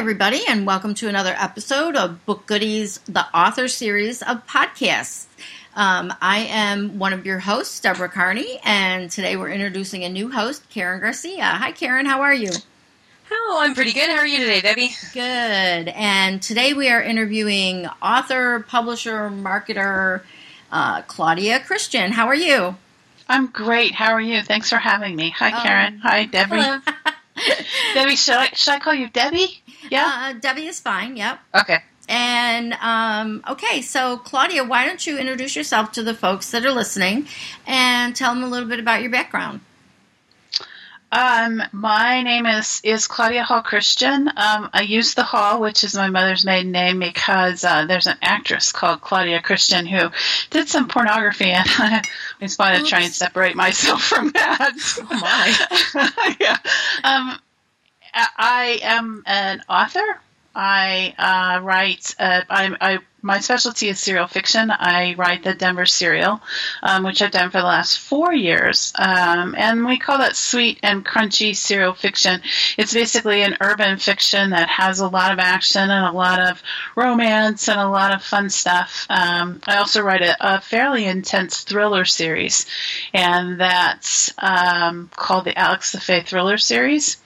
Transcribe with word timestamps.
everybody, 0.00 0.40
and 0.48 0.66
welcome 0.66 0.94
to 0.94 1.08
another 1.08 1.34
episode 1.38 1.94
of 1.94 2.24
Book 2.24 2.46
Goodies, 2.46 3.00
the 3.00 3.22
author 3.36 3.68
series 3.68 4.22
of 4.22 4.46
podcasts. 4.46 5.26
Um, 5.76 6.10
I 6.22 6.38
am 6.48 6.98
one 6.98 7.12
of 7.12 7.26
your 7.26 7.38
hosts, 7.38 7.78
Deborah 7.80 8.08
Carney, 8.08 8.58
and 8.64 9.10
today 9.10 9.36
we're 9.36 9.50
introducing 9.50 10.02
a 10.04 10.08
new 10.08 10.30
host, 10.30 10.66
Karen 10.70 11.02
Garcia. 11.02 11.44
Hi, 11.44 11.72
Karen, 11.72 12.06
how 12.06 12.22
are 12.22 12.32
you? 12.32 12.48
Oh, 13.30 13.58
I'm 13.60 13.74
pretty 13.74 13.92
good. 13.92 14.08
How 14.08 14.16
are 14.16 14.26
you 14.26 14.38
today, 14.38 14.62
Debbie? 14.62 14.88
Good. 15.12 15.22
And 15.94 16.40
today 16.40 16.72
we 16.72 16.88
are 16.88 17.02
interviewing 17.02 17.86
author, 18.02 18.64
publisher, 18.66 19.28
marketer, 19.28 20.22
uh, 20.72 21.02
Claudia 21.02 21.60
Christian. 21.60 22.10
How 22.10 22.28
are 22.28 22.34
you? 22.34 22.74
I'm 23.28 23.48
great. 23.48 23.94
How 23.94 24.12
are 24.12 24.20
you? 24.20 24.40
Thanks 24.40 24.70
for 24.70 24.78
having 24.78 25.14
me. 25.14 25.28
Hi, 25.36 25.52
um, 25.52 25.62
Karen. 25.62 25.98
Hi, 25.98 26.24
Debbie. 26.24 26.82
Debbie, 27.94 28.16
should 28.16 28.34
I, 28.36 28.46
should 28.54 28.72
I 28.74 28.78
call 28.78 28.94
you 28.94 29.08
Debbie? 29.08 29.59
Yeah. 29.88 30.32
Uh, 30.34 30.38
Debbie 30.38 30.66
is 30.66 30.80
fine. 30.80 31.16
Yep. 31.16 31.38
Okay. 31.62 31.78
And 32.08 32.72
um, 32.74 33.44
okay, 33.48 33.82
so 33.82 34.16
Claudia, 34.16 34.64
why 34.64 34.84
don't 34.84 35.06
you 35.06 35.16
introduce 35.16 35.54
yourself 35.54 35.92
to 35.92 36.02
the 36.02 36.12
folks 36.12 36.50
that 36.50 36.66
are 36.66 36.72
listening 36.72 37.28
and 37.68 38.16
tell 38.16 38.34
them 38.34 38.42
a 38.42 38.48
little 38.48 38.68
bit 38.68 38.80
about 38.80 39.00
your 39.00 39.12
background? 39.12 39.60
Um, 41.12 41.62
my 41.72 42.22
name 42.22 42.46
is 42.46 42.80
is 42.84 43.08
Claudia 43.08 43.42
Hall 43.42 43.62
Christian. 43.62 44.28
Um, 44.28 44.70
I 44.72 44.82
use 44.82 45.14
the 45.14 45.24
Hall, 45.24 45.60
which 45.60 45.82
is 45.82 45.94
my 45.94 46.08
mother's 46.08 46.44
maiden 46.44 46.70
name, 46.70 47.00
because 47.00 47.64
uh, 47.64 47.84
there's 47.86 48.06
an 48.06 48.16
actress 48.22 48.70
called 48.70 49.00
Claudia 49.00 49.42
Christian 49.42 49.86
who 49.86 50.10
did 50.50 50.68
some 50.68 50.86
pornography, 50.86 51.50
and 51.50 51.68
I 51.78 52.02
just 52.40 52.58
want 52.58 52.78
to 52.78 52.84
try 52.84 53.00
and 53.00 53.12
separate 53.12 53.56
myself 53.56 54.02
from 54.02 54.30
that. 54.30 54.72
Oh 55.00 55.06
my! 55.94 56.36
yeah. 56.40 56.56
Um, 57.02 57.38
I 58.14 58.80
am 58.82 59.22
an 59.26 59.62
author. 59.68 60.20
I 60.54 61.14
uh, 61.16 61.62
write. 61.62 62.14
Uh, 62.18 62.42
I, 62.50 62.74
I 62.80 62.98
my 63.22 63.38
specialty 63.40 63.88
is 63.88 64.00
serial 64.00 64.26
fiction. 64.26 64.70
I 64.70 65.14
write 65.16 65.44
the 65.44 65.54
Denver 65.54 65.86
Serial, 65.86 66.40
um, 66.82 67.04
which 67.04 67.20
I've 67.20 67.30
done 67.30 67.50
for 67.50 67.58
the 67.58 67.66
last 67.66 67.98
four 67.98 68.32
years, 68.32 68.92
um, 68.98 69.54
and 69.56 69.84
we 69.84 69.98
call 69.98 70.18
that 70.18 70.36
sweet 70.36 70.80
and 70.82 71.04
crunchy 71.04 71.54
serial 71.54 71.92
fiction. 71.92 72.40
It's 72.78 72.94
basically 72.94 73.42
an 73.42 73.58
urban 73.60 73.98
fiction 73.98 74.50
that 74.50 74.68
has 74.70 75.00
a 75.00 75.08
lot 75.08 75.32
of 75.32 75.38
action 75.38 75.82
and 75.90 76.06
a 76.06 76.16
lot 76.16 76.40
of 76.40 76.62
romance 76.96 77.68
and 77.68 77.78
a 77.78 77.88
lot 77.88 78.14
of 78.14 78.22
fun 78.22 78.48
stuff. 78.48 79.06
Um, 79.10 79.60
I 79.66 79.76
also 79.76 80.02
write 80.02 80.22
a, 80.22 80.36
a, 80.56 80.60
fairly 80.60 81.04
intense 81.04 81.60
thriller 81.60 82.04
series, 82.04 82.66
and 83.12 83.60
that's 83.60 84.32
um, 84.38 85.10
called 85.14 85.44
the 85.44 85.58
Alex 85.58 85.92
the 85.92 86.00
Fae 86.00 86.22
Thriller 86.22 86.58
Series. 86.58 87.18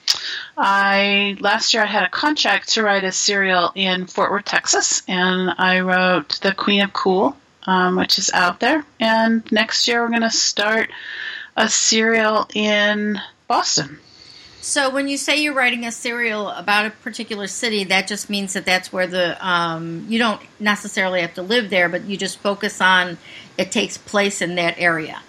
I 0.57 1.37
last 1.39 1.73
year 1.73 1.83
I 1.83 1.87
had 1.87 2.03
a 2.03 2.09
contract 2.09 2.69
to 2.73 2.83
write 2.83 3.03
a 3.03 3.11
serial 3.11 3.71
in 3.75 4.07
Fort 4.07 4.31
Worth, 4.31 4.45
Texas, 4.45 5.03
and 5.07 5.53
I 5.57 5.81
wrote 5.81 6.39
The 6.41 6.53
Queen 6.53 6.81
of 6.81 6.93
Cool, 6.93 7.35
um, 7.63 7.95
which 7.95 8.17
is 8.17 8.31
out 8.33 8.59
there. 8.59 8.85
And 8.99 9.49
next 9.51 9.87
year 9.87 10.01
we're 10.01 10.09
going 10.09 10.21
to 10.21 10.29
start 10.29 10.89
a 11.57 11.69
serial 11.69 12.47
in 12.53 13.19
Boston. 13.47 13.99
So 14.61 14.89
when 14.89 15.07
you 15.07 15.17
say 15.17 15.37
you're 15.37 15.53
writing 15.53 15.85
a 15.85 15.91
serial 15.91 16.49
about 16.49 16.87
a 16.87 16.89
particular 16.89 17.45
city, 17.45 17.83
that 17.83 18.07
just 18.07 18.31
means 18.31 18.53
that 18.53 18.65
that's 18.65 18.91
where 18.91 19.05
the 19.05 19.47
um, 19.47 20.07
you 20.09 20.17
don't 20.17 20.41
necessarily 20.59 21.21
have 21.21 21.35
to 21.35 21.43
live 21.43 21.69
there, 21.69 21.87
but 21.87 22.05
you 22.05 22.17
just 22.17 22.39
focus 22.39 22.81
on 22.81 23.19
it 23.59 23.71
takes 23.71 23.97
place 23.97 24.41
in 24.41 24.55
that 24.55 24.79
area. 24.79 25.21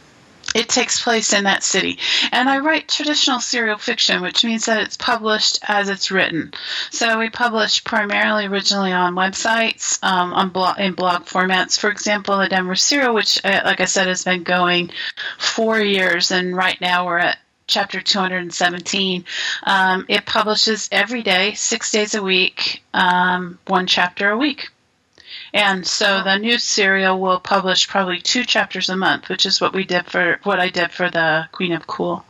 It 0.57 0.71
takes 0.71 1.03
place 1.03 1.35
in 1.35 1.45
that 1.45 1.63
city. 1.63 1.99
And 2.33 2.49
I 2.49 2.61
write 2.61 2.89
traditional 2.89 3.41
serial 3.41 3.77
fiction, 3.77 4.23
which 4.23 4.43
means 4.43 4.65
that 4.65 4.81
it's 4.81 4.97
published 4.97 5.59
as 5.63 5.91
it's 5.91 6.11
written. 6.11 6.55
So 6.91 7.19
we 7.19 7.29
publish 7.29 7.85
primarily 7.85 8.47
originally 8.47 8.91
on 8.91 9.15
websites, 9.15 10.03
um, 10.03 10.33
on 10.33 10.49
blog, 10.49 10.79
in 10.79 10.95
blog 10.95 11.27
formats. 11.27 11.79
For 11.79 11.91
example, 11.91 12.39
the 12.39 12.49
Denver 12.49 12.75
Serial, 12.75 13.15
which, 13.15 13.39
uh, 13.45 13.61
like 13.67 13.83
I 13.83 13.85
said, 13.85 14.07
has 14.09 14.25
been 14.25 14.45
going 14.45 14.93
four 15.39 15.79
years, 15.79 16.31
and 16.31 16.57
right 16.57 16.81
now 16.81 17.05
we're 17.05 17.19
at 17.19 17.37
chapter 17.67 18.01
217. 18.01 19.27
Um, 19.65 20.07
it 20.09 20.25
publishes 20.25 20.89
every 20.91 21.23
day, 21.23 21.53
six 21.53 21.91
days 21.91 22.15
a 22.15 22.23
week, 22.23 22.83
um, 22.95 23.59
one 23.67 23.87
chapter 23.87 24.31
a 24.31 24.39
week. 24.39 24.71
And 25.57 25.87
so 25.87 26.23
the 26.23 26.37
new 26.37 26.59
serial 26.59 27.19
will 27.19 27.41
publish 27.41 27.89
probably 27.89 28.21
two 28.21 28.45
chapters 28.45 28.91
a 28.91 28.97
month, 28.97 29.31
which 29.31 29.47
is 29.47 29.59
what 29.59 29.73
we 29.73 29.85
did 29.85 30.05
for 30.05 30.39
what 30.43 30.61
I 30.61 30.69
did 30.69 30.93
for 30.93 31.09
the 31.09 31.49
Queen 31.51 31.73
of 31.73 31.87
Cool. 31.87 32.27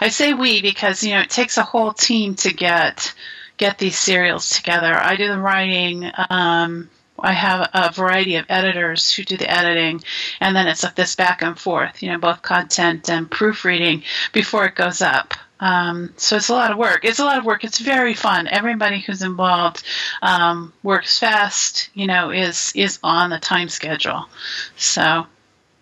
I 0.00 0.08
say 0.08 0.34
we 0.34 0.62
because 0.62 1.02
you 1.02 1.14
know 1.14 1.20
it 1.20 1.30
takes 1.30 1.58
a 1.58 1.64
whole 1.64 1.92
team 1.92 2.36
to 2.36 2.54
get 2.54 3.12
get 3.56 3.78
these 3.78 3.98
serials 3.98 4.50
together. 4.50 4.94
I 4.94 5.16
do 5.16 5.26
the 5.26 5.40
writing. 5.40 6.12
Um, 6.30 6.88
I 7.18 7.32
have 7.32 7.68
a 7.74 7.90
variety 7.92 8.36
of 8.36 8.46
editors 8.48 9.12
who 9.12 9.24
do 9.24 9.36
the 9.36 9.50
editing, 9.50 10.02
and 10.40 10.54
then 10.54 10.68
it's 10.68 10.84
like 10.84 10.94
this 10.94 11.16
back 11.16 11.42
and 11.42 11.58
forth, 11.58 12.00
you 12.02 12.10
know, 12.12 12.18
both 12.18 12.40
content 12.40 13.10
and 13.10 13.28
proofreading 13.28 14.04
before 14.32 14.64
it 14.66 14.76
goes 14.76 15.02
up. 15.02 15.34
Um, 15.60 16.12
so 16.16 16.36
it's 16.36 16.48
a 16.48 16.54
lot 16.54 16.70
of 16.70 16.78
work. 16.78 17.04
It's 17.04 17.18
a 17.18 17.24
lot 17.24 17.38
of 17.38 17.44
work. 17.44 17.64
It's 17.64 17.78
very 17.78 18.14
fun. 18.14 18.48
Everybody 18.48 19.00
who's 19.00 19.22
involved 19.22 19.84
um, 20.22 20.72
works 20.82 21.18
fast. 21.18 21.90
You 21.94 22.06
know, 22.06 22.30
is 22.30 22.72
is 22.74 22.98
on 23.02 23.30
the 23.30 23.38
time 23.38 23.68
schedule. 23.68 24.26
So, 24.76 25.02
wow, 25.02 25.26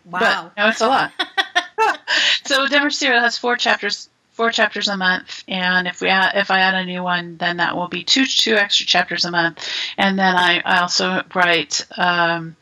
but, 0.05 0.53
you 0.56 0.62
know, 0.62 0.69
it's 0.69 0.81
a 0.81 0.89
lot. 0.89 1.12
so 2.44 2.66
Denver 2.66 2.91
Serial 2.91 3.21
has 3.21 3.39
four 3.39 3.56
chapters. 3.56 4.09
Four 4.33 4.53
chapters 4.53 4.87
a 4.87 4.97
month, 4.97 5.43
and 5.49 5.89
if 5.89 6.00
we 6.00 6.10
add, 6.10 6.37
if 6.37 6.53
I 6.53 6.60
add 6.60 6.75
a 6.75 6.84
new 6.84 7.03
one, 7.03 7.39
then 7.39 7.56
that 7.56 7.75
will 7.75 7.89
be 7.89 8.05
two 8.05 8.25
two 8.25 8.55
extra 8.55 8.87
chapters 8.87 9.25
a 9.25 9.33
month. 9.33 9.69
And 9.97 10.16
then 10.16 10.37
I, 10.37 10.62
I 10.65 10.78
also 10.78 11.25
write 11.34 11.84
um, 11.97 12.55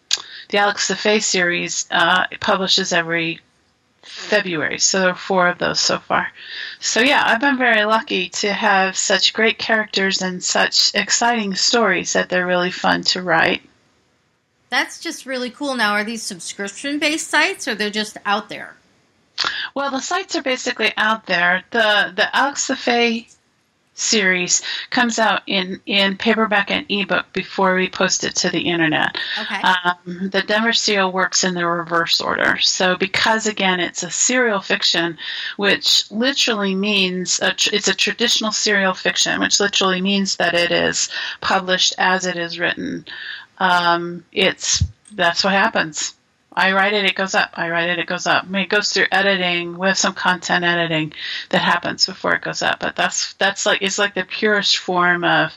the 0.49 0.57
Alex 0.57 0.89
the 0.89 0.97
Fae 0.97 1.19
series. 1.19 1.87
Uh, 1.91 2.25
it 2.31 2.41
publishes 2.41 2.95
every 2.95 3.41
February. 4.07 4.79
So 4.79 5.01
there 5.01 5.11
are 5.11 5.15
four 5.15 5.49
of 5.49 5.59
those 5.59 5.81
so 5.81 5.99
far. 5.99 6.29
So 6.81 7.01
yeah, 7.01 7.23
I've 7.25 7.41
been 7.41 7.59
very 7.59 7.85
lucky 7.85 8.29
to 8.31 8.53
have 8.53 8.97
such 8.97 9.33
great 9.33 9.59
characters 9.59 10.23
and 10.23 10.43
such 10.43 10.95
exciting 10.95 11.55
stories 11.55 12.13
that 12.13 12.29
they're 12.29 12.47
really 12.47 12.71
fun 12.71 13.03
to 13.03 13.23
write. 13.23 13.63
That's 14.69 15.01
just 15.01 15.27
really 15.27 15.51
cool. 15.51 15.77
Now, 15.77 15.93
are 15.93 16.05
these 16.05 16.23
subscription 16.23 16.99
based 16.99 17.29
sites 17.29 17.69
or 17.69 17.75
they're 17.75 17.91
just 17.91 18.17
out 18.25 18.49
there? 18.49 18.77
Well, 19.75 19.91
the 19.91 20.01
sites 20.01 20.35
are 20.37 20.43
basically 20.43 20.93
out 20.97 21.27
there. 21.27 21.65
The 21.71 22.13
the 22.15 22.35
Alex 22.35 22.67
the 22.69 22.77
Fae 22.77 23.27
series 23.97 24.63
comes 24.91 25.19
out 25.19 25.43
in, 25.47 25.81
in 25.87 26.17
paperback 26.17 26.71
and 26.71 26.87
ebook 26.89 27.33
before 27.33 27.75
we 27.75 27.89
post 27.89 28.25
it 28.25 28.37
to 28.37 28.51
the 28.51 28.61
internet. 28.61 29.17
Okay. 29.41 29.61
Um, 29.63 30.31
the 30.31 30.43
Denver 30.47 30.73
Serial 30.73 31.11
works 31.11 31.45
in 31.45 31.55
the 31.55 31.67
reverse 31.67 32.21
order. 32.21 32.59
So 32.59 32.97
because 32.97 33.47
again 33.47 33.81
it's 33.81 34.03
a 34.03 34.11
serial 34.11 34.61
fiction, 34.61 35.19
which 35.57 36.11
literally 36.11 36.75
means 36.75 37.41
a 37.41 37.53
tr- 37.55 37.75
it's 37.75 37.89
a 37.89 37.95
traditional 37.95 38.53
serial 38.53 38.95
fiction, 38.95 39.41
which 39.41 39.61
literally 39.61 40.01
means 40.01 40.37
that 40.37 40.55
it 40.55 40.71
is 40.71 41.09
published 41.41 41.95
as 41.99 42.27
it 42.27 42.37
is 42.37 42.59
written. 42.59 43.07
Um, 43.59 44.25
it's 44.33 44.85
that's 45.13 45.43
what 45.43 45.55
happens. 45.55 46.15
I 46.57 46.73
write 46.73 46.95
it, 46.95 47.05
it 47.05 47.15
goes 47.15 47.35
up. 47.35 47.51
I 47.55 47.69
write 47.69 47.91
it, 47.91 47.99
it 47.99 48.07
goes 48.07 48.27
up. 48.27 48.45
I 48.45 48.47
mean, 48.47 48.63
it 48.63 48.71
goes 48.71 48.91
through 48.91 49.07
editing 49.13 49.77
with 49.77 49.99
some 49.99 50.15
content 50.15 50.65
editing 50.65 51.13
that 51.51 51.61
happens 51.61 52.07
before 52.07 52.35
it 52.35 52.43
goes 52.43 52.63
up. 52.63 52.81
But 52.81 52.97
that's 52.97 53.35
that's 53.35 53.67
like 53.67 53.83
it's 53.83 53.99
like 53.99 54.15
the 54.15 54.25
purest 54.25 54.79
form 54.79 55.23
of 55.23 55.57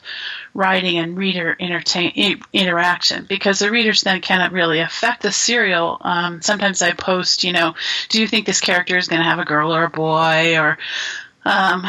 writing 0.52 0.98
and 0.98 1.16
reader 1.16 1.56
entertain 1.58 2.42
interaction 2.52 3.24
because 3.28 3.60
the 3.60 3.70
readers 3.70 4.02
then 4.02 4.20
cannot 4.20 4.52
really 4.52 4.80
affect 4.80 5.22
the 5.22 5.32
serial. 5.32 5.96
Um, 6.00 6.42
sometimes 6.42 6.82
I 6.82 6.92
post, 6.92 7.44
you 7.44 7.52
know, 7.52 7.74
do 8.08 8.20
you 8.20 8.26
think 8.26 8.46
this 8.46 8.60
character 8.60 8.96
is 8.98 9.08
going 9.08 9.20
to 9.20 9.28
have 9.28 9.38
a 9.38 9.44
girl 9.44 9.74
or 9.74 9.84
a 9.84 9.90
boy 9.90 10.58
or 10.58 10.78
um, 11.44 11.84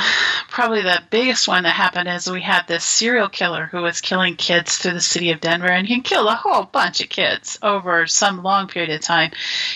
probably 0.49 0.81
the 0.81 1.01
biggest 1.09 1.47
one 1.47 1.63
that 1.63 1.73
happened 1.73 2.07
is 2.07 2.29
we 2.29 2.41
had 2.41 2.67
this 2.67 2.83
serial 2.83 3.29
killer 3.29 3.65
who 3.65 3.81
was 3.81 4.01
killing 4.01 4.35
kids 4.35 4.77
through 4.77 4.93
the 4.93 5.01
city 5.01 5.31
of 5.31 5.41
Denver, 5.41 5.69
and 5.69 5.87
he 5.87 6.01
killed 6.01 6.27
a 6.27 6.35
whole 6.35 6.63
bunch 6.63 7.01
of 7.01 7.09
kids 7.09 7.59
over 7.61 8.07
some 8.07 8.43
long 8.43 8.67
period 8.67 8.91
of 8.91 9.01
time. 9.01 9.31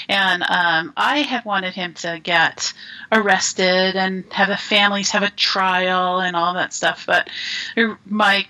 And 0.08 0.44
um, 0.44 0.94
I 0.96 1.20
had 1.20 1.46
wanted 1.46 1.74
him 1.74 1.94
to 1.96 2.20
get 2.22 2.74
arrested 3.12 3.96
and 3.96 4.26
have 4.32 4.48
the 4.48 4.58
families 4.58 5.12
have 5.12 5.24
a 5.24 5.30
trial 5.30 6.20
and 6.20 6.36
all 6.36 6.54
that 6.54 6.74
stuff, 6.74 7.06
but 7.06 7.30
my 8.06 8.46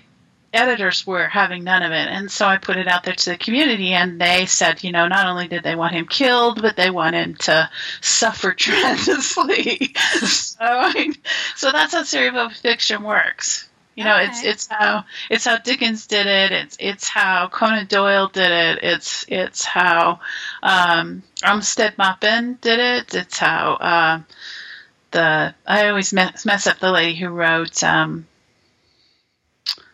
editors 0.56 1.06
were 1.06 1.28
having 1.28 1.64
none 1.64 1.82
of 1.82 1.92
it. 1.92 2.08
And 2.08 2.30
so 2.30 2.46
I 2.46 2.58
put 2.58 2.76
it 2.76 2.88
out 2.88 3.04
there 3.04 3.14
to 3.14 3.30
the 3.30 3.36
community, 3.36 3.92
and 3.92 4.20
they 4.20 4.46
said, 4.46 4.82
you 4.82 4.92
know, 4.92 5.06
not 5.08 5.26
only 5.26 5.48
did 5.48 5.62
they 5.62 5.76
want 5.76 5.94
him 5.94 6.06
killed, 6.06 6.62
but 6.62 6.76
they 6.76 6.90
want 6.90 7.14
him 7.14 7.34
to 7.36 7.70
suffer 8.00 8.52
tremendously. 8.58 9.94
so, 10.24 10.92
so 11.54 11.72
that's 11.72 11.92
how 11.92 12.02
serial 12.02 12.50
fiction 12.50 13.02
works. 13.02 13.68
You 13.96 14.04
know, 14.04 14.16
okay. 14.16 14.26
it's 14.26 14.44
it's 14.44 14.66
how 14.66 15.04
it's 15.30 15.46
how 15.46 15.56
Dickens 15.56 16.06
did 16.06 16.26
it. 16.26 16.52
It's 16.52 16.76
it's 16.78 17.08
how 17.08 17.48
Conan 17.48 17.86
Doyle 17.86 18.28
did 18.28 18.50
it. 18.50 18.80
It's 18.82 19.24
it's 19.26 19.64
how 19.64 20.20
um, 20.62 21.22
Armistead 21.42 21.96
Maupin 21.96 22.58
did 22.60 22.78
it. 22.78 23.14
It's 23.14 23.38
how 23.38 23.72
uh, 23.74 24.20
the 25.12 25.54
I 25.66 25.88
always 25.88 26.12
mess, 26.12 26.44
mess 26.44 26.66
up 26.66 26.78
the 26.78 26.92
lady 26.92 27.18
who 27.18 27.28
wrote 27.28 27.82
um, 27.82 28.26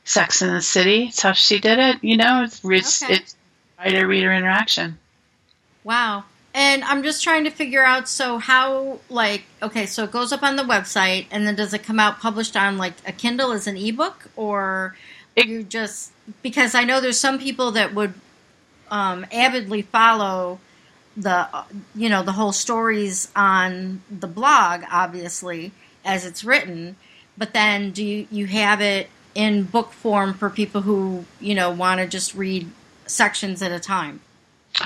Sex 0.05 0.43
in 0.43 0.53
the 0.53 0.63
City. 0.63 1.05
It's 1.09 1.23
how 1.23 1.33
she 1.33 1.59
did 1.61 1.79
it. 1.79 2.03
You 2.03 2.17
know, 2.17 2.43
it's 2.45 2.61
it's, 2.65 3.03
Okay. 3.03 3.15
it's 3.15 3.37
writer 3.79 4.07
reader 4.07 4.33
interaction. 4.33 4.99
Wow. 5.85 6.25
And 6.55 6.85
I'm 6.85 7.03
just 7.03 7.23
trying 7.25 7.45
to 7.45 7.51
figure 7.51 7.85
out 7.85 8.09
so 8.09 8.39
how 8.39 8.99
like 9.09 9.45
okay, 9.63 9.87
so 9.87 10.05
it 10.05 10.11
goes 10.13 10.33
up 10.33 10.43
on 10.43 10.57
the 10.57 10.63
website 10.65 11.27
and 11.31 11.47
then 11.47 11.55
does 11.55 11.73
it 11.73 11.83
come 11.83 11.99
out 11.99 12.21
published 12.21 12.57
on 12.57 12.77
like 12.79 12.95
a 13.07 13.13
Kindle 13.13 13.53
as 13.53 13.67
an 13.67 13.77
ebook 13.77 14.29
or 14.37 14.97
It- 15.35 15.47
you 15.47 15.63
just 15.63 16.13
because 16.43 16.75
I 16.75 16.85
know 16.85 17.01
there's 17.01 17.19
some 17.19 17.39
people 17.39 17.71
that 17.73 17.95
would 17.95 18.15
um, 18.91 19.25
avidly 19.33 19.81
follow 19.83 20.61
the 21.17 21.49
you 21.95 22.09
know 22.09 22.23
the 22.23 22.33
whole 22.33 22.53
stories 22.53 23.29
on 23.37 24.03
the 24.11 24.27
blog 24.27 24.83
obviously 24.91 25.71
as 26.05 26.25
it's 26.25 26.43
written 26.43 26.97
but 27.37 27.53
then 27.53 27.91
do 27.91 28.03
you, 28.05 28.27
you 28.31 28.47
have 28.47 28.81
it 28.81 29.09
in 29.35 29.65
book 29.65 29.93
form 29.93 30.35
for 30.35 30.51
people 30.51 30.83
who 30.83 31.25
you 31.41 31.55
know 31.55 31.71
want 31.71 32.01
to 32.01 32.07
just 32.07 32.35
read 32.35 32.71
sections 33.07 33.63
at 33.63 33.73
a 33.73 33.81
time 33.81 34.21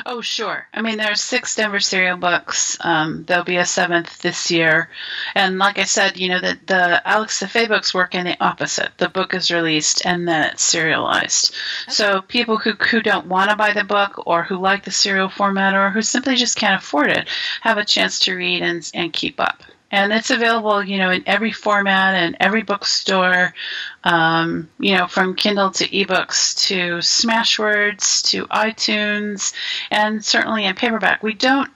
Oh, 0.05 0.21
sure. 0.21 0.67
I 0.75 0.83
mean, 0.83 0.97
there 0.99 1.13
are 1.13 1.17
six 1.17 1.55
Denver 1.55 1.79
serial 1.79 2.17
books. 2.17 2.77
Um, 2.81 3.25
there'll 3.25 3.45
be 3.45 3.57
a 3.57 3.65
seventh 3.65 4.21
this 4.21 4.51
year. 4.51 4.91
And 5.35 5.59
like 5.59 5.79
I 5.79 5.85
said, 5.85 6.17
you 6.17 6.29
know, 6.29 6.41
the, 6.41 6.59
the 6.67 7.09
Alex 7.09 7.39
the 7.39 7.47
Fae 7.47 7.67
books 7.67 7.95
work 7.95 8.15
in 8.15 8.25
the 8.25 8.37
opposite. 8.43 8.91
The 8.99 9.09
book 9.09 9.33
is 9.33 9.51
released 9.51 10.05
and 10.05 10.27
then 10.27 10.51
it's 10.51 10.63
serialized. 10.63 11.55
So 11.89 12.21
people 12.23 12.57
who, 12.57 12.73
who 12.73 13.01
don't 13.01 13.27
want 13.27 13.51
to 13.51 13.57
buy 13.57 13.73
the 13.73 13.85
book 13.85 14.27
or 14.27 14.43
who 14.43 14.57
like 14.57 14.85
the 14.85 14.91
serial 14.91 15.29
format 15.29 15.75
or 15.75 15.91
who 15.91 16.03
simply 16.03 16.35
just 16.35 16.57
can't 16.57 16.83
afford 16.83 17.11
it 17.11 17.29
have 17.61 17.79
a 17.79 17.85
chance 17.85 18.19
to 18.21 18.35
read 18.35 18.63
and, 18.63 18.91
and 18.93 19.13
keep 19.13 19.39
up. 19.39 19.63
And 19.91 20.13
it's 20.13 20.31
available, 20.31 20.83
you 20.83 20.99
know, 20.99 21.11
in 21.11 21.23
every 21.27 21.53
format 21.53 22.15
and 22.15 22.37
every 22.41 22.63
bookstore, 22.63 23.55
um, 24.03 24.69
you 24.81 24.97
know, 24.97 25.07
from 25.07 25.37
Kindle 25.37 25.71
to 25.73 25.89
ebooks 25.89 26.67
to 26.67 26.99
Smashwords 26.99 28.29
to 28.31 28.47
iTunes, 28.49 29.53
and 29.91 30.25
certainly 30.25 30.65
in 30.65 30.75
paperback. 30.75 31.23
We 31.23 31.35
don't. 31.35 31.71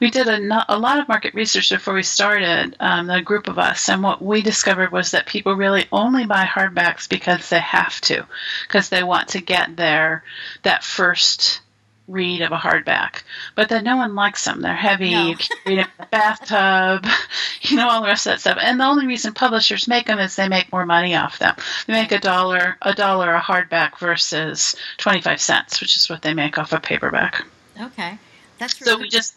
We 0.00 0.10
did 0.10 0.28
a, 0.28 0.64
a 0.68 0.78
lot 0.78 1.00
of 1.00 1.08
market 1.08 1.34
research 1.34 1.70
before 1.70 1.94
we 1.94 2.04
started, 2.04 2.76
um, 2.78 3.08
the 3.08 3.20
group 3.20 3.48
of 3.48 3.58
us, 3.58 3.88
and 3.88 4.02
what 4.02 4.22
we 4.22 4.40
discovered 4.42 4.92
was 4.92 5.10
that 5.10 5.26
people 5.26 5.54
really 5.54 5.86
only 5.90 6.24
buy 6.24 6.44
hardbacks 6.44 7.08
because 7.08 7.48
they 7.50 7.60
have 7.60 8.00
to, 8.02 8.26
because 8.66 8.88
they 8.88 9.02
want 9.02 9.30
to 9.30 9.40
get 9.40 9.76
their 9.76 10.22
that 10.62 10.84
first 10.84 11.60
read 12.08 12.40
of 12.42 12.52
a 12.52 12.56
hardback. 12.56 13.22
But 13.54 13.68
then 13.68 13.84
no 13.84 13.96
one 13.96 14.14
likes 14.14 14.44
them. 14.44 14.60
They're 14.60 14.74
heavy. 14.76 15.10
No. 15.10 15.26
You 15.28 15.36
can't 15.36 15.60
read 15.66 15.78
them 15.78 15.86
in 15.86 15.92
the 15.98 16.06
bathtub. 16.06 17.06
You 17.62 17.76
know 17.78 17.88
all 17.88 18.00
the 18.02 18.06
rest 18.06 18.26
of 18.26 18.32
that 18.34 18.40
stuff. 18.40 18.58
And 18.60 18.78
the 18.78 18.84
only 18.84 19.06
reason 19.06 19.34
publishers 19.34 19.88
make 19.88 20.06
them 20.06 20.20
is 20.20 20.36
they 20.36 20.48
make 20.48 20.70
more 20.70 20.86
money 20.86 21.16
off 21.16 21.40
them. 21.40 21.56
They 21.86 21.94
make 21.94 22.12
a 22.12 22.20
dollar 22.20 22.76
a 22.80 22.94
dollar 22.94 23.34
a 23.34 23.40
hardback 23.40 23.98
versus 23.98 24.76
twenty 24.98 25.20
five 25.20 25.40
cents, 25.40 25.80
which 25.80 25.96
is 25.96 26.08
what 26.08 26.22
they 26.22 26.32
make 26.32 26.58
off 26.58 26.72
a 26.72 26.78
paperback. 26.78 27.44
okay 27.80 28.18
that's 28.58 28.78
So 28.78 28.98
we 28.98 29.08
just 29.08 29.34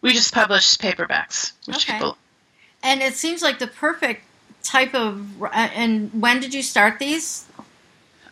we 0.00 0.12
just 0.12 0.32
publish 0.32 0.76
paperbacks, 0.76 1.52
which 1.66 1.78
Okay. 1.88 1.94
people 1.94 2.16
And 2.84 3.02
it 3.02 3.14
seems 3.14 3.42
like 3.42 3.58
the 3.58 3.66
perfect 3.66 4.22
type 4.62 4.94
of. 4.94 5.26
And 5.52 6.10
when 6.22 6.38
did 6.40 6.54
you 6.54 6.62
start 6.62 6.98
these? 7.00 7.46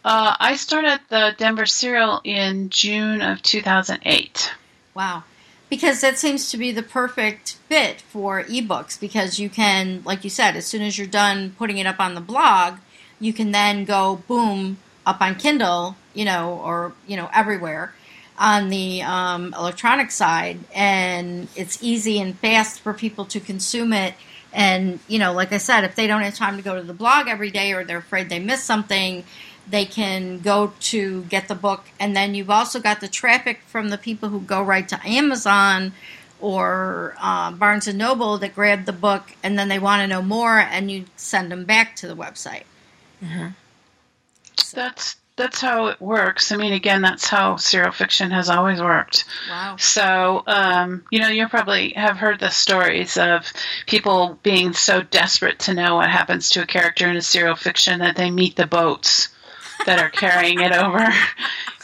Uh, 0.04 0.34
I 0.38 0.56
started 0.56 1.00
the 1.08 1.34
Denver 1.36 1.66
Serial 1.66 2.20
in 2.24 2.70
June 2.70 3.20
of 3.20 3.42
2008. 3.42 4.52
Wow. 4.94 5.24
Because 5.68 6.00
that 6.00 6.18
seems 6.18 6.50
to 6.50 6.56
be 6.56 6.72
the 6.72 6.82
perfect 6.82 7.54
fit 7.68 8.00
for 8.00 8.42
ebooks 8.44 8.98
because 8.98 9.38
you 9.38 9.50
can, 9.50 10.02
like 10.04 10.24
you 10.24 10.30
said, 10.30 10.56
as 10.56 10.66
soon 10.66 10.82
as 10.82 10.96
you're 10.96 11.06
done 11.06 11.54
putting 11.58 11.78
it 11.78 11.86
up 11.86 12.00
on 12.00 12.14
the 12.14 12.20
blog, 12.20 12.78
you 13.20 13.32
can 13.32 13.52
then 13.52 13.84
go 13.84 14.22
boom 14.28 14.78
up 15.04 15.20
on 15.20 15.34
Kindle, 15.34 15.96
you 16.14 16.24
know, 16.24 16.60
or, 16.64 16.92
you 17.06 17.16
know, 17.16 17.28
everywhere 17.34 17.92
on 18.38 18.68
the 18.68 19.02
um, 19.02 19.52
electronic 19.54 20.10
side. 20.10 20.58
And 20.74 21.48
it's 21.56 21.82
easy 21.82 22.20
and 22.20 22.38
fast 22.38 22.80
for 22.80 22.94
people 22.94 23.24
to 23.26 23.40
consume 23.40 23.92
it. 23.92 24.14
And, 24.52 25.00
you 25.08 25.18
know, 25.18 25.34
like 25.34 25.52
I 25.52 25.58
said, 25.58 25.84
if 25.84 25.94
they 25.94 26.06
don't 26.06 26.22
have 26.22 26.34
time 26.34 26.56
to 26.56 26.62
go 26.62 26.76
to 26.76 26.82
the 26.82 26.94
blog 26.94 27.28
every 27.28 27.50
day 27.50 27.72
or 27.72 27.84
they're 27.84 27.98
afraid 27.98 28.30
they 28.30 28.38
miss 28.38 28.62
something, 28.62 29.24
they 29.70 29.84
can 29.84 30.38
go 30.40 30.72
to 30.80 31.22
get 31.24 31.48
the 31.48 31.54
book. 31.54 31.84
And 32.00 32.16
then 32.16 32.34
you've 32.34 32.50
also 32.50 32.80
got 32.80 33.00
the 33.00 33.08
traffic 33.08 33.60
from 33.66 33.90
the 33.90 33.98
people 33.98 34.28
who 34.28 34.40
go 34.40 34.62
right 34.62 34.88
to 34.88 35.00
amazon 35.06 35.92
or 36.40 37.16
uh, 37.20 37.50
barnes 37.52 37.88
and 37.88 37.98
noble 37.98 38.38
that 38.38 38.54
grab 38.54 38.84
the 38.84 38.92
book 38.92 39.34
and 39.42 39.58
then 39.58 39.68
they 39.68 39.78
want 39.78 40.00
to 40.02 40.06
know 40.06 40.22
more 40.22 40.58
and 40.58 40.90
you 40.90 41.04
send 41.16 41.50
them 41.50 41.64
back 41.64 41.96
to 41.96 42.06
the 42.06 42.14
website. 42.14 42.62
That's 44.72 45.16
that's 45.36 45.60
how 45.60 45.86
it 45.86 46.00
works. 46.00 46.50
I 46.50 46.56
mean, 46.56 46.72
again, 46.72 47.00
that's 47.00 47.28
how 47.28 47.56
serial 47.56 47.92
fiction 47.92 48.32
has 48.32 48.50
always 48.50 48.80
worked. 48.80 49.24
wow. 49.48 49.76
So, 49.76 50.42
um, 50.48 51.04
you 51.10 51.20
know, 51.20 51.28
you 51.28 51.46
probably 51.46 51.90
have 51.90 52.16
heard 52.16 52.40
the 52.40 52.50
stories 52.50 53.16
of 53.16 53.50
people 53.86 54.38
being 54.42 54.72
so 54.72 55.00
desperate 55.00 55.60
to 55.60 55.74
know 55.74 55.94
what 55.94 56.10
happens 56.10 56.50
to 56.50 56.62
a 56.62 56.66
character 56.66 57.08
in 57.08 57.16
a 57.16 57.22
serial 57.22 57.54
fiction 57.54 58.00
that 58.00 58.16
they 58.16 58.32
meet 58.32 58.56
the 58.56 58.66
boats 58.66 59.28
that 59.86 59.98
are 59.98 60.10
carrying 60.10 60.60
it 60.60 60.72
over. 60.72 61.06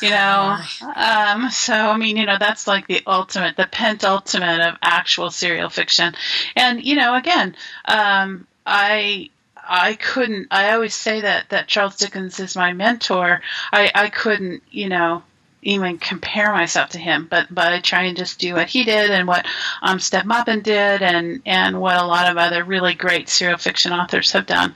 You 0.03 0.11
know, 0.11 0.59
um, 0.97 1.51
so 1.51 1.73
I 1.73 1.97
mean, 1.97 2.17
you 2.17 2.27
know, 2.27 2.37
that's 2.39 2.67
like 2.67 2.89
the 2.89 3.01
ultimate, 3.07 3.57
the 3.57 3.67
pentultimate 3.67 4.61
of 4.61 4.75
actual 4.83 5.31
serial 5.31 5.71
fiction. 5.71 6.15
And 6.57 6.85
you 6.85 6.97
know, 6.97 7.15
again, 7.15 7.57
um, 7.87 8.47
I 8.67 9.31
I 9.57 9.95
couldn't. 9.95 10.49
I 10.51 10.73
always 10.73 10.95
say 10.95 11.23
that 11.23 11.49
that 11.51 11.69
Charles 11.69 11.97
Dickens 11.97 12.41
is 12.41 12.57
my 12.57 12.73
mentor. 12.73 13.41
I 13.73 13.91
I 13.95 14.11
couldn't, 14.11 14.63
you 14.71 14.89
know, 14.89 15.23
even 15.63 15.99
compare 15.99 16.53
myself 16.53 16.91
to 16.91 16.99
him, 16.99 17.27
but 17.31 17.47
but 17.51 17.73
I 17.73 17.81
try 17.81 18.03
and 18.03 18.17
just 18.17 18.39
do 18.39 18.55
what 18.55 18.69
he 18.69 18.85
did 18.85 19.11
and 19.11 19.27
what 19.27 19.47
um, 19.83 19.99
Steph 19.99 20.27
Maupin 20.27 20.61
did, 20.61 21.03
and 21.03 21.41
and 21.47 21.81
what 21.81 21.97
a 21.97 22.05
lot 22.07 22.31
of 22.31 22.37
other 22.37 22.65
really 22.65 22.95
great 22.95 23.29
serial 23.29 23.59
fiction 23.59 23.93
authors 23.93 24.33
have 24.33 24.47
done. 24.47 24.75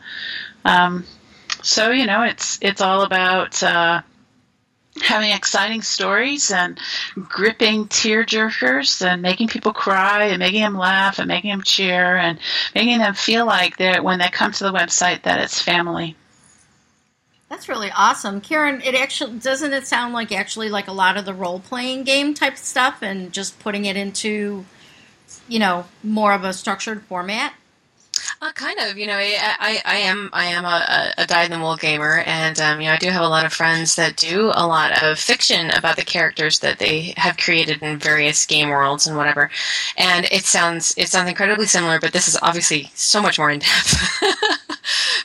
Um, 0.65 1.05
so 1.62 1.90
you 1.90 2.06
know, 2.06 2.22
it's 2.22 2.58
it's 2.62 2.81
all 2.81 3.02
about. 3.02 3.62
Uh, 3.62 4.02
Having 5.00 5.31
exciting 5.31 5.82
stories 5.82 6.50
and 6.50 6.76
gripping 7.14 7.87
tear 7.87 8.25
jerkers 8.25 9.00
and 9.06 9.22
making 9.22 9.46
people 9.46 9.72
cry 9.72 10.25
and 10.25 10.40
making 10.40 10.62
them 10.62 10.76
laugh 10.76 11.20
and 11.20 11.28
making 11.28 11.50
them 11.50 11.62
cheer 11.62 12.16
and 12.16 12.40
making 12.75 12.99
them 12.99 13.14
feel 13.14 13.46
like 13.46 13.76
that 13.76 14.02
when 14.02 14.19
they 14.19 14.28
come 14.28 14.50
to 14.50 14.64
the 14.64 14.72
website 14.72 15.22
that 15.22 15.40
it's 15.40 15.62
family. 15.62 16.16
that's 17.49 17.69
really 17.69 17.90
awesome 17.96 18.40
karen 18.40 18.82
it 18.82 18.94
actually 18.96 19.38
doesn't 19.38 19.72
it 19.72 19.87
sound 19.87 20.12
like 20.15 20.32
actually 20.32 20.69
like 20.69 20.88
a 20.88 20.93
lot 20.93 21.17
of 21.17 21.24
the 21.24 21.34
role-playing 21.34 22.03
game 22.03 22.34
type 22.34 22.56
stuff 22.56 23.00
and 23.00 23.32
just 23.32 23.58
putting 23.60 23.84
it 23.84 23.96
into 23.96 24.65
you 25.46 25.58
know 25.58 25.84
more 26.03 26.32
of 26.32 26.43
a 26.44 26.53
structured 26.53 27.03
format 27.03 27.55
Uh, 28.40 28.52
kind 28.52 28.78
of, 28.78 28.96
you 28.96 29.04
know, 29.04 29.16
I, 29.16 29.36
I, 29.58 29.82
I 29.84 29.96
am 29.96 30.30
I 30.32 30.44
am 30.44 30.64
a, 30.64 31.12
a 31.18 31.26
dyed 31.26 31.46
in 31.46 31.58
the 31.58 31.58
wool 31.58 31.74
gamer, 31.74 32.22
and 32.24 32.58
um, 32.60 32.80
you 32.80 32.86
know, 32.86 32.92
I 32.92 32.96
do 32.96 33.10
have 33.10 33.22
a 33.24 33.28
lot 33.28 33.44
of 33.44 33.52
friends 33.52 33.96
that 33.96 34.14
do 34.14 34.52
a 34.54 34.64
lot 34.64 35.02
of 35.02 35.18
fiction 35.18 35.70
about 35.70 35.96
the 35.96 36.04
characters 36.04 36.60
that 36.60 36.78
they 36.78 37.14
have 37.16 37.36
created 37.36 37.82
in 37.82 37.98
various 37.98 38.46
game 38.46 38.68
worlds 38.68 39.08
and 39.08 39.16
whatever. 39.16 39.50
And 39.96 40.26
it 40.30 40.44
sounds 40.44 40.94
it 40.96 41.08
sounds 41.08 41.28
incredibly 41.28 41.66
similar, 41.66 41.98
but 41.98 42.12
this 42.12 42.28
is 42.28 42.38
obviously 42.40 42.92
so 42.94 43.20
much 43.20 43.40
more 43.40 43.50
in 43.50 43.58
depth. 43.58 44.62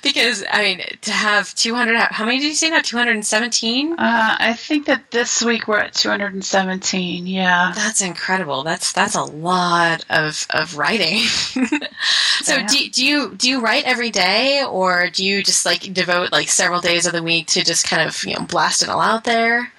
because 0.02 0.44
I 0.52 0.62
mean, 0.64 0.82
to 1.02 1.12
have 1.12 1.54
two 1.56 1.76
hundred, 1.76 1.98
how 1.98 2.26
many 2.26 2.40
did 2.40 2.48
you 2.48 2.54
say 2.54 2.70
now? 2.70 2.82
Two 2.82 2.98
hundred 2.98 3.16
and 3.16 3.26
seventeen. 3.26 3.94
Uh, 3.94 4.36
I 4.40 4.54
think 4.54 4.86
that 4.88 5.12
this 5.12 5.42
week 5.42 5.68
we're 5.68 5.80
at 5.80 5.94
217. 5.94 7.28
Yeah. 7.28 7.72
That's 7.76 8.02
incredible. 8.02 8.64
That's 8.64 8.92
that's 8.92 9.16
a 9.16 9.24
lot 9.24 10.06
of 10.10 10.46
of 10.50 10.78
writing. 10.78 11.20
so 12.42 12.56
Yeah. 12.56 12.68
do, 12.68 12.90
do 12.90 13.06
you 13.06 13.36
do 13.36 13.50
you 13.50 13.62
write 13.62 13.86
every 13.86 14.10
day, 14.12 14.64
or 14.64 15.10
do 15.10 15.24
you 15.26 15.44
just 15.44 15.66
like 15.66 15.94
devote 15.94 16.32
like 16.32 16.50
several 16.50 16.82
days 16.82 17.06
of 17.06 17.14
the 17.14 17.24
week 17.24 17.48
to 17.48 17.64
just 17.64 17.88
kind 17.88 18.08
of 18.08 18.24
you 18.24 18.36
know 18.36 18.46
blast 18.46 18.84
it 18.84 18.90
all 18.90 19.02
out 19.02 19.24
there? 19.24 19.72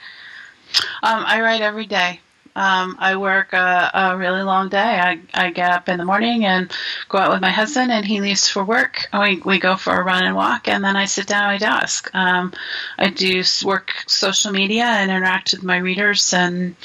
Um, 1.03 1.23
I 1.27 1.41
write 1.41 1.61
every 1.61 1.87
day. 1.87 2.21
Um, 2.57 2.97
I 3.01 3.17
work 3.17 3.53
a, 3.53 3.91
a 3.93 4.17
really 4.17 4.43
long 4.43 4.69
day. 4.69 4.79
I, 4.79 5.21
I 5.35 5.51
get 5.51 5.73
up 5.73 5.89
in 5.89 5.99
the 5.99 6.05
morning 6.05 6.45
and 6.45 6.71
go 7.09 7.19
out 7.19 7.33
with 7.33 7.41
my 7.41 7.51
husband, 7.51 7.91
and 7.91 8.07
he 8.07 8.21
leaves 8.21 8.49
for 8.49 8.63
work. 8.63 9.09
We, 9.13 9.41
we 9.45 9.59
go 9.59 9.77
for 9.77 9.93
a 9.93 10.05
run 10.05 10.25
and 10.25 10.37
walk, 10.37 10.69
and 10.69 10.85
then 10.85 10.97
I 10.97 11.07
sit 11.07 11.27
down 11.27 11.45
at 11.45 11.49
my 11.49 11.59
desk. 11.59 12.11
Um, 12.15 12.53
I 12.97 13.11
do 13.11 13.43
work 13.65 13.93
social 14.07 14.53
media 14.53 14.85
and 14.85 15.11
interact 15.11 15.53
with 15.53 15.65
my 15.65 15.79
readers 15.79 16.33
and 16.33 16.77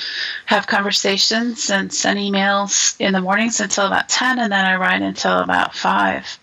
have 0.46 0.66
conversations 0.66 1.70
and 1.70 1.94
send 1.94 2.18
emails 2.18 2.96
in 3.00 3.14
the 3.14 3.22
mornings 3.22 3.60
until 3.60 3.86
about 3.86 4.10
10, 4.10 4.40
and 4.40 4.52
then 4.52 4.66
I 4.66 4.76
write 4.78 5.04
until 5.04 5.40
about 5.40 5.76
5. 5.76 6.40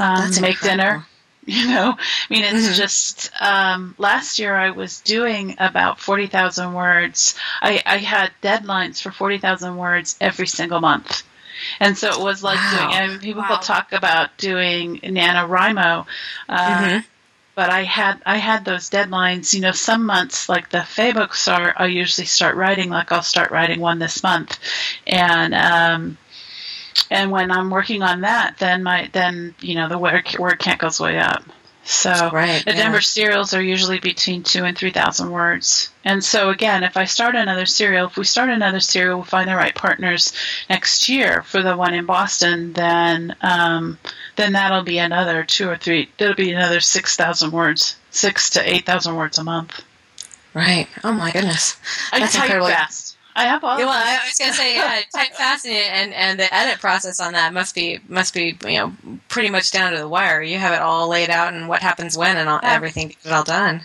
Um, 0.00 0.30
make 0.40 0.56
incredible. 0.56 0.68
dinner, 0.68 1.06
you 1.56 1.66
know 1.68 1.96
i 1.98 2.26
mean 2.28 2.44
it's 2.44 2.68
Mhm. 2.68 2.76
just 2.76 3.30
um, 3.40 3.94
last 3.98 4.38
year 4.38 4.54
i 4.54 4.70
was 4.70 5.00
doing 5.00 5.56
about 5.58 5.98
40000 5.98 6.74
words 6.74 7.34
I, 7.62 7.82
I 7.86 7.96
had 7.98 8.32
deadlines 8.42 9.00
for 9.00 9.10
40000 9.10 9.76
words 9.76 10.16
every 10.20 10.46
single 10.46 10.80
month 10.80 11.22
and 11.80 11.96
so 11.96 12.10
it 12.10 12.20
was 12.20 12.42
like 12.42 12.58
Wow. 12.58 12.90
doing 12.90 13.08
mean, 13.08 13.18
people 13.20 13.42
Wow. 13.42 13.56
talk 13.62 13.92
about 13.92 14.36
doing 14.36 14.98
NaNoWriMo 15.00 16.06
uh, 16.50 16.64
Mhm. 16.66 17.04
but 17.54 17.70
I 17.70 17.82
had 17.82 18.22
I 18.24 18.36
had 18.36 18.64
those 18.64 18.88
deadlines. 18.90 19.52
You 19.54 19.60
know, 19.62 19.72
some 19.72 20.06
months 20.06 20.48
like 20.48 20.68
the 20.70 20.82
Fae 20.84 21.12
books 21.12 21.48
are, 21.48 21.74
I 21.76 21.86
usually 21.86 22.26
start 22.26 22.54
writing. 22.54 22.88
Like 22.90 23.10
I'll 23.10 23.22
start 23.22 23.50
writing 23.50 23.80
one 23.80 23.98
this 23.98 24.22
month, 24.22 24.58
and 25.08 25.54
um, 25.54 26.18
and 27.10 27.30
when 27.30 27.50
I'm 27.50 27.70
working 27.70 28.02
on 28.02 28.22
that, 28.22 28.58
then 28.58 28.82
my 28.82 29.08
then 29.12 29.54
you 29.60 29.74
know 29.74 29.88
the 29.88 29.98
word 29.98 30.36
word 30.38 30.58
count 30.58 30.80
goes 30.80 31.00
way 31.00 31.18
up. 31.18 31.42
So 31.84 32.30
right, 32.30 32.62
the 32.64 32.72
yeah. 32.72 32.82
Denver 32.82 33.00
serials 33.00 33.54
are 33.54 33.62
usually 33.62 33.98
between 33.98 34.42
two 34.42 34.64
and 34.64 34.76
three 34.76 34.90
thousand 34.90 35.30
words. 35.30 35.90
And 36.04 36.22
so 36.22 36.50
again, 36.50 36.84
if 36.84 36.98
I 36.98 37.04
start 37.04 37.34
another 37.34 37.64
serial, 37.64 38.08
if 38.08 38.16
we 38.18 38.24
start 38.24 38.50
another 38.50 38.80
serial, 38.80 39.16
we'll 39.16 39.24
find 39.24 39.48
the 39.48 39.56
right 39.56 39.74
partners 39.74 40.34
next 40.68 41.08
year 41.08 41.42
for 41.42 41.62
the 41.62 41.76
one 41.76 41.94
in 41.94 42.04
Boston. 42.04 42.74
Then 42.74 43.34
um, 43.40 43.98
then 44.36 44.52
that'll 44.52 44.82
be 44.82 44.98
another 44.98 45.44
two 45.44 45.68
or 45.70 45.76
three. 45.76 46.10
It'll 46.18 46.34
be 46.34 46.52
another 46.52 46.80
six 46.80 47.16
thousand 47.16 47.52
words, 47.52 47.96
six 48.10 48.50
to 48.50 48.70
eight 48.70 48.84
thousand 48.84 49.16
words 49.16 49.38
a 49.38 49.44
month. 49.44 49.82
Right. 50.54 50.88
Oh 51.04 51.12
my 51.12 51.30
goodness. 51.30 51.76
I 52.12 52.20
That's 52.20 52.34
type 52.34 52.44
incredible. 52.44 52.68
fast. 52.68 53.16
I 53.38 53.44
have 53.44 53.62
all. 53.64 53.78
Yeah, 53.78 53.86
well, 53.86 53.94
I 53.94 54.18
was 54.26 54.36
gonna 54.38 54.52
say, 54.52 54.74
yeah, 54.76 55.00
type 55.14 55.32
fast 55.34 55.64
and, 55.66 55.74
and 55.74 56.14
and 56.14 56.40
the 56.40 56.52
edit 56.54 56.80
process 56.80 57.20
on 57.20 57.32
that 57.34 57.52
must 57.52 57.74
be 57.74 58.00
must 58.08 58.34
be 58.34 58.56
you 58.66 58.78
know 58.78 58.92
pretty 59.28 59.50
much 59.50 59.70
down 59.70 59.92
to 59.92 59.98
the 59.98 60.08
wire. 60.08 60.42
You 60.42 60.58
have 60.58 60.74
it 60.74 60.80
all 60.80 61.08
laid 61.08 61.30
out 61.30 61.52
and 61.54 61.68
what 61.68 61.80
happens 61.82 62.16
when 62.18 62.36
and 62.36 62.48
all, 62.48 62.60
Yeah. 62.62 62.72
everything. 62.74 63.08
Get 63.08 63.16
it 63.24 63.32
all 63.32 63.44
done. 63.44 63.82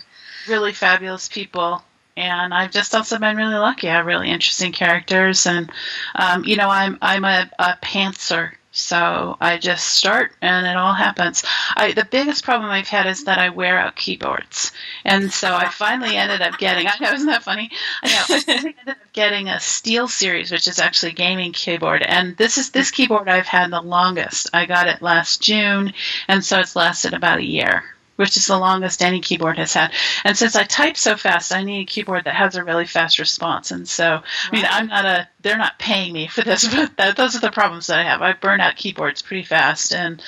really 0.48 0.72
fabulous 0.72 1.28
people. 1.28 1.82
And 2.16 2.54
I've 2.54 2.70
just 2.70 2.94
also 2.94 3.18
been 3.18 3.36
really 3.36 3.54
lucky. 3.56 3.88
I 3.88 3.94
have 3.96 4.06
really 4.06 4.30
interesting 4.30 4.70
characters, 4.70 5.46
and 5.46 5.68
um, 6.14 6.44
you 6.44 6.54
know, 6.56 6.68
I'm 6.68 6.96
I'm 7.02 7.24
a, 7.24 7.50
a 7.58 7.76
pantser, 7.82 8.52
so 8.74 9.36
I 9.40 9.56
just 9.58 9.86
start 9.86 10.32
and 10.42 10.66
it 10.66 10.76
all 10.76 10.92
happens. 10.92 11.44
I 11.76 11.92
the 11.92 12.04
biggest 12.04 12.44
problem 12.44 12.70
I've 12.70 12.88
had 12.88 13.06
is 13.06 13.24
that 13.24 13.38
I 13.38 13.50
wear 13.50 13.78
out 13.78 13.94
keyboards, 13.94 14.72
and 15.04 15.32
so 15.32 15.54
I 15.54 15.68
finally 15.68 16.16
ended 16.16 16.42
up 16.42 16.58
getting. 16.58 16.86
I 16.88 16.92
know, 17.00 17.12
isn't 17.12 17.28
that 17.28 17.44
funny? 17.44 17.70
I 18.02 18.08
know. 18.08 18.24
I 18.28 18.54
ended 18.56 18.88
up 18.88 18.96
getting 19.12 19.48
a 19.48 19.54
SteelSeries, 19.54 20.50
which 20.50 20.66
is 20.66 20.80
actually 20.80 21.12
a 21.12 21.14
gaming 21.14 21.52
keyboard, 21.52 22.02
and 22.02 22.36
this 22.36 22.58
is 22.58 22.70
this 22.70 22.90
keyboard 22.90 23.28
I've 23.28 23.46
had 23.46 23.70
the 23.70 23.80
longest. 23.80 24.50
I 24.52 24.66
got 24.66 24.88
it 24.88 25.00
last 25.00 25.40
June, 25.40 25.94
and 26.26 26.44
so 26.44 26.58
it's 26.58 26.74
lasted 26.74 27.14
about 27.14 27.38
a 27.38 27.44
year 27.44 27.84
which 28.16 28.36
is 28.36 28.46
the 28.46 28.58
longest 28.58 29.02
any 29.02 29.20
keyboard 29.20 29.58
has 29.58 29.72
had. 29.72 29.92
And 30.24 30.36
since 30.36 30.56
I 30.56 30.64
type 30.64 30.96
so 30.96 31.16
fast, 31.16 31.52
I 31.52 31.64
need 31.64 31.82
a 31.82 31.90
keyboard 31.90 32.24
that 32.24 32.34
has 32.34 32.54
a 32.54 32.64
really 32.64 32.86
fast 32.86 33.18
response. 33.18 33.70
And 33.70 33.88
so, 33.88 34.22
I 34.50 34.54
mean, 34.54 34.64
I'm 34.68 34.86
not 34.86 35.04
a, 35.04 35.28
they're 35.42 35.58
not 35.58 35.78
paying 35.78 36.12
me 36.12 36.28
for 36.28 36.42
this, 36.42 36.66
but 36.74 36.96
that, 36.96 37.16
those 37.16 37.36
are 37.36 37.40
the 37.40 37.50
problems 37.50 37.88
that 37.88 37.98
I 37.98 38.04
have. 38.04 38.22
I 38.22 38.32
burn 38.32 38.60
out 38.60 38.76
keyboards 38.76 39.22
pretty 39.22 39.44
fast. 39.44 39.94
And 39.94 40.22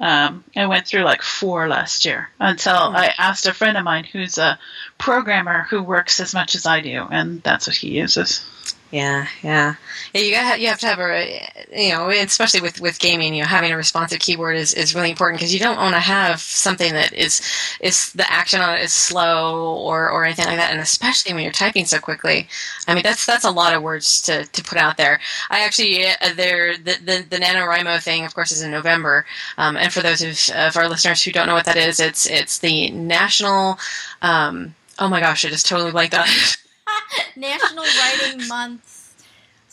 um, 0.00 0.44
I 0.56 0.66
went 0.66 0.86
through 0.86 1.02
like 1.02 1.22
four 1.22 1.68
last 1.68 2.04
year 2.04 2.30
until 2.40 2.74
I 2.74 3.12
asked 3.18 3.46
a 3.46 3.54
friend 3.54 3.76
of 3.76 3.84
mine 3.84 4.04
who's 4.04 4.38
a 4.38 4.58
programmer 4.98 5.64
who 5.64 5.82
works 5.82 6.20
as 6.20 6.34
much 6.34 6.54
as 6.54 6.66
I 6.66 6.80
do, 6.80 7.06
and 7.10 7.42
that's 7.42 7.66
what 7.66 7.76
he 7.76 7.98
uses. 7.98 8.44
Yeah, 8.92 9.26
yeah. 9.42 9.76
yeah 10.12 10.20
you 10.20 10.32
got 10.32 10.60
you 10.60 10.66
have 10.68 10.78
to 10.80 10.86
have 10.86 10.98
a 11.00 11.48
you 11.74 11.92
know 11.92 12.10
especially 12.10 12.60
with 12.60 12.78
with 12.78 12.98
gaming 12.98 13.34
you 13.34 13.40
know 13.40 13.48
having 13.48 13.72
a 13.72 13.76
responsive 13.78 14.18
keyboard 14.18 14.54
is, 14.54 14.74
is 14.74 14.94
really 14.94 15.08
important 15.08 15.40
because 15.40 15.54
you 15.54 15.60
don't 15.60 15.78
want 15.78 15.94
to 15.94 15.98
have 15.98 16.40
something 16.40 16.92
that 16.92 17.10
is 17.14 17.40
is 17.80 18.12
the 18.12 18.30
action 18.30 18.60
on 18.60 18.76
it 18.76 18.82
is 18.82 18.92
slow 18.92 19.76
or 19.76 20.10
or 20.10 20.26
anything 20.26 20.44
like 20.44 20.58
that 20.58 20.70
and 20.72 20.78
especially 20.78 21.32
when 21.32 21.42
you're 21.42 21.52
typing 21.52 21.86
so 21.86 21.98
quickly. 21.98 22.46
I 22.86 22.92
mean 22.92 23.02
that's 23.02 23.24
that's 23.24 23.46
a 23.46 23.50
lot 23.50 23.72
of 23.72 23.82
words 23.82 24.20
to, 24.22 24.44
to 24.44 24.62
put 24.62 24.76
out 24.76 24.98
there. 24.98 25.20
I 25.48 25.60
actually 25.60 26.04
uh, 26.04 26.34
there 26.36 26.76
the, 26.76 26.98
the 27.02 27.24
the 27.30 27.38
NaNoWriMo 27.38 28.02
thing 28.02 28.26
of 28.26 28.34
course 28.34 28.52
is 28.52 28.60
in 28.60 28.70
November 28.70 29.24
um, 29.56 29.78
and 29.78 29.90
for 29.90 30.00
those 30.02 30.20
of, 30.20 30.54
of 30.54 30.76
our 30.76 30.86
listeners 30.86 31.22
who 31.22 31.32
don't 31.32 31.46
know 31.46 31.54
what 31.54 31.64
that 31.64 31.78
is 31.78 31.98
it's 31.98 32.26
it's 32.26 32.58
the 32.58 32.90
national 32.90 33.78
um, 34.20 34.74
oh 34.98 35.08
my 35.08 35.20
gosh 35.20 35.46
I 35.46 35.48
just 35.48 35.66
totally 35.66 35.92
blanked 35.92 36.14
on. 36.14 36.26
National 37.36 37.84
Writing 37.84 38.48
Month. 38.48 38.91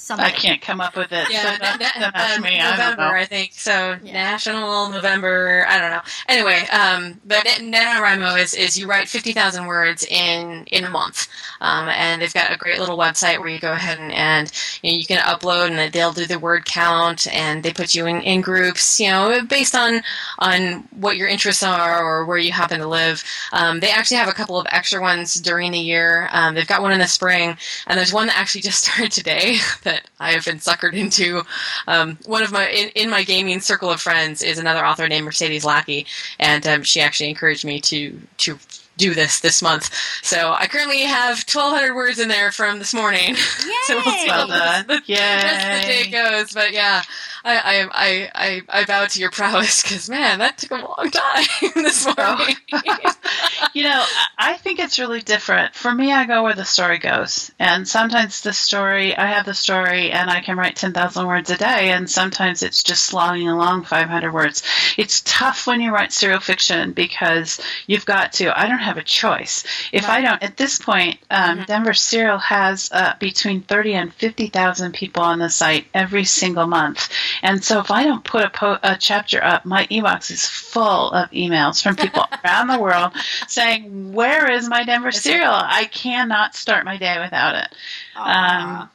Something. 0.10 0.26
I 0.26 0.32
can't 0.32 0.60
come 0.60 0.82
up 0.82 0.96
with 0.96 1.12
it. 1.12 1.28
Yeah, 1.30 1.44
so 1.44 1.50
don't, 1.64 1.80
that, 1.82 1.94
don't 2.00 2.38
um, 2.38 2.42
me. 2.42 2.60
I 2.60 2.72
November, 2.72 3.04
know. 3.04 3.10
I, 3.10 3.26
think. 3.26 3.52
So 3.54 3.96
Yeah. 4.02 4.14
national 4.14 4.90
November. 4.90 5.68
I 5.70 5.78
don't 5.78 5.92
know. 5.92 6.02
Anyway, 6.28 6.66
um, 6.72 7.22
but 7.28 7.46
NaNoWriMo 7.46 8.42
is 8.42 8.56
is 8.56 8.76
you 8.76 8.88
write 8.88 9.08
fifty 9.08 9.34
thousand 9.34 9.68
words 9.68 10.04
in 10.04 10.64
in 10.72 10.84
a 10.84 10.90
month, 10.90 11.28
um, 11.62 11.90
and 11.90 12.24
they've 12.24 12.34
got 12.34 12.52
a 12.52 12.58
great 12.58 12.80
little 12.80 12.98
website 12.98 13.38
where 13.38 13.50
you 13.50 13.60
go 13.60 13.72
ahead 13.72 14.00
and, 14.00 14.12
and 14.12 14.52
you, 14.82 14.94
know, 14.94 14.98
you 14.98 15.06
can 15.06 15.20
upload 15.20 15.70
and 15.70 15.94
they'll 15.94 16.12
do 16.12 16.26
the 16.26 16.40
word 16.40 16.66
count 16.66 17.28
and 17.32 17.62
they 17.62 17.72
put 17.72 17.94
you 17.94 18.08
in, 18.08 18.24
in 18.24 18.42
groups, 18.42 19.00
you 19.00 19.12
know, 19.12 19.44
based 19.48 19.76
on 19.76 20.02
on 20.40 20.88
what 21.00 21.18
your 21.18 21.28
interests 21.28 21.62
are 21.62 22.04
or 22.04 22.26
where 22.26 22.40
you 22.40 22.52
happen 22.52 22.80
to 22.80 22.88
live. 22.88 23.24
Um, 23.54 23.80
they 23.80 23.92
actually 23.92 24.18
have 24.18 24.28
a 24.28 24.34
couple 24.34 24.60
of 24.60 24.66
extra 24.72 25.00
ones 25.02 25.36
during 25.36 25.72
the 25.72 25.78
year. 25.80 26.30
Um, 26.32 26.56
they've 26.56 26.66
got 26.66 26.82
one 26.82 26.94
in 26.94 27.00
the 27.00 27.06
spring, 27.06 27.58
and 27.86 27.96
there's 27.96 28.12
one 28.12 28.26
that 28.26 28.38
actually 28.40 28.62
just 28.62 28.84
started 28.86 29.12
today 29.12 29.58
that 30.04 30.10
I 30.20 30.32
have 30.32 30.46
been 30.46 30.58
suckered 30.58 30.94
into. 30.94 31.42
Um, 31.88 32.18
one 32.26 32.44
of 32.44 32.52
my 32.52 32.68
in, 32.70 32.90
in 32.96 33.10
my 33.10 33.24
gaming 33.24 33.60
circle 33.60 33.90
of 33.90 34.02
friends 34.02 34.42
is 34.42 34.58
another 34.58 34.86
author 34.86 35.08
named 35.08 35.26
Mercedes 35.26 35.66
Lackey, 35.66 36.06
and 36.40 36.66
um, 36.68 36.84
she 36.84 37.02
actually 37.02 37.30
encouraged 37.30 37.66
me 37.66 37.80
to 37.82 38.20
to 38.38 38.58
do 38.98 39.14
this 39.14 39.40
this 39.40 39.62
month. 39.62 39.94
So 40.24 40.52
I 40.58 40.68
currently 40.68 41.04
have 41.04 41.38
1,200 41.48 41.96
words 41.96 42.20
in 42.20 42.28
there 42.28 42.52
from 42.52 42.80
this 42.80 42.94
morning. 42.94 43.34
so 43.86 43.96
we'll 43.96 44.04
see 44.04 44.28
Well 44.28 44.48
how 44.50 44.84
done. 44.84 44.88
the 44.88 45.02
rest 45.14 45.66
of 45.66 45.82
the 45.82 45.88
day 45.88 46.10
goes. 46.12 46.52
But 46.52 46.74
yeah, 46.74 47.04
I 47.44 47.90
I 47.94 48.32
I 48.34 48.62
I, 48.70 48.86
bow 48.86 49.06
to 49.06 49.20
your 49.20 49.32
prowess 49.32 49.82
because 49.82 50.10
man, 50.10 50.40
that 50.40 50.58
took 50.58 50.72
a 50.72 50.76
long 50.76 51.12
time 51.12 51.46
this 51.84 52.06
morning. 52.06 52.56
you 53.74 53.84
know, 53.84 54.06
I 54.38 54.54
think 54.58 54.80
it's 54.80 55.00
really 55.00 55.22
different. 55.22 55.76
For 55.76 55.94
me, 55.94 56.12
I 56.14 56.26
go 56.26 56.44
where 56.44 56.54
the 56.56 56.66
story 56.66 56.98
goes. 56.98 57.52
And 57.60 57.88
sometimes 57.88 58.42
the 58.42 58.54
story, 58.54 59.16
I 59.16 59.28
have 59.28 59.46
the 59.46 59.54
story 59.54 60.12
and 60.12 60.30
I 60.30 60.42
can 60.42 60.58
write 60.58 60.76
10,000 60.76 61.28
words 61.28 61.50
a 61.50 61.58
day, 61.58 61.92
and 61.92 62.10
sometimes 62.10 62.64
it's 62.64 62.84
just 62.84 63.04
slogging 63.06 63.48
along 63.48 63.84
500 63.86 64.34
words. 64.34 64.64
It's 64.98 65.22
tough 65.26 65.68
when 65.68 65.82
you 65.82 65.94
write 65.94 66.12
serial 66.12 66.40
fiction 66.40 66.92
because 66.94 67.60
you've 67.88 68.06
got 68.06 68.34
to, 68.34 68.58
I 68.58 68.68
don't 68.68 68.80
have 68.80 68.98
a 68.98 69.04
choice. 69.04 69.64
If 69.92 70.08
I 70.10 70.22
don't, 70.22 70.42
at 70.42 70.58
this 70.58 70.80
point, 70.80 71.20
um, 71.30 71.60
Mhm. 71.60 71.66
Denver 71.66 71.94
Serial 71.94 72.38
has 72.38 72.90
uh, 72.92 73.14
between 73.20 73.62
30 73.62 73.94
and 73.94 74.14
50,000 74.14 74.94
people 74.94 75.24
on 75.24 75.40
the 75.40 75.50
site 75.50 75.86
every 75.94 76.26
single 76.26 76.68
month. 76.68 77.10
And 77.42 77.64
so 77.64 77.80
if 77.80 77.92
I 77.92 78.04
don't 78.04 78.24
put 78.24 78.44
a, 78.44 78.50
po- 78.50 78.80
a 78.84 78.98
chapter 78.98 79.44
up, 79.44 79.66
my 79.66 79.88
e-box 79.90 80.32
is 80.32 80.46
full 80.46 81.12
of 81.12 81.30
emails 81.32 81.82
from 81.82 81.96
people 81.96 82.26
around 82.46 82.68
the 82.68 82.80
world 82.80 83.14
saying, 83.48 84.14
"Where 84.14 84.50
is 84.52 84.68
my 84.68 84.84
Denver 84.84 85.12
Serial? 85.12 85.52
I 85.54 85.86
cannot 85.86 86.56
start 86.56 86.86
my 86.86 86.98
day 86.98 87.20
without 87.20 87.56
it." 87.56 87.76
Um, 88.16 88.90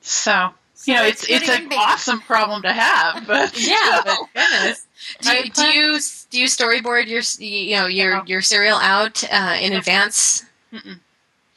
so 0.00 0.50
So 0.74 0.92
you 0.92 0.98
know, 0.98 1.04
it's 1.04 1.28
it's 1.28 1.46
getting 1.46 1.66
an 1.66 1.78
awesome 1.78 2.20
problem 2.20 2.62
to 2.62 2.72
have, 2.72 3.26
but 3.26 3.58
yeah, 3.60 4.02
but 4.04 4.18
goodness. 4.34 4.86
Do 5.20 5.30
you, 5.32 5.50
do 5.50 5.64
you 5.64 5.98
do 6.30 6.40
you 6.40 6.46
storyboard 6.46 7.06
your 7.06 7.22
you 7.38 7.76
know 7.76 7.86
your 7.86 8.22
your 8.26 8.42
serial 8.42 8.78
out 8.78 9.24
uh, 9.32 9.56
in 9.60 9.72
advance? 9.72 10.44
Mm-mm. 10.72 11.00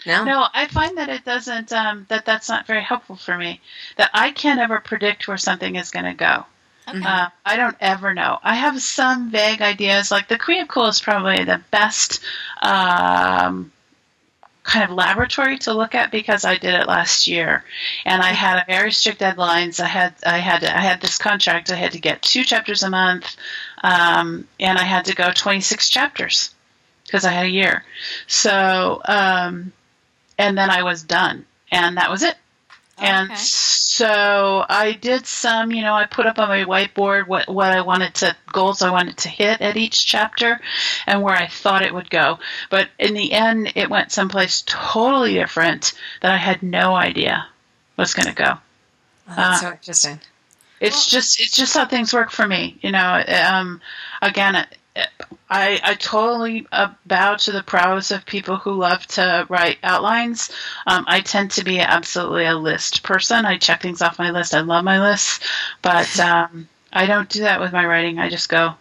No. 0.06 0.24
No, 0.24 0.48
I 0.54 0.68
find 0.68 0.98
that 0.98 1.10
it 1.10 1.26
doesn't. 1.26 1.74
Um, 1.74 2.06
that 2.10 2.26
that's 2.26 2.50
not 2.50 2.68
very 2.68 2.84
helpful 2.84 3.16
for 3.16 3.38
me. 3.38 3.62
That 3.98 4.10
I 4.14 4.32
can't 4.32 4.60
ever 4.60 4.80
predict 4.80 5.28
where 5.28 5.38
something 5.38 5.76
is 5.76 5.92
going 5.92 6.06
to 6.06 6.14
go. 6.14 6.46
Okay. 6.88 7.06
Uh, 7.06 7.30
I 7.46 7.56
don't 7.56 7.78
ever 7.80 8.14
know. 8.14 8.40
I 8.42 8.56
have 8.56 8.82
some 8.82 9.30
vague 9.30 9.62
ideas. 9.62 10.10
Like 10.12 10.28
the 10.28 10.40
Queen 10.40 10.62
of 10.62 10.68
Cool 10.68 10.88
is 10.88 11.02
probably 11.02 11.44
the 11.44 11.62
best 11.70 12.22
um, 12.62 13.72
kind 14.64 14.90
of 14.90 14.96
laboratory 14.96 15.58
to 15.60 15.74
look 15.74 15.96
at 15.96 16.12
because 16.12 16.46
I 16.46 16.58
did 16.58 16.74
it 16.74 16.88
last 16.88 17.28
year, 17.28 17.64
and 18.06 18.22
I 18.22 18.30
had 18.30 18.58
a 18.58 18.66
very 18.66 18.92
strict 18.92 19.20
deadlines. 19.20 19.80
I 19.80 19.88
had 19.88 20.16
I 20.26 20.38
had 20.40 20.64
I 20.64 20.82
had 20.82 21.02
this 21.02 21.18
contract. 21.18 21.72
I 21.72 21.76
had 21.76 21.92
to 21.92 22.00
get 22.00 22.22
two 22.22 22.44
chapters 22.44 22.84
a 22.84 22.90
month, 22.90 23.36
um, 23.84 24.48
and 24.60 24.78
I 24.78 24.84
had 24.84 25.06
to 25.06 25.16
go 25.16 25.32
26 25.32 25.90
chapters 25.90 26.54
because 27.06 27.26
I 27.26 27.32
had 27.32 27.48
a 27.48 27.52
year. 27.52 27.84
So, 28.28 29.02
um, 29.06 29.74
and 30.40 30.58
then 30.58 30.72
I 30.72 30.82
was 30.82 31.04
done, 31.04 31.46
and 31.72 31.98
that 31.98 32.10
was 32.10 32.24
it. 32.24 32.36
Okay. 32.98 33.08
And 33.08 33.38
so 33.38 34.66
I 34.68 34.92
did 34.92 35.26
some, 35.26 35.72
you 35.72 35.84
know, 35.84 35.94
I 35.94 36.06
put 36.06 36.26
up 36.26 36.38
on 36.38 36.50
my 36.50 36.66
whiteboard 36.66 37.28
what, 37.28 37.48
what 37.48 37.72
I 37.72 37.80
wanted 37.80 38.14
to, 38.16 38.36
goals 38.52 38.82
I 38.82 38.90
wanted 38.90 39.16
to 39.20 39.30
hit 39.30 39.62
at 39.62 39.78
each 39.78 40.06
chapter 40.06 40.60
and 41.08 41.22
where 41.24 41.34
I 41.36 41.48
thought 41.48 41.82
it 41.82 41.94
would 41.94 42.10
go. 42.10 42.40
But 42.70 42.90
in 43.00 43.14
the 43.14 43.32
end, 43.32 43.72
it 43.76 43.90
went 43.90 44.12
someplace 44.12 44.64
totally 44.66 45.36
different 45.36 45.94
that 46.22 46.32
I 46.34 46.36
had 46.38 46.62
no 46.62 46.94
idea 46.94 47.48
was 47.96 48.14
going 48.14 48.28
to 48.28 48.36
go. 48.36 48.58
Oh, 49.30 49.34
that's 49.34 49.40
Uh, 49.64 49.68
so 49.68 49.72
interesting. 49.72 50.20
It's 50.82 50.96
Well- 50.98 51.22
just, 51.22 51.40
it's 51.40 51.56
just 51.56 51.74
how 51.76 51.86
things 51.86 52.14
work 52.14 52.32
for 52.32 52.46
me. 52.46 52.80
You 52.82 52.92
know, 52.92 53.24
um, 53.50 53.80
again, 54.22 54.68
I, 55.50 55.80
I 55.84 55.96
totally 55.96 56.68
uh, 56.72 56.94
bow 57.06 57.36
to 57.36 57.52
the 57.52 57.64
prowess 57.64 58.12
of 58.12 58.26
people 58.26 58.58
who 58.58 58.74
love 58.74 59.06
to 59.08 59.48
write 59.50 59.78
outlines. 59.84 60.52
Um, 60.86 61.06
I 61.08 61.22
tend 61.22 61.52
to 61.52 61.64
be 61.64 61.80
absolutely 61.80 62.46
a 62.46 62.56
list 62.56 63.04
person. 63.04 63.46
I 63.46 63.58
check 63.58 63.82
things 63.82 64.02
off 64.02 64.20
my 64.20 64.32
list. 64.32 64.54
I 64.54 64.62
love 64.62 64.84
my 64.84 65.02
lists, 65.02 65.40
but 65.82 66.20
um, 66.22 66.68
I 66.94 67.06
don't 67.06 67.30
do 67.30 67.42
that 67.42 67.60
with 67.60 67.72
my 67.72 67.86
writing. 67.86 68.20
I 68.20 68.30
just 68.30 68.50
go. 68.50 68.74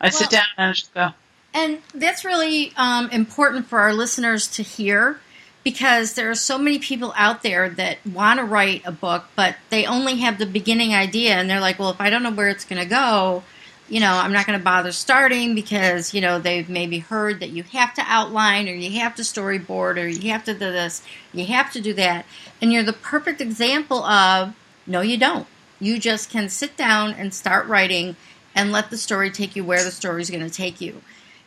I 0.00 0.10
sit 0.10 0.30
down 0.30 0.44
and 0.58 0.70
I 0.70 0.72
just 0.72 0.92
go. 0.92 1.10
And 1.54 1.78
that's 1.94 2.24
really 2.24 2.74
um, 2.76 3.08
important 3.10 3.66
for 3.66 3.78
our 3.78 3.94
listeners 3.94 4.46
to 4.48 4.62
hear 4.62 5.20
because 5.64 6.12
there 6.12 6.30
are 6.30 6.34
so 6.34 6.58
many 6.58 6.78
people 6.78 7.12
out 7.16 7.42
there 7.42 7.70
that 7.70 7.98
want 8.06 8.38
to 8.38 8.44
write 8.44 8.82
a 8.84 8.92
book, 8.92 9.24
but 9.34 9.56
they 9.70 9.86
only 9.86 10.16
have 10.16 10.38
the 10.38 10.46
beginning 10.46 10.94
idea 10.94 11.32
and 11.32 11.48
they're 11.48 11.60
like, 11.60 11.78
well, 11.78 11.90
if 11.90 12.00
I 12.00 12.10
don't 12.10 12.22
know 12.22 12.30
where 12.30 12.48
it's 12.48 12.64
going 12.64 12.80
to 12.80 12.88
go, 12.88 13.42
you 13.88 14.00
know, 14.00 14.12
I'm 14.12 14.32
not 14.32 14.46
going 14.46 14.58
to 14.58 14.64
bother 14.64 14.92
starting 14.92 15.54
because, 15.54 16.12
you 16.12 16.20
know, 16.20 16.38
they've 16.38 16.68
maybe 16.68 16.98
heard 16.98 17.40
that 17.40 17.50
you 17.50 17.62
have 17.62 17.94
to 17.94 18.02
outline 18.06 18.68
or 18.68 18.72
you 18.72 19.00
have 19.00 19.14
to 19.16 19.22
storyboard 19.22 19.96
or 19.96 20.06
you 20.06 20.30
have 20.32 20.44
to 20.44 20.52
do 20.52 20.58
this, 20.58 21.02
you 21.32 21.46
have 21.46 21.72
to 21.72 21.80
do 21.80 21.92
that. 21.94 22.26
And 22.60 22.72
you're 22.72 22.82
the 22.82 22.92
perfect 22.92 23.40
example 23.40 24.04
of 24.04 24.54
no, 24.86 25.00
you 25.00 25.16
don't. 25.16 25.46
You 25.78 25.98
just 25.98 26.30
can 26.30 26.48
sit 26.48 26.76
down 26.76 27.12
and 27.12 27.32
start 27.34 27.66
writing 27.66 28.16
and 28.54 28.72
let 28.72 28.90
the 28.90 28.96
story 28.96 29.30
take 29.30 29.54
you 29.54 29.64
where 29.64 29.84
the 29.84 29.90
story 29.90 30.22
is 30.22 30.30
going 30.30 30.42
to 30.42 30.50
take 30.50 30.80
you 30.80 31.02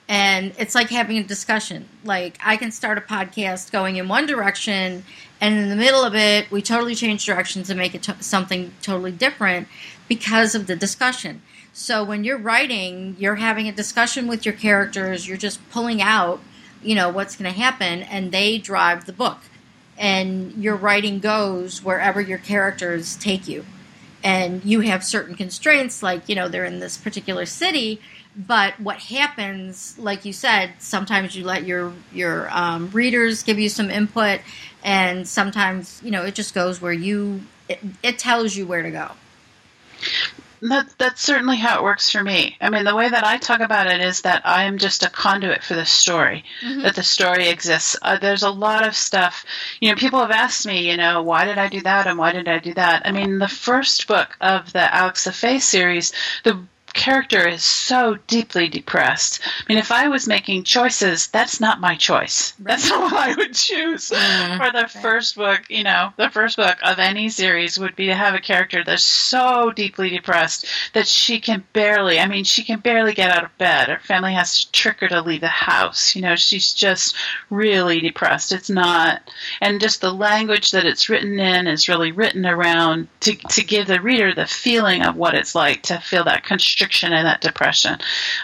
and 0.10 0.54
it's 0.58 0.74
like 0.74 0.90
having 0.90 1.20
a 1.20 1.24
discussion. 1.24 1.88
Like 2.04 2.40
I 2.44 2.58
can 2.58 2.72
start 2.72 2.98
a 2.98 3.02
podcast 3.02 3.72
going 3.72 3.98
in 3.98 4.08
one 4.08 4.26
direction, 4.26 5.06
and 5.40 5.58
in 5.58 5.70
the 5.70 5.76
middle 5.76 6.04
of 6.04 6.16
it, 6.16 6.50
we 6.52 6.64
totally 6.64 6.96
change 6.96 7.26
directions 7.26 7.70
and 7.70 7.78
make 7.78 7.94
it 7.94 8.10
something 8.20 8.74
totally 8.82 9.12
different 9.12 9.68
because 10.08 10.56
of 10.56 10.66
the 10.66 10.76
discussion. 10.76 11.44
So 11.74 12.04
when 12.04 12.24
you're 12.24 12.38
writing, 12.38 13.16
you're 13.20 13.36
having 13.36 13.68
a 13.68 13.72
discussion 13.72 14.28
with 14.28 14.46
your 14.46 14.54
characters. 14.54 15.28
You're 15.28 15.38
just 15.38 15.60
pulling 15.70 16.02
out, 16.02 16.42
you 16.82 16.96
know, 16.96 17.10
what's 17.10 17.36
going 17.36 17.52
to 17.52 17.58
happen, 17.58 18.02
and 18.04 18.32
they 18.32 18.58
drive 18.58 19.06
the 19.06 19.14
book. 19.14 19.40
And 19.98 20.54
your 20.54 20.76
writing 20.76 21.20
goes 21.20 21.84
wherever 21.84 22.22
your 22.22 22.38
characters 22.38 23.16
take 23.18 23.48
you. 23.48 23.66
And 24.24 24.64
you 24.66 24.82
have 24.82 25.04
certain 25.04 25.36
constraints, 25.36 26.04
like, 26.04 26.28
you 26.28 26.36
know, 26.36 26.50
they're 26.50 26.66
in 26.66 26.80
this 26.80 26.98
particular 26.98 27.46
city, 27.46 28.02
but 28.36 28.80
what 28.80 28.98
happens, 28.98 29.98
like 30.00 30.24
you 30.24 30.34
said, 30.34 30.74
sometimes 30.80 31.36
you 31.36 31.44
let 31.44 31.66
your 31.66 31.94
your 32.14 32.50
um, 32.52 32.90
readers 32.92 33.44
give 33.44 33.60
you 33.60 33.70
some 33.70 33.90
input, 33.90 34.40
and 34.84 35.28
sometimes 35.28 36.00
you 36.04 36.12
know 36.12 36.24
it 36.24 36.36
just 36.36 36.54
goes 36.54 36.82
where 36.82 36.94
you 36.94 37.42
it, 37.68 37.80
it 38.02 38.20
tells 38.20 38.56
you 38.56 38.66
where 38.66 38.84
to 38.84 38.92
go. 38.92 39.12
That, 40.62 40.90
that's 40.98 41.22
certainly 41.22 41.58
how 41.58 41.80
it 41.80 41.84
works 41.84 42.12
for 42.12 42.24
me. 42.24 42.58
I 42.60 42.70
mean, 42.70 42.84
the 42.84 42.96
way 42.96 43.10
that 43.10 43.24
I 43.24 43.38
talk 43.38 43.62
about 43.62 43.88
it 43.88 44.02
is 44.02 44.22
that 44.22 44.42
I 44.46 44.64
am 44.64 44.78
just 44.78 45.04
a 45.04 45.10
conduit 45.10 45.64
for 45.64 45.76
the 45.76 45.86
story, 45.86 46.44
mm-hmm. 46.62 46.82
that 46.82 46.96
the 46.96 47.04
story 47.04 47.48
exists. 47.50 47.96
Uh, 48.02 48.18
there's 48.18 48.44
a 48.44 48.50
lot 48.50 48.88
of 48.88 48.96
stuff, 48.96 49.46
you 49.80 49.90
know, 49.90 49.96
people 49.96 50.20
have 50.20 50.32
asked 50.32 50.66
me, 50.66 50.90
you 50.90 50.98
know, 50.98 51.22
why 51.22 51.46
did 51.46 51.58
I 51.58 51.70
do 51.70 51.82
that 51.82 52.08
and 52.08 52.18
why 52.18 52.32
did 52.32 52.48
I 52.48 52.60
do 52.60 52.74
that? 52.74 53.04
I 53.06 53.12
mean, 53.12 53.40
the 53.40 53.48
first 53.48 54.08
book 54.08 54.36
of 54.42 54.74
the 54.74 54.94
Alex 54.94 55.24
the 55.24 55.32
Fae 55.32 55.60
series, 55.60 56.14
the 56.44 56.60
character 56.94 57.48
is 57.48 57.64
so 57.64 58.18
deeply 58.28 58.68
depressed. 58.68 59.42
I 59.44 59.64
mean, 59.70 59.78
if 59.78 59.92
I 59.92 60.08
was 60.08 60.28
making 60.28 60.64
choices, 60.64 61.28
that's 61.28 61.60
not 61.60 61.80
my 61.80 61.96
choice. 61.96 62.54
Right. 62.60 62.68
That's 62.68 62.90
not 62.90 63.02
what 63.02 63.14
I 63.14 63.36
would 63.36 63.54
choose 63.54 64.10
mm, 64.10 64.58
for 64.58 64.72
the 64.72 64.84
right. 64.84 64.90
first 64.90 65.36
book. 65.36 65.62
You 65.70 65.84
know, 65.84 66.12
the 66.18 66.30
first 66.30 66.58
book 66.58 66.78
of 66.84 67.00
any 67.00 67.30
series 67.30 67.78
would 67.78 67.96
be 67.96 68.08
to 68.08 68.16
have 68.16 68.36
a 68.36 68.40
character 68.40 68.84
that's 68.84 69.04
so 69.04 69.72
deeply 69.72 70.10
depressed 70.10 70.66
that 70.94 71.08
she 71.08 71.40
can 71.40 71.64
barely, 71.74 72.20
I 72.20 72.28
mean, 72.28 72.44
she 72.44 72.64
can 72.64 72.80
barely 72.80 73.14
get 73.14 73.32
out 73.32 73.44
of 73.44 73.58
bed. 73.58 73.90
Her 73.90 74.00
family 74.00 74.34
has 74.34 74.66
to 74.66 74.72
trick 74.72 75.00
her 75.02 75.08
to 75.08 75.22
leave 75.22 75.42
the 75.42 75.48
house. 75.48 76.16
You 76.16 76.22
know, 76.22 76.36
she's 76.36 76.74
just 76.74 77.16
really 77.50 78.00
depressed. 78.00 78.52
It's 78.52 78.70
not, 78.70 79.32
and 79.62 79.80
just 79.82 80.02
the 80.02 80.14
language 80.14 80.72
that 80.72 80.86
it's 80.86 81.10
written 81.10 81.40
in 81.40 81.68
is 81.68 81.90
really 81.90 82.12
written 82.12 82.46
around 82.46 83.08
to, 83.22 83.36
to 83.36 83.64
give 83.64 83.88
the 83.88 84.02
reader 84.02 84.34
the 84.34 84.46
feeling 84.46 85.04
of 85.04 85.16
what 85.16 85.36
it's 85.36 85.56
like 85.56 85.84
to 85.84 86.00
feel 86.00 86.24
that 86.26 86.44
constriction 86.44 86.79
constriction 86.80 87.12
and 87.12 87.28
that 87.28 87.42
depression. 87.42 88.00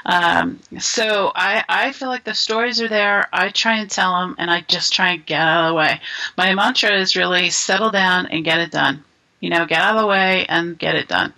Um, 0.06 0.60
so 0.80 1.32
I, 1.34 1.64
I 1.70 1.92
feel 1.94 2.10
like 2.10 2.26
the 2.26 2.34
stories 2.34 2.82
are 2.82 2.90
there. 2.90 3.28
I 3.32 3.50
try 3.50 3.80
and 3.80 3.90
tell 3.90 4.20
them, 4.20 4.36
and 4.38 4.52
I 4.52 4.62
just 4.62 4.92
try 4.92 5.14
and 5.14 5.26
get 5.26 5.40
out 5.40 5.66
of 5.66 5.70
the 5.70 5.76
way. 5.76 6.02
My 6.38 6.54
mantra 6.54 7.00
is 7.00 7.16
really 7.16 7.50
settle 7.50 7.92
down 7.92 8.26
and 8.26 8.44
get 8.44 8.60
it 8.60 8.72
done. 8.72 9.04
You 9.40 9.50
know, 9.52 9.66
get 9.66 9.80
out 9.80 9.96
of 9.96 10.02
the 10.02 10.08
way 10.08 10.46
and 10.50 10.78
get 10.78 10.96
it 10.96 11.08
done. 11.08 11.34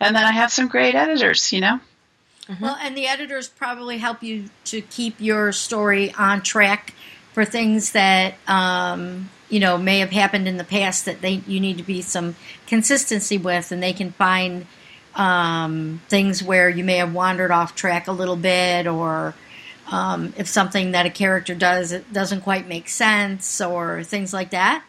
And 0.00 0.14
then 0.14 0.24
I 0.24 0.32
have 0.32 0.50
some 0.50 0.68
great 0.68 0.94
editors, 0.94 1.52
you 1.52 1.60
know. 1.60 1.80
Mm-hmm. 2.48 2.64
Well, 2.64 2.78
and 2.80 2.96
the 2.96 3.06
editors 3.06 3.48
probably 3.48 3.98
help 3.98 4.22
you 4.22 4.50
to 4.66 4.80
keep 4.80 5.20
your 5.20 5.52
story 5.52 6.12
on 6.14 6.42
track 6.42 6.94
for 7.32 7.44
things 7.44 7.92
that 7.92 8.34
um, 8.48 9.28
you 9.50 9.60
know 9.60 9.78
may 9.78 10.00
have 10.00 10.10
happened 10.10 10.48
in 10.48 10.56
the 10.56 10.64
past 10.64 11.04
that 11.04 11.20
they 11.20 11.42
you 11.46 11.60
need 11.60 11.76
to 11.76 11.84
be 11.84 12.02
some 12.02 12.34
consistency 12.66 13.38
with, 13.38 13.70
and 13.70 13.82
they 13.82 13.92
can 13.92 14.12
find 14.12 14.66
um, 15.14 16.00
things 16.08 16.42
where 16.42 16.68
you 16.68 16.84
may 16.84 16.96
have 16.96 17.12
wandered 17.12 17.50
off 17.50 17.74
track 17.74 18.08
a 18.08 18.12
little 18.12 18.36
bit, 18.36 18.86
or 18.86 19.34
um, 19.90 20.32
if 20.36 20.48
something 20.48 20.92
that 20.92 21.06
a 21.06 21.10
character 21.10 21.54
does 21.54 21.92
it 21.92 22.12
doesn't 22.12 22.42
quite 22.42 22.68
make 22.68 22.88
sense, 22.88 23.60
or 23.60 24.04
things 24.04 24.32
like 24.32 24.50
that? 24.50 24.84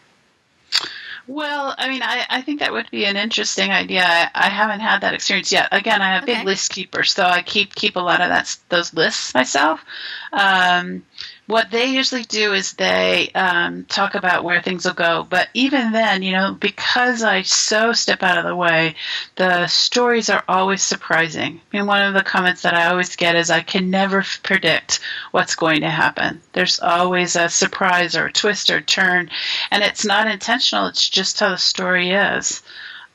Well, 1.26 1.74
I 1.78 1.88
mean, 1.88 2.02
I, 2.02 2.26
I 2.28 2.42
think 2.42 2.58
that 2.58 2.72
would 2.72 2.90
be 2.90 3.04
an 3.04 3.16
interesting 3.16 3.70
idea. 3.70 4.02
I, 4.04 4.30
I 4.34 4.48
haven't 4.48 4.80
had 4.80 5.02
that 5.02 5.14
experience 5.14 5.52
yet. 5.52 5.68
Again, 5.70 6.02
I 6.02 6.14
have 6.14 6.24
okay. 6.24 6.34
big 6.34 6.44
list 6.44 6.72
keepers, 6.72 7.12
so 7.12 7.22
I 7.22 7.42
keep 7.42 7.74
keep 7.74 7.94
a 7.96 8.00
lot 8.00 8.20
of 8.20 8.30
that 8.30 8.56
those 8.68 8.92
lists 8.94 9.32
myself. 9.32 9.84
Um, 10.32 11.04
what 11.46 11.70
they 11.70 11.86
usually 11.86 12.22
do 12.22 12.52
is 12.52 12.74
they 12.74 13.30
um, 13.34 13.84
talk 13.84 14.14
about 14.14 14.44
where 14.44 14.62
things 14.62 14.84
will 14.84 14.94
go. 14.94 15.26
But 15.28 15.48
even 15.52 15.90
then, 15.92 16.22
you 16.22 16.32
know, 16.32 16.56
because 16.58 17.22
I 17.22 17.42
so 17.42 17.92
step 17.92 18.22
out 18.22 18.38
of 18.38 18.44
the 18.44 18.54
way, 18.54 18.94
the 19.34 19.66
stories 19.66 20.30
are 20.30 20.44
always 20.48 20.82
surprising. 20.82 21.60
I 21.72 21.76
mean, 21.76 21.86
one 21.86 22.02
of 22.02 22.14
the 22.14 22.22
comments 22.22 22.62
that 22.62 22.74
I 22.74 22.86
always 22.86 23.16
get 23.16 23.34
is 23.34 23.50
I 23.50 23.62
can 23.62 23.90
never 23.90 24.24
predict 24.42 25.00
what's 25.32 25.56
going 25.56 25.80
to 25.80 25.90
happen. 25.90 26.40
There's 26.52 26.78
always 26.78 27.34
a 27.34 27.48
surprise 27.48 28.16
or 28.16 28.26
a 28.26 28.32
twist 28.32 28.70
or 28.70 28.80
turn, 28.80 29.30
and 29.72 29.82
it's 29.82 30.04
not 30.04 30.28
intentional. 30.28 30.86
It's 30.86 31.08
just 31.08 31.40
how 31.40 31.50
the 31.50 31.58
story 31.58 32.10
is. 32.10 32.62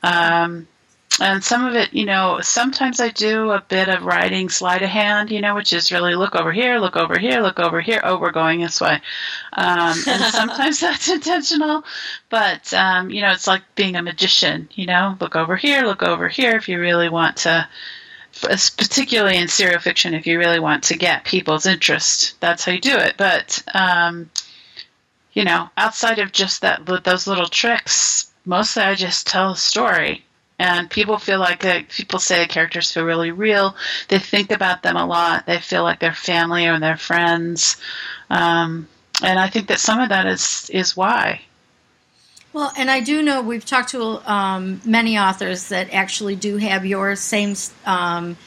Um, 0.02 0.68
and 1.18 1.42
some 1.42 1.64
of 1.64 1.74
it, 1.74 1.94
you 1.94 2.04
know, 2.04 2.40
sometimes 2.42 3.00
I 3.00 3.08
do 3.08 3.50
a 3.50 3.60
bit 3.60 3.88
of 3.88 4.04
writing 4.04 4.50
sleight 4.50 4.82
of 4.82 4.90
hand, 4.90 5.30
you 5.30 5.40
know, 5.40 5.54
which 5.54 5.72
is 5.72 5.90
really 5.90 6.14
look 6.14 6.34
over 6.34 6.52
here, 6.52 6.78
look 6.78 6.96
over 6.96 7.18
here, 7.18 7.40
look 7.40 7.58
over 7.58 7.80
here. 7.80 8.00
Oh, 8.04 8.18
we're 8.18 8.32
going 8.32 8.60
this 8.60 8.82
way. 8.82 9.00
Um, 9.54 9.96
and 10.06 10.22
sometimes 10.32 10.80
that's 10.80 11.08
intentional, 11.08 11.84
but 12.28 12.72
um, 12.74 13.08
you 13.08 13.22
know, 13.22 13.32
it's 13.32 13.46
like 13.46 13.62
being 13.74 13.96
a 13.96 14.02
magician. 14.02 14.68
You 14.74 14.86
know, 14.86 15.16
look 15.18 15.36
over 15.36 15.56
here, 15.56 15.82
look 15.82 16.02
over 16.02 16.28
here. 16.28 16.54
If 16.54 16.68
you 16.68 16.78
really 16.78 17.08
want 17.08 17.38
to, 17.38 17.66
particularly 18.42 19.38
in 19.38 19.48
serial 19.48 19.80
fiction, 19.80 20.12
if 20.12 20.26
you 20.26 20.38
really 20.38 20.60
want 20.60 20.84
to 20.84 20.98
get 20.98 21.24
people's 21.24 21.64
interest, 21.64 22.38
that's 22.40 22.64
how 22.64 22.72
you 22.72 22.80
do 22.80 22.96
it. 22.96 23.14
But 23.16 23.62
um, 23.72 24.30
you 25.32 25.44
know, 25.44 25.70
outside 25.78 26.18
of 26.18 26.32
just 26.32 26.60
that, 26.60 26.84
those 27.04 27.26
little 27.26 27.48
tricks, 27.48 28.30
mostly 28.44 28.82
I 28.82 28.94
just 28.94 29.26
tell 29.26 29.52
a 29.52 29.56
story 29.56 30.25
and 30.58 30.88
people 30.90 31.18
feel 31.18 31.38
like 31.38 31.88
people 31.88 32.18
say 32.18 32.40
the 32.40 32.48
characters 32.48 32.92
feel 32.92 33.04
really 33.04 33.30
real. 33.30 33.76
They 34.08 34.18
think 34.18 34.50
about 34.50 34.82
them 34.82 34.96
a 34.96 35.06
lot. 35.06 35.46
They 35.46 35.58
feel 35.58 35.82
like 35.82 36.00
their 36.00 36.14
family 36.14 36.66
or 36.66 36.78
their 36.78 36.96
friends, 36.96 37.76
um, 38.30 38.88
and 39.22 39.38
I 39.38 39.48
think 39.48 39.68
that 39.68 39.80
some 39.80 40.00
of 40.00 40.08
that 40.10 40.26
is 40.26 40.70
is 40.72 40.96
why. 40.96 41.42
Well, 42.52 42.72
and 42.78 42.90
I 42.90 43.00
do 43.00 43.20
know 43.20 43.42
we've 43.42 43.66
talked 43.66 43.90
to 43.90 44.02
um, 44.32 44.80
many 44.82 45.18
authors 45.18 45.68
that 45.68 45.92
actually 45.92 46.36
do 46.36 46.56
have 46.56 46.86
your 46.86 47.14
same. 47.14 47.54
Um, 47.84 48.38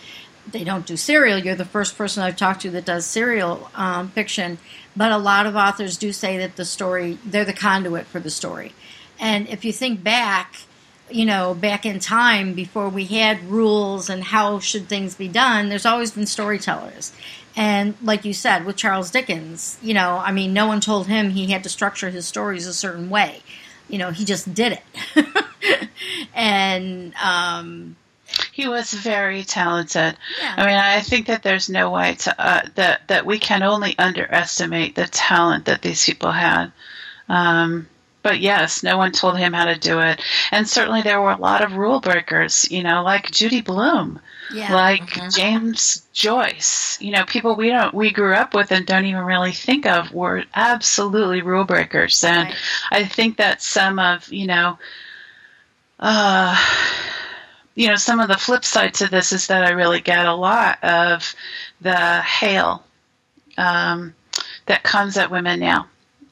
they 0.51 0.63
don't 0.63 0.85
do 0.87 0.97
serial. 0.97 1.37
You're 1.37 1.53
the 1.53 1.63
first 1.63 1.95
person 1.95 2.23
I've 2.23 2.35
talked 2.35 2.61
to 2.61 2.71
that 2.71 2.85
does 2.85 3.05
serial 3.05 3.69
um, 3.75 4.09
fiction, 4.09 4.57
but 4.95 5.11
a 5.11 5.17
lot 5.19 5.45
of 5.45 5.55
authors 5.55 5.95
do 5.95 6.11
say 6.11 6.39
that 6.39 6.55
the 6.55 6.65
story 6.65 7.19
they're 7.23 7.45
the 7.45 7.53
conduit 7.53 8.07
for 8.07 8.19
the 8.19 8.31
story. 8.31 8.73
And 9.19 9.47
if 9.47 9.63
you 9.63 9.71
think 9.71 10.03
back, 10.03 10.55
you 11.11 11.25
know, 11.25 11.53
back 11.53 11.85
in 11.85 11.99
time 11.99 12.53
before 12.53 12.89
we 12.89 13.05
had 13.05 13.43
rules 13.43 14.09
and 14.09 14.23
how 14.23 14.59
should 14.59 14.87
things 14.87 15.15
be 15.15 15.27
done, 15.27 15.69
there's 15.69 15.85
always 15.85 16.11
been 16.11 16.25
storytellers. 16.25 17.13
And 17.55 17.95
like 18.01 18.25
you 18.25 18.33
said, 18.33 18.65
with 18.65 18.75
Charles 18.75 19.11
Dickens, 19.11 19.77
you 19.81 19.93
know, 19.93 20.21
I 20.23 20.31
mean, 20.31 20.53
no 20.53 20.67
one 20.67 20.79
told 20.79 21.07
him 21.07 21.31
he 21.31 21.47
had 21.47 21.63
to 21.63 21.69
structure 21.69 22.09
his 22.09 22.27
stories 22.27 22.67
a 22.67 22.73
certain 22.73 23.09
way. 23.09 23.41
You 23.89 23.97
know, 23.97 24.11
he 24.11 24.23
just 24.23 24.53
did 24.53 24.79
it. 24.79 25.87
and, 26.33 27.13
um, 27.15 27.95
he 28.51 28.67
was 28.67 28.93
very 28.93 29.43
talented. 29.43 30.15
Yeah. 30.39 30.53
I 30.57 30.65
mean, 30.65 30.75
I 30.75 30.99
think 31.01 31.27
that 31.27 31.43
there's 31.43 31.69
no 31.69 31.91
way 31.91 32.15
to 32.15 32.35
uh, 32.37 32.61
that 32.75 33.07
that 33.07 33.25
we 33.25 33.39
can 33.39 33.63
only 33.63 33.97
underestimate 33.97 34.95
the 34.95 35.07
talent 35.07 35.65
that 35.65 35.81
these 35.81 36.05
people 36.05 36.31
had. 36.31 36.71
Um, 37.27 37.87
but 38.21 38.39
yes, 38.39 38.83
no 38.83 38.97
one 38.97 39.11
told 39.11 39.37
him 39.37 39.53
how 39.53 39.65
to 39.65 39.77
do 39.77 39.99
it. 39.99 40.21
And 40.51 40.67
certainly 40.67 41.01
there 41.01 41.21
were 41.21 41.31
a 41.31 41.37
lot 41.37 41.63
of 41.63 41.73
rule 41.73 41.99
breakers, 41.99 42.69
you 42.71 42.83
know, 42.83 43.03
like 43.03 43.31
Judy 43.31 43.61
Blume, 43.61 44.19
yeah. 44.53 44.73
like 44.73 45.07
mm-hmm. 45.07 45.29
James 45.29 46.05
Joyce, 46.13 46.97
you 47.01 47.11
know, 47.11 47.23
people 47.25 47.55
we 47.55 47.69
don't 47.69 47.93
we 47.93 48.11
grew 48.11 48.33
up 48.33 48.53
with 48.53 48.71
and 48.71 48.85
don't 48.85 49.05
even 49.05 49.23
really 49.23 49.53
think 49.53 49.85
of 49.85 50.13
were 50.13 50.43
absolutely 50.53 51.41
rule 51.41 51.63
breakers. 51.63 52.23
And 52.23 52.49
right. 52.49 52.55
I 52.91 53.05
think 53.05 53.37
that 53.37 53.61
some 53.61 53.99
of, 53.99 54.31
you 54.31 54.47
know, 54.47 54.77
uh 55.99 56.55
you 57.75 57.87
know, 57.87 57.95
some 57.95 58.19
of 58.19 58.27
the 58.27 58.37
flip 58.37 58.65
side 58.65 58.93
to 58.95 59.07
this 59.07 59.31
is 59.31 59.47
that 59.47 59.63
I 59.63 59.69
really 59.69 60.01
get 60.01 60.25
a 60.25 60.33
lot 60.33 60.83
of 60.83 61.33
the 61.79 62.21
hail 62.21 62.83
um, 63.57 64.13
that 64.65 64.83
comes 64.83 65.15
at 65.15 65.31
women 65.31 65.61
now. 65.61 65.87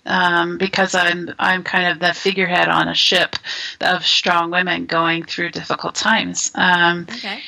Um, 0.08 0.58
because 0.58 0.96
I'm 0.96 1.34
I'm 1.38 1.64
kind 1.64 1.92
of 1.92 2.00
the 2.00 2.14
figurehead 2.14 2.70
on 2.70 2.88
a 2.88 2.96
ship 2.96 3.36
of 3.82 4.06
strong 4.06 4.52
women 4.52 4.86
going 4.86 5.24
through 5.26 5.50
difficult 5.52 5.96
times. 5.96 6.52
Um, 6.56 7.06
Okay. 7.12 7.42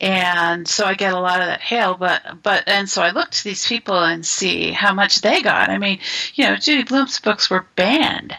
and 0.00 0.68
so 0.68 0.84
I 0.84 0.94
get 0.94 1.14
a 1.14 1.18
lot 1.20 1.40
of 1.40 1.46
that 1.46 1.60
hail. 1.60 1.94
But 1.94 2.42
but 2.42 2.64
and 2.68 2.88
so 2.88 3.02
I 3.02 3.10
look 3.10 3.30
to 3.30 3.44
these 3.44 3.66
people 3.66 3.98
and 3.98 4.24
see 4.26 4.70
how 4.70 4.92
much 4.92 5.20
they 5.22 5.40
got. 5.40 5.70
I 5.70 5.78
mean, 5.78 5.98
you 6.34 6.44
know, 6.44 6.56
Judy 6.56 6.82
Blume's 6.84 7.20
books 7.20 7.48
were 7.48 7.66
banned. 7.76 8.36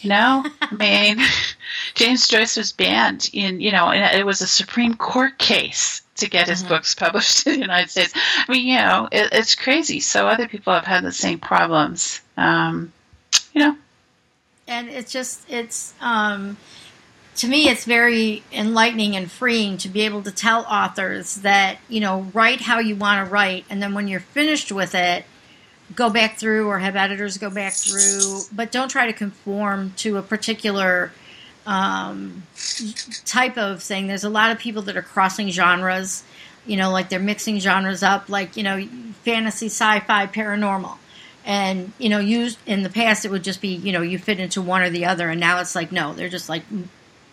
You 0.00 0.10
know, 0.10 0.46
I 0.62 0.74
mean, 0.78 1.18
James 1.94 2.28
Joyce 2.28 2.56
was 2.56 2.70
banned 2.72 3.30
in 3.32 3.60
you 3.60 3.72
know, 3.72 3.90
and 3.90 4.16
it 4.16 4.24
was 4.24 4.40
a 4.42 4.46
Supreme 4.46 4.94
Court 4.94 5.38
case 5.38 6.02
to 6.16 6.28
get 6.28 6.48
his 6.48 6.62
Mhm. 6.62 6.68
books 6.68 6.94
published 7.04 7.46
in 7.46 7.54
the 7.54 7.58
United 7.60 7.90
States. 7.90 8.12
I 8.14 8.44
mean, 8.52 8.66
you 8.66 8.76
know, 8.76 9.08
it, 9.10 9.30
it's 9.32 9.54
crazy. 9.56 9.98
So 10.00 10.28
other 10.28 10.46
people 10.46 10.72
have 10.72 10.84
had 10.86 11.02
the 11.04 11.12
same 11.12 11.40
problems. 11.40 12.20
Um, 12.36 12.92
you 13.52 13.60
know, 13.60 13.76
and 14.66 14.88
it's 14.88 15.12
just 15.12 15.40
it's 15.48 15.94
um 16.00 16.56
to 17.36 17.48
me 17.48 17.68
it's 17.68 17.84
very 17.84 18.42
enlightening 18.52 19.16
and 19.16 19.30
freeing 19.30 19.78
to 19.78 19.88
be 19.88 20.02
able 20.02 20.22
to 20.22 20.32
tell 20.32 20.62
authors 20.62 21.36
that 21.36 21.78
you 21.88 22.00
know 22.00 22.22
write 22.34 22.60
how 22.60 22.78
you 22.78 22.96
want 22.96 23.24
to 23.24 23.32
write 23.32 23.64
and 23.70 23.82
then 23.82 23.94
when 23.94 24.08
you're 24.08 24.20
finished 24.20 24.72
with 24.72 24.94
it 24.94 25.24
go 25.94 26.10
back 26.10 26.36
through 26.36 26.68
or 26.68 26.78
have 26.78 26.96
editors 26.96 27.38
go 27.38 27.48
back 27.48 27.72
through 27.72 28.40
but 28.52 28.70
don't 28.70 28.90
try 28.90 29.06
to 29.06 29.12
conform 29.12 29.92
to 29.96 30.16
a 30.16 30.22
particular 30.22 31.12
um, 31.66 32.44
type 33.26 33.58
of 33.58 33.82
thing. 33.82 34.06
There's 34.06 34.24
a 34.24 34.30
lot 34.30 34.50
of 34.50 34.58
people 34.58 34.80
that 34.82 34.96
are 34.96 35.02
crossing 35.02 35.50
genres 35.50 36.24
you 36.66 36.76
know 36.76 36.90
like 36.90 37.08
they're 37.08 37.18
mixing 37.18 37.58
genres 37.58 38.02
up 38.02 38.28
like 38.28 38.56
you 38.56 38.62
know 38.62 38.86
fantasy 39.24 39.66
sci-fi 39.66 40.26
paranormal 40.26 40.98
and 41.44 41.92
you 41.98 42.08
know 42.08 42.18
used 42.18 42.58
in 42.66 42.82
the 42.82 42.90
past 42.90 43.24
it 43.24 43.30
would 43.30 43.44
just 43.44 43.60
be 43.60 43.68
you 43.68 43.92
know 43.92 44.02
you 44.02 44.18
fit 44.18 44.40
into 44.40 44.60
one 44.60 44.82
or 44.82 44.90
the 44.90 45.04
other 45.04 45.30
and 45.30 45.40
now 45.40 45.60
it's 45.60 45.74
like 45.74 45.92
no 45.92 46.12
they're 46.12 46.28
just 46.28 46.48
like 46.48 46.62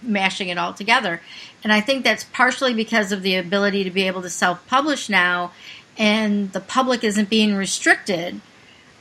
mashing 0.01 0.49
it 0.49 0.57
all 0.57 0.73
together. 0.73 1.21
And 1.63 1.73
i 1.73 1.81
think 1.81 2.03
that's 2.03 2.23
partially 2.25 2.73
because 2.73 3.11
of 3.11 3.23
the 3.23 3.35
ability 3.35 3.83
to 3.83 3.91
be 3.91 4.03
able 4.03 4.21
to 4.21 4.29
self-publish 4.29 5.09
now 5.09 5.51
and 5.97 6.51
the 6.51 6.59
public 6.59 7.03
isn't 7.03 7.29
being 7.29 7.55
restricted 7.55 8.41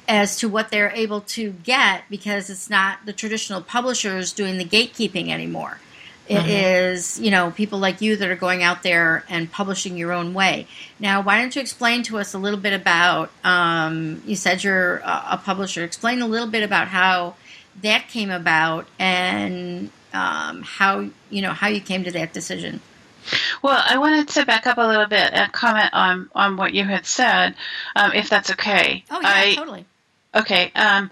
as 0.06 0.36
to 0.38 0.48
what 0.48 0.70
they're 0.70 0.92
able 0.92 1.22
to 1.22 1.50
get 1.50 2.04
because 2.10 2.50
it's 2.50 2.70
not 2.70 3.04
the 3.06 3.12
traditional 3.12 3.60
publishers 3.60 4.32
doing 4.32 4.58
the 4.58 4.64
gatekeeping 4.64 5.28
anymore 5.28 5.78
It 6.26 6.46
is, 6.46 7.20
you 7.20 7.30
know, 7.30 7.50
people 7.50 7.78
like 7.78 8.00
you 8.00 8.16
that 8.16 8.30
are 8.30 8.36
going 8.36 8.62
out 8.62 8.82
there 8.82 9.24
and 9.28 9.50
publishing 9.50 9.98
your 9.98 10.10
own 10.10 10.32
way. 10.32 10.66
Now, 10.98 11.20
why 11.20 11.38
don't 11.38 11.54
you 11.54 11.60
explain 11.60 12.02
to 12.04 12.18
us 12.18 12.32
a 12.32 12.38
little 12.38 12.58
bit 12.58 12.72
about? 12.72 13.30
Um, 13.44 14.22
you 14.24 14.34
said 14.34 14.64
you're 14.64 14.98
a, 14.98 15.24
a 15.32 15.40
publisher. 15.44 15.84
Explain 15.84 16.22
a 16.22 16.26
little 16.26 16.48
bit 16.48 16.62
about 16.62 16.88
how 16.88 17.34
that 17.82 18.08
came 18.08 18.30
about 18.30 18.86
and 18.98 19.90
um, 20.14 20.62
how 20.62 21.08
you 21.28 21.42
know 21.42 21.52
how 21.52 21.68
you 21.68 21.80
came 21.80 22.04
to 22.04 22.10
that 22.12 22.32
decision. 22.32 22.80
Well, 23.62 23.82
I 23.86 23.98
wanted 23.98 24.28
to 24.28 24.46
back 24.46 24.66
up 24.66 24.78
a 24.78 24.86
little 24.86 25.06
bit 25.06 25.30
and 25.32 25.52
comment 25.52 25.90
on 25.92 26.30
on 26.34 26.56
what 26.56 26.72
you 26.72 26.84
had 26.84 27.04
said, 27.04 27.54
um, 27.96 28.12
if 28.12 28.30
that's 28.30 28.50
okay. 28.52 29.04
Oh 29.10 29.20
yeah, 29.20 29.32
I, 29.34 29.54
totally. 29.54 29.84
Okay. 30.34 30.72
Um, 30.74 31.10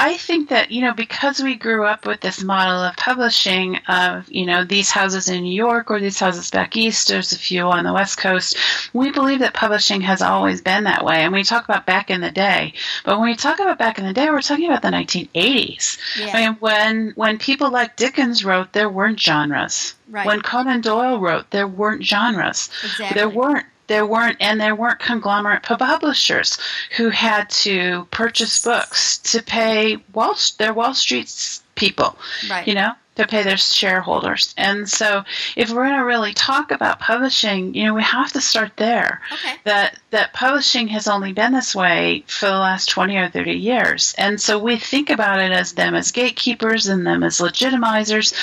I 0.00 0.16
think 0.16 0.48
that, 0.50 0.70
you 0.70 0.80
know, 0.80 0.94
because 0.94 1.42
we 1.42 1.56
grew 1.56 1.84
up 1.84 2.06
with 2.06 2.20
this 2.20 2.40
model 2.42 2.84
of 2.84 2.96
publishing 2.96 3.78
of, 3.88 4.30
you 4.30 4.46
know, 4.46 4.62
these 4.62 4.92
houses 4.92 5.28
in 5.28 5.42
New 5.42 5.52
York 5.52 5.90
or 5.90 5.98
these 5.98 6.20
houses 6.20 6.50
back 6.52 6.76
east, 6.76 7.08
there's 7.08 7.32
a 7.32 7.38
few 7.38 7.62
on 7.64 7.84
the 7.84 7.92
West 7.92 8.16
Coast, 8.16 8.56
we 8.92 9.10
believe 9.10 9.40
that 9.40 9.54
publishing 9.54 10.00
has 10.02 10.22
always 10.22 10.60
been 10.62 10.84
that 10.84 11.04
way. 11.04 11.16
And 11.22 11.32
we 11.32 11.42
talk 11.42 11.64
about 11.64 11.84
back 11.84 12.10
in 12.10 12.20
the 12.20 12.30
day. 12.30 12.74
But 13.04 13.18
when 13.18 13.28
we 13.28 13.34
talk 13.34 13.58
about 13.58 13.78
back 13.78 13.98
in 13.98 14.06
the 14.06 14.12
day, 14.12 14.30
we're 14.30 14.40
talking 14.40 14.66
about 14.66 14.82
the 14.82 14.88
1980s. 14.88 15.98
Yeah, 16.16 16.30
I 16.32 16.46
mean, 16.46 16.56
when, 16.60 17.12
when 17.16 17.38
people 17.38 17.70
like 17.70 17.96
Dickens 17.96 18.44
wrote, 18.44 18.72
there 18.72 18.88
weren't 18.88 19.18
genres. 19.20 19.94
right. 20.08 20.26
When 20.26 20.42
Conan 20.42 20.80
Doyle 20.80 21.18
wrote, 21.18 21.50
there 21.50 21.66
weren't 21.66 22.04
genres. 22.04 22.70
exactly. 22.84 23.18
There 23.18 23.28
weren't 23.28 23.66
there 23.88 24.06
weren't 24.06 24.36
and 24.40 24.60
there 24.60 24.74
weren't 24.74 25.00
conglomerate 25.00 25.62
publishers 25.62 26.58
who 26.96 27.08
had 27.08 27.50
to 27.50 28.06
purchase 28.10 28.62
books 28.62 29.18
to 29.18 29.42
pay 29.42 29.96
Wall 30.12 30.36
their 30.58 30.72
Wall 30.72 30.94
Street 30.94 31.60
people, 31.74 32.16
right. 32.48 32.66
you 32.66 32.74
know, 32.74 32.92
to 33.16 33.26
pay 33.26 33.42
their 33.42 33.56
shareholders. 33.56 34.54
And 34.56 34.88
so 34.88 35.24
if 35.56 35.70
we're 35.70 35.86
going 35.86 35.98
to 35.98 36.04
really 36.04 36.34
talk 36.34 36.70
about 36.70 37.00
publishing, 37.00 37.74
you 37.74 37.84
know, 37.84 37.94
we 37.94 38.02
have 38.02 38.32
to 38.32 38.40
start 38.40 38.72
there. 38.76 39.20
okay. 39.32 39.56
That 39.64 39.98
that 40.10 40.32
publishing 40.32 40.88
has 40.88 41.08
only 41.08 41.32
been 41.32 41.52
this 41.52 41.74
way 41.74 42.24
for 42.26 42.46
the 42.46 42.52
last 42.52 42.88
20 42.90 43.16
or 43.16 43.28
30 43.28 43.52
years. 43.52 44.14
And 44.18 44.40
so 44.40 44.58
we 44.58 44.76
think 44.76 45.10
about 45.10 45.40
it 45.40 45.52
as 45.52 45.72
them 45.72 45.94
as 45.94 46.12
gatekeepers 46.12 46.86
and 46.86 47.06
them 47.06 47.22
as 47.22 47.38
legitimizers, 47.38 48.34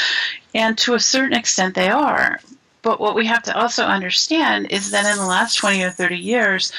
and 0.54 0.78
to 0.80 0.94
a 0.94 1.00
certain 1.00 1.38
extent 1.38 1.76
they 1.76 1.90
are. 1.90 2.40
But 2.86 3.02
what 3.02 3.16
we 3.16 3.26
have 3.26 3.42
to 3.44 3.58
also 3.58 3.84
understand 3.84 4.68
is 4.70 4.92
that 4.92 5.12
in 5.12 5.18
the 5.18 5.26
last 5.26 5.56
20 5.58 5.82
or 5.82 5.90
30 5.90 6.18
years, 6.18 6.72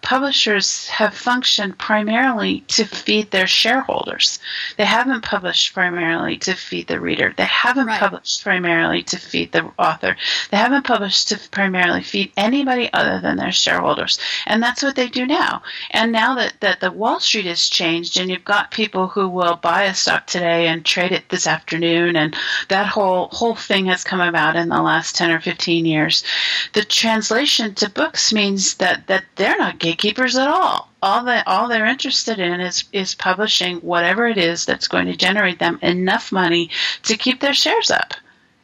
publishers 0.00 0.88
have 0.88 1.12
functioned 1.14 1.76
primarily 1.76 2.62
to 2.68 2.86
feed 2.86 3.30
their 3.30 3.46
shareholders. 3.46 4.38
They 4.78 4.86
haven't 4.86 5.20
published 5.22 5.74
primarily 5.74 6.38
to 6.38 6.54
feed 6.54 6.86
the 6.86 6.98
reader. 6.98 7.34
They 7.36 7.44
haven't 7.44 7.88
Right. 7.88 8.00
published 8.00 8.42
primarily 8.42 9.02
to 9.02 9.18
feed 9.18 9.52
the 9.52 9.70
author. 9.78 10.16
They 10.50 10.56
haven't 10.56 10.84
published 10.86 11.28
to 11.28 11.38
primarily 11.50 12.04
feed 12.04 12.32
anybody 12.38 12.90
other 12.94 13.20
than 13.20 13.36
their 13.36 13.52
shareholders. 13.52 14.18
And 14.46 14.62
that's 14.62 14.82
what 14.82 14.96
they 14.96 15.08
do 15.08 15.26
now. 15.26 15.60
And 15.90 16.10
now 16.10 16.36
that, 16.36 16.54
that 16.60 16.80
the 16.80 16.90
Wall 16.90 17.20
Street 17.20 17.44
has 17.44 17.68
changed 17.68 18.18
and 18.18 18.30
you've 18.30 18.44
got 18.46 18.70
people 18.70 19.08
who 19.08 19.28
will 19.28 19.56
buy 19.56 19.82
a 19.84 19.94
stock 19.94 20.26
today 20.26 20.68
and 20.68 20.86
trade 20.86 21.12
it 21.12 21.28
this 21.28 21.46
afternoon 21.46 22.16
and 22.16 22.34
that 22.68 22.86
whole 22.86 23.28
whole 23.28 23.54
thing 23.54 23.84
has 23.86 24.04
come 24.04 24.22
about 24.22 24.56
in 24.56 24.70
the 24.70 24.80
last 24.80 25.16
10 25.16 25.30
or 25.30 25.40
15 25.40 25.49
years. 25.86 26.24
The 26.72 26.84
translation 26.84 27.74
to 27.76 27.88
books 27.90 28.32
means 28.32 28.74
that, 28.74 29.06
that 29.06 29.24
they're 29.36 29.58
not 29.58 29.78
gatekeepers 29.78 30.36
at 30.36 30.48
all. 30.48 30.88
All 31.02 31.24
that 31.24 31.46
all 31.46 31.68
they're 31.68 31.86
interested 31.86 32.38
in 32.38 32.60
is 32.60 32.84
is 32.92 33.14
publishing 33.14 33.78
whatever 33.78 34.26
it 34.26 34.36
is 34.38 34.66
that's 34.66 34.88
going 34.88 35.06
to 35.06 35.16
generate 35.16 35.58
them 35.58 35.78
enough 35.82 36.30
money 36.30 36.70
to 37.04 37.16
keep 37.16 37.40
their 37.40 37.54
shares 37.54 37.90
up. 37.90 38.14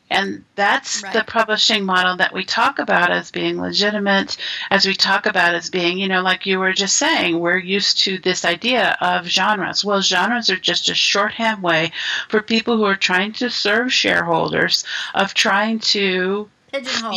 And 0.09 0.45
that's 0.55 1.03
Right. 1.03 1.13
the 1.13 1.25
publishing 1.25 1.85
model 1.85 2.17
that 2.19 2.33
we 2.33 2.45
talk 2.45 2.79
about 2.79 3.11
as 3.11 3.33
being 3.33 3.61
legitimate, 3.61 4.37
as 4.71 4.87
we 4.87 4.95
talk 4.95 5.27
about 5.27 5.57
as 5.57 5.69
being, 5.69 5.99
you 5.99 6.07
know, 6.07 6.23
like 6.23 6.47
you 6.47 6.61
were 6.61 6.73
just 6.73 6.97
saying, 6.97 7.41
we're 7.41 7.59
used 7.59 7.99
to 8.05 8.19
this 8.19 8.45
idea 8.45 8.97
of 9.01 9.27
genres. 9.27 9.85
Well, 9.85 10.03
genres 10.03 10.49
are 10.49 10.57
just 10.57 10.89
a 10.89 10.95
shorthand 10.95 11.61
way 11.63 11.91
for 12.29 12.41
people 12.41 12.77
who 12.77 12.85
are 12.85 12.95
trying 12.97 13.33
to 13.33 13.51
serve 13.51 13.93
shareholders 13.93 14.85
of 15.15 15.35
trying 15.35 15.81
to 15.81 16.49
Pigeonhole. 16.73 17.13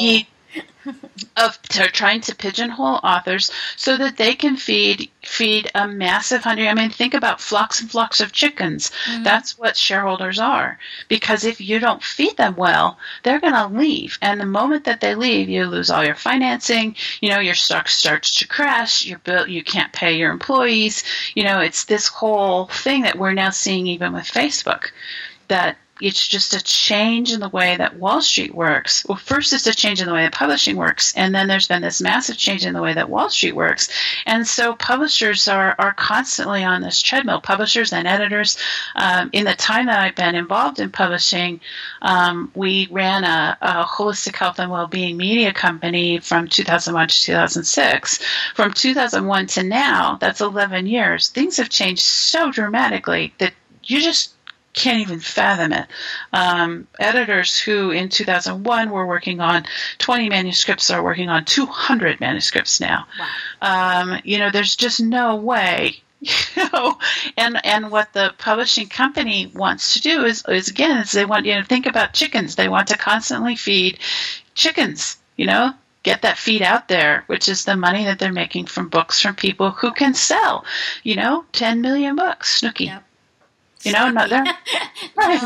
of 1.38 1.62
trying 1.94 2.22
to 2.22 2.34
pigeonhole 2.36 3.00
authors 3.04 3.52
so 3.76 3.98
that 3.98 4.18
they 4.18 4.34
can 4.34 4.58
feed 4.58 5.12
feed 5.24 5.70
a 5.76 5.88
massive 5.88 6.44
hundred 6.44 6.68
I 6.68 6.74
mean 6.74 6.90
think 6.90 7.14
about 7.14 7.42
flocks 7.42 7.82
and 7.82 7.92
flocks 7.92 8.20
of 8.20 8.32
chickens. 8.32 8.92
Mhm. 9.06 9.24
That's 9.24 9.58
what 9.58 9.78
shareholders 9.78 10.40
are. 10.40 10.80
Because 11.08 11.44
if 11.44 11.62
you 11.62 11.80
don't 11.80 12.04
feed 12.04 12.36
them 12.38 12.56
well, 12.56 12.98
they're 13.24 13.40
gonna 13.40 13.68
leave. 13.68 14.18
And 14.22 14.40
the 14.40 14.46
moment 14.46 14.86
that 14.86 15.02
they 15.02 15.14
leave, 15.16 15.50
you 15.50 15.66
lose 15.66 15.90
all 15.92 16.04
your 16.06 16.16
financing, 16.16 16.96
you 17.22 17.30
know, 17.30 17.40
your 17.40 17.56
stock 17.56 17.88
starts 17.90 18.36
to 18.36 18.48
crash, 18.48 19.06
your 19.06 19.20
bill 19.20 19.48
you 19.48 19.64
can't 19.64 19.94
pay 19.94 20.14
your 20.18 20.32
employees. 20.32 21.04
You 21.36 21.44
know, 21.44 21.60
it's 21.60 21.84
this 21.84 22.08
whole 22.08 22.66
thing 22.68 23.04
that 23.04 23.18
we're 23.18 23.34
now 23.34 23.52
seeing 23.52 23.88
even 23.88 24.14
with 24.14 24.26
Facebook. 24.26 24.92
That 25.50 25.78
it's 26.02 26.28
just 26.28 26.54
a 26.54 26.64
change 26.64 27.32
in 27.32 27.40
the 27.40 27.50
way 27.50 27.76
that 27.76 27.98
Wall 27.98 28.22
Street 28.22 28.56
works. 28.56 29.06
Well, 29.06 29.18
first 29.18 29.54
it's 29.54 29.68
a 29.68 29.74
change 29.74 30.00
in 30.00 30.08
the 30.08 30.14
way 30.14 30.24
that 30.24 30.34
publishing 30.34 30.78
works, 30.78 31.14
and 31.16 31.36
then 31.36 31.48
there's 31.48 31.68
been 31.68 31.82
this 31.82 32.02
massive 32.02 32.38
change 32.38 32.66
in 32.66 32.74
the 32.74 32.82
way 32.82 32.94
that 32.94 33.10
Wall 33.10 33.30
Street 33.30 33.56
works. 33.56 33.90
And 34.26 34.48
so 34.48 34.74
publishers 34.74 35.48
are, 35.48 35.76
are 35.78 35.94
constantly 35.94 36.64
on 36.64 36.82
this 36.82 37.02
treadmill, 37.02 37.42
publishers 37.42 37.92
and 37.92 38.08
editors. 38.08 38.58
Um, 38.96 39.30
in 39.34 39.46
the 39.46 39.56
time 39.56 39.88
that 39.88 40.00
I've 40.00 40.16
been 40.16 40.36
involved 40.36 40.80
in 40.80 40.92
publishing, 40.92 41.60
um, 42.02 42.52
we 42.56 42.88
ran 42.92 43.24
a, 43.24 43.58
a 43.62 43.84
holistic 43.84 44.36
health 44.36 44.60
and 44.60 44.72
well-being 44.72 45.18
media 45.18 45.54
company 45.54 46.20
from 46.20 46.48
2001 46.48 47.08
to 47.08 47.22
2006. 47.22 48.20
From 48.56 48.74
2001 48.74 49.48
to 49.48 49.64
now, 49.64 50.18
that's 50.20 50.42
11 50.42 50.88
years. 50.88 51.30
Things 51.30 51.58
have 51.58 51.70
changed 51.70 52.02
so 52.02 52.52
dramatically 52.52 53.34
that 53.40 53.54
you 53.84 54.02
just 54.02 54.34
can't 54.74 55.02
even 55.02 55.20
fathom 55.20 55.74
it. 55.74 55.88
Um, 56.32 56.88
editors 57.00 57.60
who 57.60 57.92
in 57.92 58.10
2001 58.10 58.90
were 58.90 59.06
working 59.06 59.42
on 59.42 59.66
20 59.98 60.30
manuscripts 60.30 60.90
are 60.90 61.04
working 61.04 61.30
on 61.30 61.46
200 61.46 62.20
manuscripts 62.20 62.80
now. 62.80 63.06
Wow. 63.62 64.02
Um, 64.02 64.22
you 64.24 64.38
know, 64.38 64.52
there's 64.52 64.76
just 64.76 65.00
no 65.02 65.36
way. 65.36 66.02
You 66.56 66.70
know, 66.74 66.98
and 67.38 67.66
and 67.66 67.92
what 67.92 68.12
the 68.12 68.34
publishing 68.38 68.90
company 68.90 69.50
wants 69.56 69.94
to 69.94 70.02
do 70.02 70.26
is 70.26 70.44
is 70.50 70.68
again 70.68 70.98
is 70.98 71.14
they 71.14 71.24
want 71.24 71.46
you 71.46 71.56
to 71.56 71.64
think 71.64 71.86
about 71.86 72.12
chickens. 72.12 72.58
They 72.58 72.68
want 72.68 72.90
to 72.90 72.98
constantly 72.98 73.56
feed 73.56 74.00
chickens. 74.54 75.18
You 75.38 75.46
know, 75.46 75.74
get 76.04 76.24
that 76.24 76.38
feed 76.38 76.62
out 76.62 76.90
there, 76.90 77.24
which 77.28 77.48
is 77.48 77.64
the 77.64 77.78
money 77.78 78.04
that 78.04 78.20
they're 78.20 78.34
making 78.34 78.66
from 78.66 78.90
books 78.90 79.22
from 79.22 79.36
people 79.36 79.72
who 79.72 79.92
can 79.92 80.14
sell, 80.14 80.66
you 81.04 81.16
know, 81.16 81.46
10 81.54 81.82
million 81.82 82.16
books. 82.18 82.62
Snooki. 82.62 82.88
Yep. 82.88 83.04
You 83.84 83.94
know, 83.94 84.10
not 84.10 84.30
there. 84.30 84.44
no, 85.18 85.40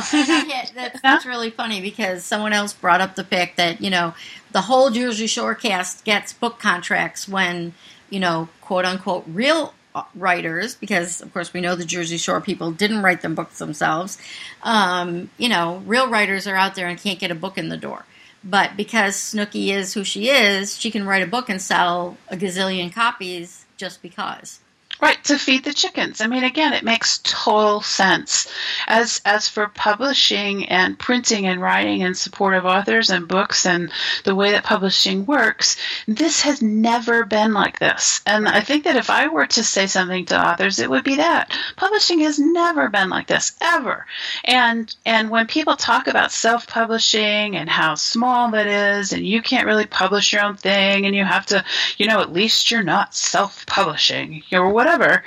that's, 0.75 1.01
that's 1.01 1.25
really 1.25 1.51
funny 1.51 1.81
because 1.81 2.23
someone 2.23 2.51
else 2.53 2.73
brought 2.73 2.99
up 2.99 3.15
the 3.15 3.23
fact 3.23 3.57
that, 3.57 3.81
you 3.81 3.89
know, 3.89 4.13
the 4.51 4.61
whole 4.61 4.89
Jersey 4.89 5.27
Shore 5.27 5.53
cast 5.53 6.03
gets 6.03 6.33
book 6.33 6.59
contracts 6.59 7.27
when, 7.27 7.73
you 8.09 8.19
know, 8.19 8.49
quote 8.61 8.85
unquote, 8.85 9.25
real 9.27 9.73
writers, 10.15 10.75
because 10.75 11.21
of 11.21 11.31
course 11.33 11.53
we 11.53 11.61
know 11.61 11.75
the 11.75 11.85
Jersey 11.85 12.17
Shore 12.17 12.41
people 12.41 12.71
didn't 12.71 13.03
write 13.03 13.21
them 13.21 13.35
books 13.35 13.59
themselves. 13.59 14.17
Um, 14.63 15.29
you 15.37 15.49
know, 15.49 15.83
real 15.85 16.09
writers 16.09 16.47
are 16.47 16.55
out 16.55 16.75
there 16.75 16.87
and 16.87 16.99
can't 16.99 17.19
get 17.19 17.31
a 17.31 17.35
book 17.35 17.57
in 17.57 17.69
the 17.69 17.77
door. 17.77 18.05
But 18.43 18.75
because 18.75 19.15
Snooki 19.15 19.69
is 19.69 19.93
who 19.93 20.03
she 20.03 20.29
is, 20.29 20.77
she 20.77 20.91
can 20.91 21.05
write 21.05 21.23
a 21.23 21.27
book 21.27 21.49
and 21.49 21.61
sell 21.61 22.17
a 22.29 22.35
gazillion 22.35 22.91
copies 22.91 23.65
just 23.77 24.01
because. 24.01 24.59
Right, 25.03 25.21
to 25.25 25.37
feed 25.37 25.65
the 25.65 25.73
chickens. 25.73 26.21
I 26.21 26.27
mean, 26.27 26.45
again, 26.45 26.71
it 26.71 26.85
makes 26.85 27.19
total 27.23 27.81
sense. 27.81 28.49
As 28.87 29.19
as 29.25 29.49
for 29.49 29.67
publishing 29.67 30.69
and 30.69 30.97
printing 30.97 31.45
and 31.45 31.61
writing 31.61 32.03
and 32.03 32.15
support 32.15 32.53
of 32.53 32.65
authors 32.65 33.09
and 33.09 33.27
books 33.27 33.65
and 33.65 33.91
the 34.23 34.33
way 34.33 34.51
that 34.51 34.63
publishing 34.63 35.25
works, 35.25 35.75
this 36.07 36.39
has 36.43 36.61
never 36.61 37.25
been 37.25 37.51
like 37.53 37.79
this. 37.79 38.21
And 38.25 38.47
I 38.47 38.61
think 38.61 38.85
that 38.85 38.95
if 38.95 39.09
I 39.09 39.27
were 39.27 39.45
to 39.47 39.61
say 39.65 39.87
something 39.87 40.23
to 40.27 40.41
authors, 40.41 40.79
it 40.79 40.89
would 40.89 41.03
be 41.03 41.17
that 41.17 41.51
publishing 41.75 42.21
has 42.21 42.39
never 42.39 42.87
been 42.87 43.09
like 43.09 43.27
this 43.27 43.57
ever. 43.59 44.05
And 44.45 44.95
and 45.05 45.29
when 45.29 45.47
people 45.47 45.75
talk 45.75 46.07
about 46.07 46.31
self-publishing 46.31 47.57
and 47.57 47.69
how 47.69 47.95
small 47.95 48.51
that 48.51 48.67
is, 48.67 49.11
and 49.11 49.27
you 49.27 49.41
can't 49.41 49.67
really 49.67 49.85
publish 49.85 50.31
your 50.31 50.43
own 50.43 50.55
thing, 50.55 51.05
and 51.05 51.13
you 51.13 51.25
have 51.25 51.45
to, 51.47 51.65
you 51.97 52.07
know, 52.07 52.21
at 52.21 52.31
least 52.31 52.71
you're 52.71 52.83
not 52.83 53.13
self-publishing, 53.13 54.43
or 54.53 54.69
whatever 54.69 54.92
However, 54.93 55.23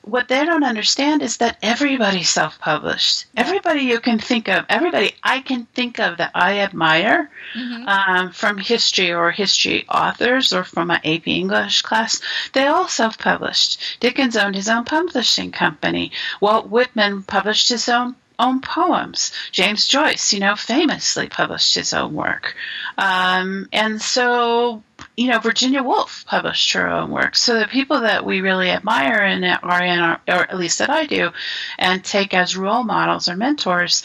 what 0.00 0.28
they 0.28 0.46
don't 0.46 0.64
understand 0.64 1.20
is 1.20 1.36
that 1.38 1.58
everybody's 1.60 2.30
self 2.30 2.58
published. 2.58 3.26
Everybody 3.36 3.80
you 3.80 4.00
can 4.00 4.18
think 4.18 4.48
of, 4.48 4.64
everybody 4.70 5.14
I 5.22 5.40
can 5.40 5.66
think 5.74 6.00
of 6.00 6.16
that 6.16 6.30
I 6.34 6.60
admire 6.60 7.28
mm-hmm. 7.54 7.86
um, 7.86 8.32
from 8.32 8.56
history 8.56 9.12
or 9.12 9.30
history 9.30 9.84
authors 9.90 10.54
or 10.54 10.64
from 10.64 10.88
my 10.88 11.02
AP 11.04 11.28
English 11.28 11.82
class, 11.82 12.22
they 12.54 12.66
all 12.66 12.88
self 12.88 13.18
published. 13.18 13.98
Dickens 14.00 14.38
owned 14.38 14.54
his 14.54 14.70
own 14.70 14.86
publishing 14.86 15.52
company. 15.52 16.12
Walt 16.40 16.70
Whitman 16.70 17.22
published 17.22 17.68
his 17.68 17.90
own 17.90 18.16
own 18.40 18.62
poems. 18.62 19.32
James 19.52 19.86
Joyce, 19.86 20.32
you 20.32 20.40
know, 20.40 20.56
famously 20.56 21.28
published 21.28 21.74
his 21.74 21.92
own 21.92 22.14
work. 22.14 22.56
Um, 22.96 23.68
and 23.70 24.00
so, 24.00 24.82
you 25.20 25.28
know, 25.28 25.38
Virginia 25.38 25.82
Woolf 25.82 26.24
published 26.26 26.72
her 26.72 26.88
own 26.88 27.10
work. 27.10 27.36
So 27.36 27.58
the 27.58 27.66
people 27.66 28.00
that 28.00 28.24
we 28.24 28.40
really 28.40 28.70
admire 28.70 29.18
and 29.18 29.44
are 29.62 29.84
in 29.84 29.98
our, 29.98 30.18
or 30.26 30.50
at 30.50 30.56
least 30.56 30.78
that 30.78 30.88
I 30.88 31.04
do, 31.04 31.30
and 31.78 32.02
take 32.02 32.32
as 32.32 32.56
role 32.56 32.84
models 32.84 33.28
or 33.28 33.36
mentors, 33.36 34.02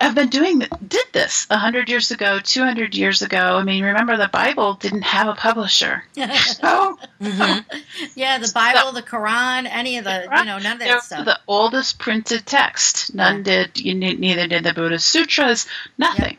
have 0.00 0.14
been 0.14 0.30
doing 0.30 0.60
did 0.88 1.06
this 1.12 1.46
a 1.50 1.58
hundred 1.58 1.90
years 1.90 2.10
ago, 2.10 2.40
two 2.42 2.64
hundred 2.64 2.94
years 2.94 3.20
ago. 3.20 3.58
I 3.58 3.64
mean, 3.64 3.84
remember 3.84 4.16
the 4.16 4.28
Bible 4.28 4.74
didn't 4.74 5.02
have 5.02 5.28
a 5.28 5.34
publisher. 5.34 6.04
oh, 6.16 6.96
mm-hmm. 7.20 7.78
yeah, 8.14 8.38
the 8.38 8.50
Bible, 8.54 8.92
the 8.92 9.02
Quran, 9.02 9.68
any 9.70 9.98
of 9.98 10.04
the 10.04 10.22
you 10.22 10.44
know 10.46 10.58
none 10.58 10.72
of 10.72 10.78
that 10.78 11.02
stuff. 11.02 11.26
The 11.26 11.38
oldest 11.48 11.98
printed 11.98 12.46
text. 12.46 13.14
None 13.14 13.38
yeah. 13.38 13.66
did. 13.66 13.78
You 13.78 13.94
neither 13.94 14.46
did 14.46 14.64
the 14.64 14.72
Buddhist 14.72 15.06
sutras. 15.06 15.66
Nothing. 15.98 16.38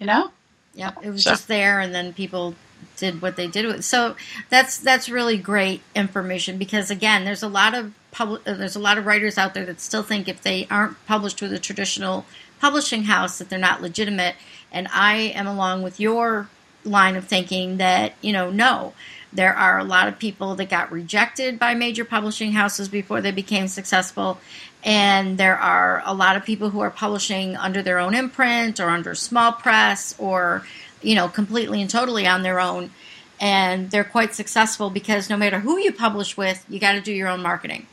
You 0.00 0.06
know. 0.06 0.30
yeah 0.74 0.90
it 1.00 1.10
was 1.10 1.22
so. 1.22 1.30
just 1.30 1.46
there, 1.46 1.78
and 1.78 1.94
then 1.94 2.12
people 2.12 2.56
did 2.98 3.22
what 3.22 3.36
they 3.36 3.46
did 3.46 3.66
with. 3.66 3.84
So 3.84 4.16
that's 4.48 4.78
that's 4.78 5.08
really 5.08 5.38
great 5.38 5.82
information 5.94 6.58
because 6.58 6.90
again, 6.90 7.24
there's 7.24 7.42
a 7.42 7.48
lot 7.48 7.74
of 7.74 7.92
public, 8.10 8.46
uh, 8.46 8.54
there's 8.54 8.76
a 8.76 8.80
lot 8.80 8.98
of 8.98 9.06
writers 9.06 9.38
out 9.38 9.54
there 9.54 9.64
that 9.66 9.80
still 9.80 10.02
think 10.02 10.28
if 10.28 10.42
they 10.42 10.66
aren't 10.70 11.04
published 11.06 11.40
with 11.40 11.52
a 11.52 11.58
traditional 11.58 12.26
publishing 12.60 13.04
house 13.04 13.38
that 13.38 13.48
they're 13.48 13.58
not 13.58 13.82
legitimate. 13.82 14.34
And 14.72 14.88
I 14.92 15.32
am 15.34 15.46
along 15.46 15.82
with 15.82 16.00
your 16.00 16.48
line 16.84 17.16
of 17.16 17.26
thinking 17.26 17.78
that, 17.78 18.14
you 18.20 18.32
know, 18.32 18.50
no, 18.50 18.94
there 19.32 19.54
are 19.54 19.78
a 19.78 19.84
lot 19.84 20.08
of 20.08 20.18
people 20.18 20.54
that 20.54 20.70
got 20.70 20.90
rejected 20.90 21.58
by 21.58 21.74
major 21.74 22.04
publishing 22.04 22.52
houses 22.52 22.88
before 22.88 23.20
they 23.20 23.30
became 23.30 23.68
successful. 23.68 24.38
And 24.84 25.38
there 25.38 25.56
are 25.56 26.02
a 26.04 26.14
lot 26.14 26.36
of 26.36 26.44
people 26.44 26.70
who 26.70 26.80
are 26.80 26.90
publishing 26.90 27.56
under 27.56 27.82
their 27.82 27.98
own 27.98 28.14
imprint 28.14 28.78
or 28.78 28.88
under 28.88 29.14
small 29.14 29.52
press 29.52 30.14
or, 30.18 30.64
you 31.02 31.14
know, 31.14 31.28
completely 31.28 31.80
and 31.80 31.90
totally 31.90 32.26
on 32.26 32.42
their 32.42 32.60
own. 32.60 32.90
And 33.40 33.90
they're 33.90 34.04
quite 34.04 34.34
successful 34.34 34.90
because 34.90 35.28
no 35.28 35.36
matter 35.36 35.60
who 35.60 35.78
you 35.78 35.92
publish 35.92 36.36
with, 36.36 36.64
you 36.68 36.78
got 36.78 36.92
to 36.92 37.00
do 37.00 37.12
your 37.12 37.28
own 37.28 37.42
marketing. 37.42 37.86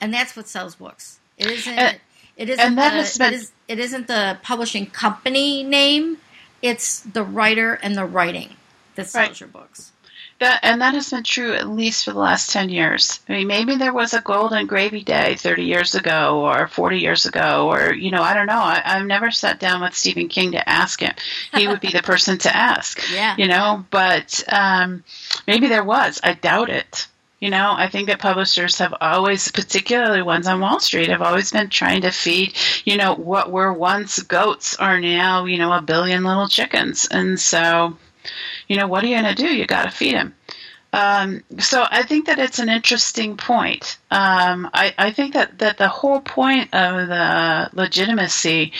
And 0.00 0.12
that's 0.12 0.34
what 0.34 0.48
sells 0.48 0.74
books. 0.74 1.18
It 1.36 1.46
isn't. 1.46 1.78
Uh, 1.78 1.92
it 2.36 2.48
isn't 2.48 2.74
the, 2.74 2.80
been, 2.80 3.32
it, 3.32 3.34
is, 3.34 3.52
it 3.68 3.78
isn't 3.78 4.06
the 4.06 4.38
publishing 4.42 4.86
company 4.86 5.62
name. 5.62 6.18
It's 6.62 7.00
the 7.00 7.22
writer 7.22 7.74
and 7.74 7.96
the 7.96 8.06
writing 8.06 8.56
that 8.94 9.08
sells 9.08 9.28
right. 9.28 9.40
your 9.40 9.48
books. 9.48 9.92
That, 10.40 10.60
and 10.62 10.80
that 10.80 10.94
has 10.94 11.10
been 11.10 11.22
true 11.22 11.52
at 11.52 11.68
least 11.68 12.06
for 12.06 12.14
the 12.14 12.18
last 12.18 12.50
10 12.50 12.70
years. 12.70 13.20
I 13.28 13.32
mean, 13.32 13.46
maybe 13.46 13.76
there 13.76 13.92
was 13.92 14.14
a 14.14 14.22
golden 14.22 14.66
gravy 14.66 15.04
day 15.04 15.34
30 15.36 15.64
years 15.64 15.94
ago 15.94 16.40
or 16.46 16.66
40 16.66 16.98
years 16.98 17.26
ago, 17.26 17.70
or, 17.70 17.92
you 17.92 18.10
know, 18.10 18.22
I 18.22 18.32
don't 18.32 18.46
know. 18.46 18.54
I, 18.54 18.80
I've 18.82 19.06
never 19.06 19.30
sat 19.30 19.60
down 19.60 19.82
with 19.82 19.94
Stephen 19.94 20.28
King 20.28 20.52
to 20.52 20.66
ask 20.66 20.98
him. 21.00 21.12
He 21.54 21.68
would 21.68 21.80
be 21.80 21.90
the 21.90 22.02
person 22.02 22.38
to 22.38 22.56
ask, 22.56 23.02
yeah. 23.12 23.34
you 23.36 23.48
know, 23.48 23.84
but 23.90 24.42
um, 24.50 25.04
maybe 25.46 25.68
there 25.68 25.84
was. 25.84 26.20
I 26.24 26.32
doubt 26.32 26.70
it. 26.70 27.06
You 27.38 27.50
know, 27.50 27.74
I 27.76 27.88
think 27.88 28.08
that 28.08 28.18
publishers 28.18 28.78
have 28.78 28.94
always, 28.98 29.50
particularly 29.50 30.22
ones 30.22 30.46
on 30.46 30.60
Wall 30.60 30.80
Street, 30.80 31.10
have 31.10 31.22
always 31.22 31.52
been 31.52 31.68
trying 31.68 32.02
to 32.02 32.10
feed, 32.10 32.54
you 32.86 32.96
know, 32.96 33.14
what 33.14 33.50
were 33.50 33.72
once 33.72 34.20
goats 34.22 34.76
are 34.76 35.00
now, 35.00 35.44
you 35.44 35.58
know, 35.58 35.72
a 35.72 35.82
billion 35.82 36.24
little 36.24 36.48
chickens. 36.48 37.08
And 37.10 37.38
so, 37.38 37.98
you 38.70 38.76
know, 38.76 38.86
what 38.86 39.02
are 39.02 39.08
you 39.08 39.20
going 39.20 39.34
to 39.34 39.42
do? 39.42 39.52
You 39.52 39.66
got 39.66 39.82
to 39.82 39.90
feed 39.90 40.14
him. 40.14 40.32
Um, 40.92 41.42
so 41.58 41.84
I 41.90 42.04
think 42.04 42.26
that 42.26 42.38
it's 42.38 42.60
an 42.60 42.68
interesting 42.68 43.36
point. 43.36 43.98
Um, 44.12 44.70
I, 44.72 44.94
I, 44.96 45.10
think 45.10 45.34
that, 45.34 45.58
that 45.58 45.76
the 45.76 45.88
whole 45.88 46.20
point 46.20 46.72
of 46.72 47.08
the 47.08 47.70
legitimacy 47.72 48.72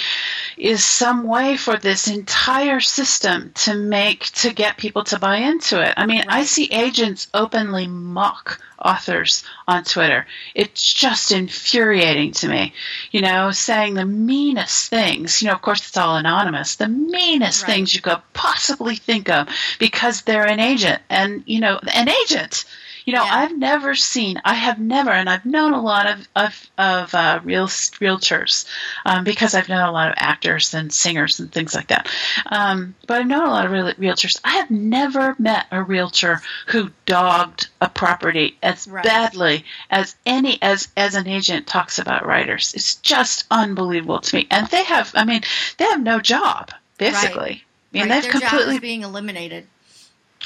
is 0.61 0.85
some 0.85 1.25
way 1.25 1.57
for 1.57 1.79
this 1.79 2.07
entire 2.07 2.81
system 2.81 3.51
to 3.55 3.75
make 3.75 4.25
to 4.33 4.53
get 4.53 4.77
people 4.77 5.05
to 5.05 5.19
buy 5.19 5.37
into 5.37 5.83
it. 5.83 5.95
I 5.97 6.05
mean, 6.05 6.25
I 6.29 6.45
see 6.45 6.71
agents 6.71 7.29
openly 7.33 7.87
mock 7.87 8.61
authors 8.79 9.43
on 9.67 9.85
Twitter. 9.85 10.27
It's 10.55 10.93
just 10.93 11.33
infuriating 11.33 12.33
to 12.33 12.49
me. 12.49 12.75
You 13.11 13.23
know, 13.23 13.51
saying 13.51 13.95
the 13.95 14.05
meanest 14.05 14.91
things. 14.91 15.41
You 15.41 15.49
know, 15.49 15.55
of 15.55 15.63
course, 15.63 15.87
it's 15.87 15.97
all 15.97 16.17
anonymous. 16.17 16.77
The 16.77 16.89
meanest 16.89 17.63
right. 17.63 17.73
things 17.73 17.95
you 17.95 18.03
could 18.03 18.21
possibly 18.35 18.97
think 18.97 19.31
of 19.31 19.49
because 19.79 20.23
they're 20.23 20.47
an 20.47 20.61
agent, 20.61 21.01
and 21.09 21.43
you 21.47 21.61
know, 21.61 21.81
an 21.95 22.09
agent 22.09 22.65
you 23.11 23.17
know, 23.17 23.25
yeah. 23.25 23.35
I've 23.35 23.59
never 23.59 23.97
seen, 23.97 24.41
I 24.45 24.55
have 24.55 24.79
never, 24.79 25.11
and 25.11 25.29
I've 25.29 25.45
known 25.45 25.73
a 25.73 25.83
lot 25.83 26.07
of 26.07 26.29
of, 26.37 26.71
of 26.79 27.13
uh, 27.13 27.41
real 27.43 27.67
realtors 27.67 28.67
um, 29.05 29.25
because 29.25 29.55
I've 29.55 29.69
known 29.69 29.89
a 29.89 29.91
lot 29.91 30.11
of 30.11 30.15
actors 30.17 30.75
and 30.75 30.93
singers 30.93 31.41
and 31.41 31.51
things 31.51 31.75
like 31.75 31.89
that. 31.89 32.09
Um, 32.47 32.95
but 33.09 33.19
I've 33.19 33.27
known 33.27 33.47
a 33.47 33.51
lot 33.51 33.67
of 33.67 33.73
real, 33.73 33.93
realtors. 33.95 34.39
I 34.45 34.51
have 34.51 34.71
never 34.71 35.35
met 35.41 35.67
a 35.73 35.83
realtor 35.83 36.41
who 36.69 36.91
dogged 37.05 37.67
a 37.81 37.89
property 37.89 38.57
as 38.63 38.87
right. 38.87 39.03
badly 39.03 39.65
as 39.91 40.15
any 40.25 40.63
as 40.63 40.87
as 40.97 41.17
an 41.17 41.27
agent 41.27 41.67
talks 41.67 41.99
about 41.99 42.25
writers. 42.25 42.75
It's 42.75 42.95
just 42.95 43.45
unbelievable 43.51 44.21
to 44.21 44.37
me. 44.37 44.47
And 44.53 44.69
they 44.69 44.85
have, 44.85 45.11
I 45.17 45.25
mean, 45.25 45.41
they 45.79 45.85
have 45.87 46.01
no 46.01 46.21
job 46.21 46.71
basically. 46.97 47.41
Right. 47.41 47.63
I 47.93 47.99
mean, 47.99 48.09
right. 48.09 48.23
they've 48.23 48.33
Their 48.33 48.41
completely 48.41 48.79
being 48.79 49.03
eliminated. 49.03 49.67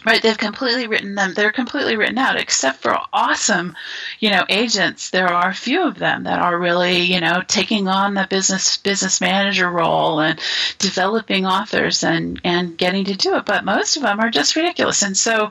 Right, 0.04 0.20
they've 0.22 0.36
completely 0.36 0.86
written 0.86 1.14
them. 1.14 1.32
They're 1.32 1.50
completely 1.50 1.96
written 1.96 2.18
out, 2.18 2.38
except 2.38 2.82
for 2.82 2.98
awesome, 3.12 3.74
you 4.20 4.30
know, 4.30 4.44
agents. 4.50 5.08
There 5.08 5.28
are 5.28 5.48
a 5.48 5.54
few 5.54 5.82
of 5.82 5.98
them 5.98 6.24
that 6.24 6.40
are 6.40 6.58
really, 6.58 7.00
you 7.00 7.20
know, 7.20 7.42
taking 7.46 7.88
on 7.88 8.12
the 8.12 8.26
business 8.28 8.76
business 8.76 9.22
manager 9.22 9.70
role 9.70 10.20
and 10.20 10.38
developing 10.78 11.46
authors 11.46 12.04
and 12.04 12.38
and 12.44 12.76
getting 12.76 13.06
to 13.06 13.14
do 13.14 13.36
it. 13.36 13.46
But 13.46 13.64
most 13.64 13.96
of 13.96 14.02
them 14.02 14.20
are 14.20 14.30
just 14.30 14.56
ridiculous, 14.56 15.02
and 15.02 15.16
so 15.16 15.50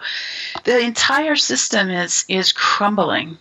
the 0.66 0.80
entire 0.80 1.36
system 1.36 1.90
is 1.90 2.24
is 2.28 2.52
crumbling 2.52 3.40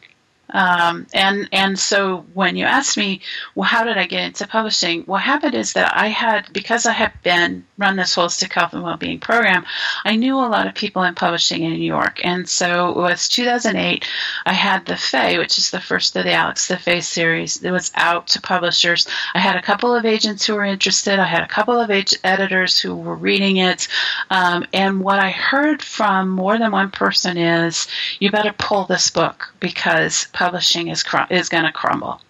Um, 0.53 1.07
and 1.15 1.49
and 1.53 1.79
so 1.79 2.25
when 2.35 2.57
you 2.57 2.65
asked 2.65 2.97
me, 2.97 3.21
well, 3.55 3.69
how 3.69 3.85
did 3.85 3.97
I 3.99 4.07
get 4.07 4.25
into 4.25 4.47
publishing? 4.47 5.03
What 5.03 5.23
happened 5.23 5.55
is 5.55 5.73
that 5.73 5.97
I 5.97 6.09
had 6.09 6.53
because 6.53 6.87
I 6.87 6.93
had 6.93 7.13
been 7.23 7.65
run 7.79 7.97
this 7.97 8.15
holistic 8.15 8.53
health 8.53 8.75
and 8.75 8.83
well-being 8.83 9.19
program, 9.19 9.65
I 10.05 10.17
knew 10.17 10.37
a 10.37 10.47
lot 10.47 10.67
of 10.67 10.75
people 10.75 11.03
in 11.03 11.15
publishing 11.15 11.63
in 11.63 11.73
New 11.73 11.85
York, 11.85 12.21
and 12.23 12.49
so 12.49 12.91
it 12.91 12.97
was 12.97 13.29
2008. 13.29 14.07
I 14.47 14.53
had 14.53 14.87
the 14.87 14.97
Fae, 14.97 15.39
which 15.39 15.59
is 15.59 15.71
the 15.71 15.81
first 15.81 16.15
of 16.17 16.25
the 16.25 16.33
Alex 16.33 16.69
the 16.69 16.77
Fae 16.77 17.01
series. 17.01 17.63
It 17.63 17.71
was 17.71 17.91
out 17.95 18.29
to 18.29 18.41
publishers. 18.41 19.07
I 19.35 19.41
had 19.41 19.57
a 19.57 19.63
couple 19.63 19.95
of 19.95 20.05
agents 20.05 20.47
who 20.47 20.55
were 20.55 20.65
interested. 20.65 21.19
I 21.19 21.25
had 21.25 21.43
a 21.43 21.49
couple 21.49 21.81
of 21.81 21.91
editors 21.91 22.79
who 22.79 22.95
were 22.95 23.17
reading 23.17 23.57
it, 23.57 23.89
um, 24.31 24.67
and 24.73 25.01
what 25.01 25.19
I 25.19 25.31
heard 25.31 25.83
from 25.83 26.29
more 26.29 26.59
than 26.59 26.73
one 26.73 26.91
person 26.91 27.37
is, 27.37 27.89
you 28.21 28.31
better 28.31 28.53
pull 28.53 28.85
this 28.85 29.11
book 29.11 29.52
because 29.63 30.27
publishing 30.33 30.89
is 30.89 31.03
cr- 31.03 31.31
is 31.31 31.49
going 31.49 31.65
to 31.65 31.73
crumble. 31.73 32.21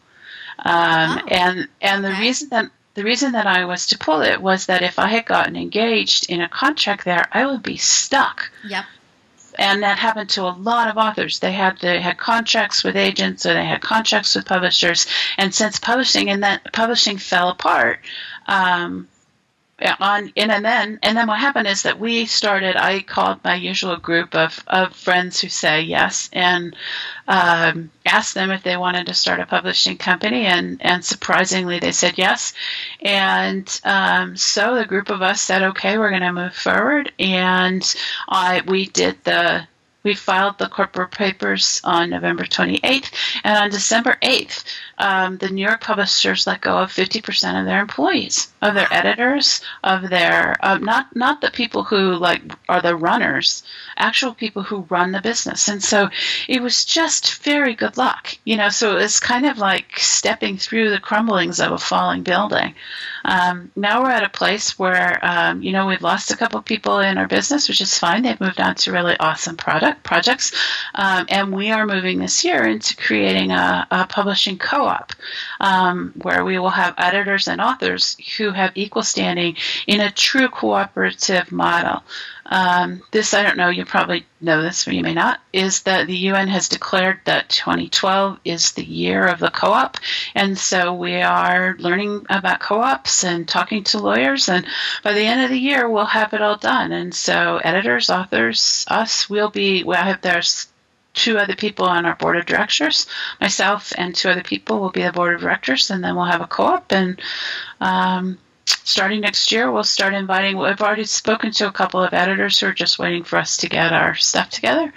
Um, 0.59 1.18
oh, 1.18 1.27
and 1.29 1.68
and 1.81 2.05
the 2.05 2.12
okay. 2.12 2.21
reason 2.21 2.49
that 2.51 2.71
the 2.95 3.03
reason 3.03 3.33
that 3.33 3.47
I 3.47 3.64
was 3.64 3.87
to 3.87 3.99
pull 3.99 4.21
it 4.21 4.40
was 4.40 4.66
that 4.66 4.83
if 4.83 4.99
I 4.99 5.09
had 5.09 5.25
gotten 5.25 5.57
engaged 5.57 6.31
in 6.31 6.42
a 6.42 6.49
contract 6.49 7.05
there, 7.05 7.27
I 7.33 7.47
would 7.47 7.62
be 7.62 7.79
stuck. 7.79 8.53
Yep. 8.68 8.85
And 9.59 9.83
that 9.83 9.99
happened 9.99 10.31
to 10.31 10.42
a 10.42 10.53
lot 10.53 10.88
of 10.88 10.97
authors. 10.97 11.38
They 11.38 11.53
had 11.53 11.79
they 11.79 12.01
had 12.01 12.18
contracts 12.18 12.85
with 12.85 12.97
agents 12.97 13.47
or 13.47 13.55
they 13.55 13.64
had 13.64 13.81
contracts 13.81 14.35
with 14.35 14.47
publishers. 14.47 15.07
And 15.38 15.55
since 15.55 15.79
publishing 15.79 16.31
and 16.31 16.42
that 16.42 16.73
publishing 16.73 17.18
fell 17.18 17.49
apart, 17.49 18.01
um, 18.47 19.09
on 20.01 20.33
and, 20.37 20.53
and 20.53 20.64
then 20.64 20.99
and 21.03 21.16
then 21.16 21.27
what 21.27 21.38
happened 21.38 21.66
is 21.66 21.83
that 21.83 21.99
we 21.99 22.27
started 22.27 22.77
i 22.77 23.01
called 23.01 23.38
my 23.45 23.55
usual 23.55 23.97
group 23.97 24.35
of, 24.35 24.62
of 24.66 24.95
friends 24.95 25.40
who 25.40 25.49
say 25.49 25.83
yes 25.83 26.31
and 26.33 26.77
um, 27.29 27.90
asked 28.05 28.35
them 28.35 28.51
if 28.51 28.62
they 28.62 28.77
wanted 28.77 29.07
to 29.07 29.14
start 29.14 29.40
a 29.40 29.47
publishing 29.47 29.97
company 29.97 30.47
and 30.47 30.79
and 30.81 31.05
surprisingly 31.05 31.79
they 31.79 31.92
said 31.92 32.18
yes. 32.18 32.53
And 33.01 33.81
um, 33.85 34.37
so 34.37 34.75
the 34.75 34.85
group 34.87 35.11
of 35.11 35.23
us 35.23 35.40
said 35.40 35.62
okay 35.62 35.99
we're 35.99 36.11
going 36.11 36.23
to 36.23 36.33
move 36.33 36.55
forward. 36.55 37.12
And 37.18 37.83
I 38.29 38.62
we 38.66 38.87
did 38.87 39.23
the 39.25 39.66
we 40.03 40.15
filed 40.15 40.59
the 40.59 40.69
corporate 40.69 41.11
papers 41.12 41.81
on 41.85 42.11
November 42.11 42.45
28th, 42.45 43.11
and 43.45 43.59
on 43.59 43.71
December 43.71 44.17
8th, 44.23 44.65
um, 44.99 45.38
the 45.38 45.49
New 45.49 45.67
York 45.67 45.81
publishers 45.81 46.47
let 46.47 46.61
go 46.61 46.79
of 46.79 46.93
50% 46.93 47.61
of 47.61 47.67
their 47.67 47.81
employees, 47.81 48.53
of 48.61 48.75
their 48.75 48.93
editors, 48.93 49.61
of 49.83 50.09
their 50.11 50.57
um, 50.62 50.85
not 50.85 51.15
not 51.15 51.41
the 51.41 51.51
people 51.51 51.85
who 51.85 52.15
like 52.15 52.43
are 52.69 52.81
the 52.81 52.97
runners, 52.97 53.62
actual 53.97 54.35
people 54.35 54.62
who 54.62 54.87
run 54.88 55.12
the 55.12 55.21
business. 55.21 55.69
And 55.69 55.83
so 55.83 56.09
it 56.49 56.62
was 56.62 56.85
just 56.85 57.43
very 57.43 57.75
good 57.75 57.97
luck, 57.97 58.37
you 58.45 58.57
know. 58.57 58.69
So 58.69 58.97
it's 58.97 59.21
kind 59.21 59.47
of 59.47 59.59
like 59.59 59.99
stepping 59.99 60.57
through 60.57 60.91
the 60.91 61.01
crumblings 61.01 61.61
of 61.61 61.73
a 61.73 61.79
falling 61.79 62.23
building. 62.23 62.75
Um, 63.24 63.70
now 63.76 64.02
we're 64.02 64.11
at 64.11 64.24
a 64.24 64.28
place 64.28 64.78
where 64.78 65.18
um, 65.22 65.62
you 65.62 65.72
know 65.72 65.87
we've 65.87 66.02
lost 66.02 66.30
a 66.30 66.37
couple 66.37 66.61
people 66.62 66.98
in 66.98 67.18
our 67.18 67.28
business, 67.28 67.68
which 67.68 67.80
is 67.80 67.98
fine. 67.98 68.22
They've 68.22 68.40
moved 68.40 68.61
on 68.61 68.74
to 68.76 68.92
really 68.92 69.16
awesome 69.18 69.56
product 69.56 70.02
projects, 70.02 70.52
um, 70.94 71.26
and 71.28 71.52
we 71.52 71.70
are 71.70 71.87
moving 71.87 72.18
this 72.18 72.44
year 72.44 72.66
into 72.66 72.96
creating 72.96 73.50
a, 73.50 73.87
a 73.90 74.06
publishing 74.06 74.58
co-op 74.58 75.12
um, 75.61 76.12
where 76.22 76.44
we 76.44 76.58
will 76.58 76.70
have 76.70 76.94
editors 76.98 77.48
and 77.48 77.61
authors 77.61 78.16
who 78.37 78.50
have 78.50 78.72
equal 78.74 79.02
standing 79.02 79.56
in 79.87 80.00
a 80.00 80.11
true 80.11 80.48
cooperative 80.48 81.52
model. 81.52 82.02
Um, 82.46 83.02
this, 83.12 83.35
I 83.35 83.42
don't 83.42 83.57
know, 83.57 83.68
you 83.68 83.85
probably 83.85 84.26
know 84.40 84.62
this, 84.62 84.87
or 84.87 84.92
you 84.92 85.02
may 85.02 85.14
not, 85.14 85.40
is 85.52 85.83
that 85.83 86.07
the 86.07 86.16
UN 86.16 86.48
has 86.48 86.68
declared 86.68 87.20
that 87.24 87.48
2012 87.48 88.40
is 88.44 88.72
the 88.72 88.85
year 88.85 89.26
of 89.26 89.38
the 89.38 89.50
co 89.50 89.72
op. 89.72 89.98
And 90.35 90.59
so 90.59 90.92
we 90.92 91.22
are 91.22 91.76
learning 91.78 92.26
about 92.28 92.61
co 92.61 92.81
ops 92.81 93.24
and 93.24 93.46
talking 93.46 93.85
to 93.85 93.98
lawyers. 93.98 94.48
And 94.48 94.66
by 95.05 95.12
the 95.12 95.24
end 95.24 95.42
of 95.42 95.50
the 95.50 95.59
year, 95.59 95.88
we'll 95.88 96.05
have 96.05 96.35
it 96.35 96.42
all 96.42 96.57
done. 96.57 96.92
And 96.92 97.14
so 97.14 97.61
editors, 97.62 98.11
authors, 98.11 98.85
us, 98.88 99.31
we'll 99.31 99.50
be, 99.50 99.85
well, 99.85 100.02
I 100.02 100.09
have 100.09 100.22
there's 100.22 100.66
two 101.14 101.38
other 101.38 101.55
people 101.55 101.85
on 101.85 102.07
our 102.07 102.16
board 102.16 102.37
of 102.37 102.46
directors. 102.46 103.07
Myself 103.40 103.92
and 103.96 104.14
two 104.14 104.31
other 104.31 104.42
people 104.42 104.81
will 104.81 104.90
be 104.90 105.02
the 105.02 105.12
board 105.12 105.35
of 105.35 105.40
directors, 105.40 105.90
and 105.90 106.02
then 106.02 106.16
we'll 106.16 106.24
have 106.24 106.40
a 106.40 106.46
co 106.46 106.64
op. 106.64 106.92
And 106.92 107.20
um, 107.81 108.38
starting 108.85 109.20
next 109.20 109.52
year, 109.52 109.70
we'll 109.70 109.85
start 109.85 110.14
inviting. 110.14 110.58
I've 110.58 110.80
already 110.80 111.04
spoken 111.04 111.50
to 111.52 111.68
a 111.68 111.72
couple 111.72 112.02
of 112.02 112.12
editors 112.12 112.58
who 112.61 112.66
are 112.66 112.72
just 112.72 112.98
waiting 112.98 113.24
for 113.24 113.38
us 113.38 113.56
to 113.58 113.68
get 113.68 113.92
our 113.92 114.14
stuff 114.14 114.50
together, 114.50 114.92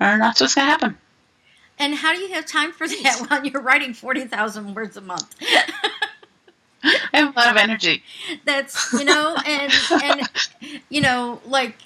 and 0.00 0.20
that's 0.20 0.40
what's 0.40 0.54
going 0.54 0.66
to 0.66 0.70
happen. 0.70 0.98
And 1.78 1.94
how 1.94 2.14
do 2.14 2.20
you 2.20 2.32
have 2.34 2.46
time 2.46 2.72
for 2.72 2.86
that 2.86 3.26
while 3.28 3.44
you're 3.44 3.62
writing 3.62 3.94
forty 3.94 4.24
thousand 4.24 4.74
words 4.74 4.96
a 4.96 5.00
month? 5.00 5.34
I 6.84 6.98
have 7.12 7.36
a 7.36 7.38
lot 7.38 7.48
of 7.48 7.56
energy. 7.56 8.02
That's 8.44 8.92
you 8.92 9.04
know, 9.04 9.36
and 9.46 9.72
and 10.02 10.28
you 10.88 11.00
know, 11.00 11.40
like 11.46 11.76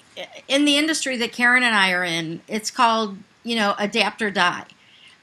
in 0.47 0.65
the 0.65 0.77
industry 0.77 1.17
that 1.17 1.31
Karen 1.31 1.63
and 1.63 1.75
I 1.75 1.91
are 1.91 2.03
in, 2.03 2.41
it's 2.47 2.71
called 2.71 3.17
you 3.43 3.55
know 3.55 3.75
adapt 3.77 4.21
or 4.21 4.31
die 4.31 4.65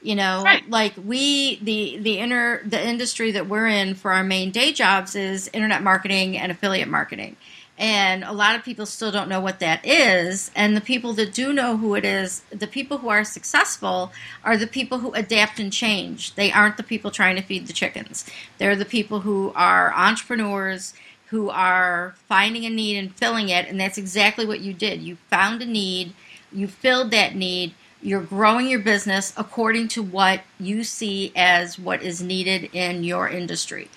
you 0.05 0.15
know 0.15 0.43
right. 0.43 0.69
like 0.69 0.93
we 1.03 1.57
the 1.57 1.97
the 1.97 2.19
inner 2.19 2.61
the 2.65 2.81
industry 2.81 3.31
that 3.31 3.47
we're 3.47 3.67
in 3.67 3.95
for 3.95 4.13
our 4.13 4.23
main 4.23 4.51
day 4.51 4.71
jobs 4.71 5.15
is 5.15 5.49
internet 5.53 5.81
marketing 5.81 6.37
and 6.37 6.51
affiliate 6.51 6.87
marketing. 6.87 7.35
And 7.77 8.23
a 8.23 8.31
lot 8.31 8.55
of 8.55 8.63
people 8.63 8.85
still 8.85 9.11
don't 9.11 9.27
know 9.27 9.41
what 9.41 9.59
that 9.59 9.85
is. 9.85 10.49
And 10.55 10.77
the 10.77 10.81
people 10.81 11.11
that 11.13 11.33
do 11.33 11.51
know 11.51 11.75
who 11.75 11.95
it 11.95 12.05
is 12.05 12.41
the 12.49 12.67
people 12.67 12.99
who 12.99 13.09
are 13.09 13.25
successful 13.25 14.13
are 14.45 14.55
the 14.55 14.67
people 14.67 14.99
who 14.99 15.11
adapt 15.11 15.59
and 15.59 15.73
change. 15.73 16.35
They 16.35 16.51
aren't 16.51 16.77
the 16.77 16.83
people 16.83 17.11
trying 17.11 17.35
to 17.35 17.41
feed 17.41 17.67
the 17.67 17.73
chickens. 17.73 18.25
They're 18.59 18.77
the 18.77 18.85
people 18.85 19.21
who 19.21 19.51
are 19.55 19.93
entrepreneurs 19.93 20.93
who 21.29 21.49
are 21.49 22.15
finding 22.29 22.65
a 22.65 22.69
need 22.69 22.97
and 22.97 23.13
filling 23.15 23.49
it. 23.49 23.67
And 23.67 23.79
that's 23.79 23.97
exactly 23.97 24.45
what 24.45 24.61
you 24.61 24.73
did. 24.73 25.01
You 25.01 25.17
found 25.29 25.61
a 25.61 25.65
need. 25.65 26.13
You 26.51 26.67
filled 26.67 27.11
that 27.11 27.35
need 27.35 27.73
you're 28.05 28.21
growing 28.21 28.69
your 28.69 28.79
business 28.79 29.33
according 29.35 29.87
to 29.87 30.03
what 30.03 30.41
you 30.59 30.83
see 30.83 31.31
as 31.35 31.79
what 31.79 32.03
is 32.03 32.21
needed 32.21 32.69
in 32.71 33.03
your 33.03 33.27
industry. 33.27 33.89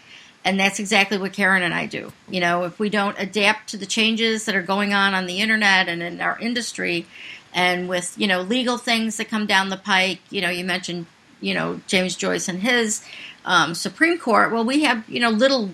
And 0.46 0.58
that's 0.58 0.78
exactly 0.78 1.18
what 1.18 1.34
Karen 1.34 1.62
and 1.62 1.74
I 1.74 1.84
do. 1.84 2.10
You 2.26 2.40
know, 2.40 2.64
if 2.64 2.78
we 2.78 2.88
don't 2.88 3.18
adapt 3.18 3.68
to 3.70 3.76
the 3.76 3.84
changes 3.84 4.46
that 4.46 4.54
are 4.54 4.62
going 4.62 4.94
on 4.94 5.12
on 5.12 5.26
the 5.26 5.40
internet 5.40 5.88
and 5.88 6.02
in 6.02 6.22
our 6.22 6.38
industry, 6.38 7.06
and 7.52 7.86
with, 7.86 8.14
you 8.16 8.26
know, 8.26 8.40
legal 8.40 8.78
things 8.78 9.18
that 9.18 9.28
come 9.28 9.44
down 9.44 9.68
the 9.68 9.76
pike, 9.76 10.20
you 10.30 10.40
know, 10.40 10.48
you 10.48 10.64
mentioned, 10.64 11.04
you 11.42 11.52
know, 11.52 11.80
James 11.86 12.16
Joyce 12.16 12.48
and 12.48 12.60
his 12.60 13.04
um, 13.44 13.74
Supreme 13.74 14.18
Court. 14.18 14.52
Well, 14.52 14.64
we 14.64 14.84
have, 14.84 15.06
you 15.08 15.20
know, 15.20 15.30
little 15.30 15.70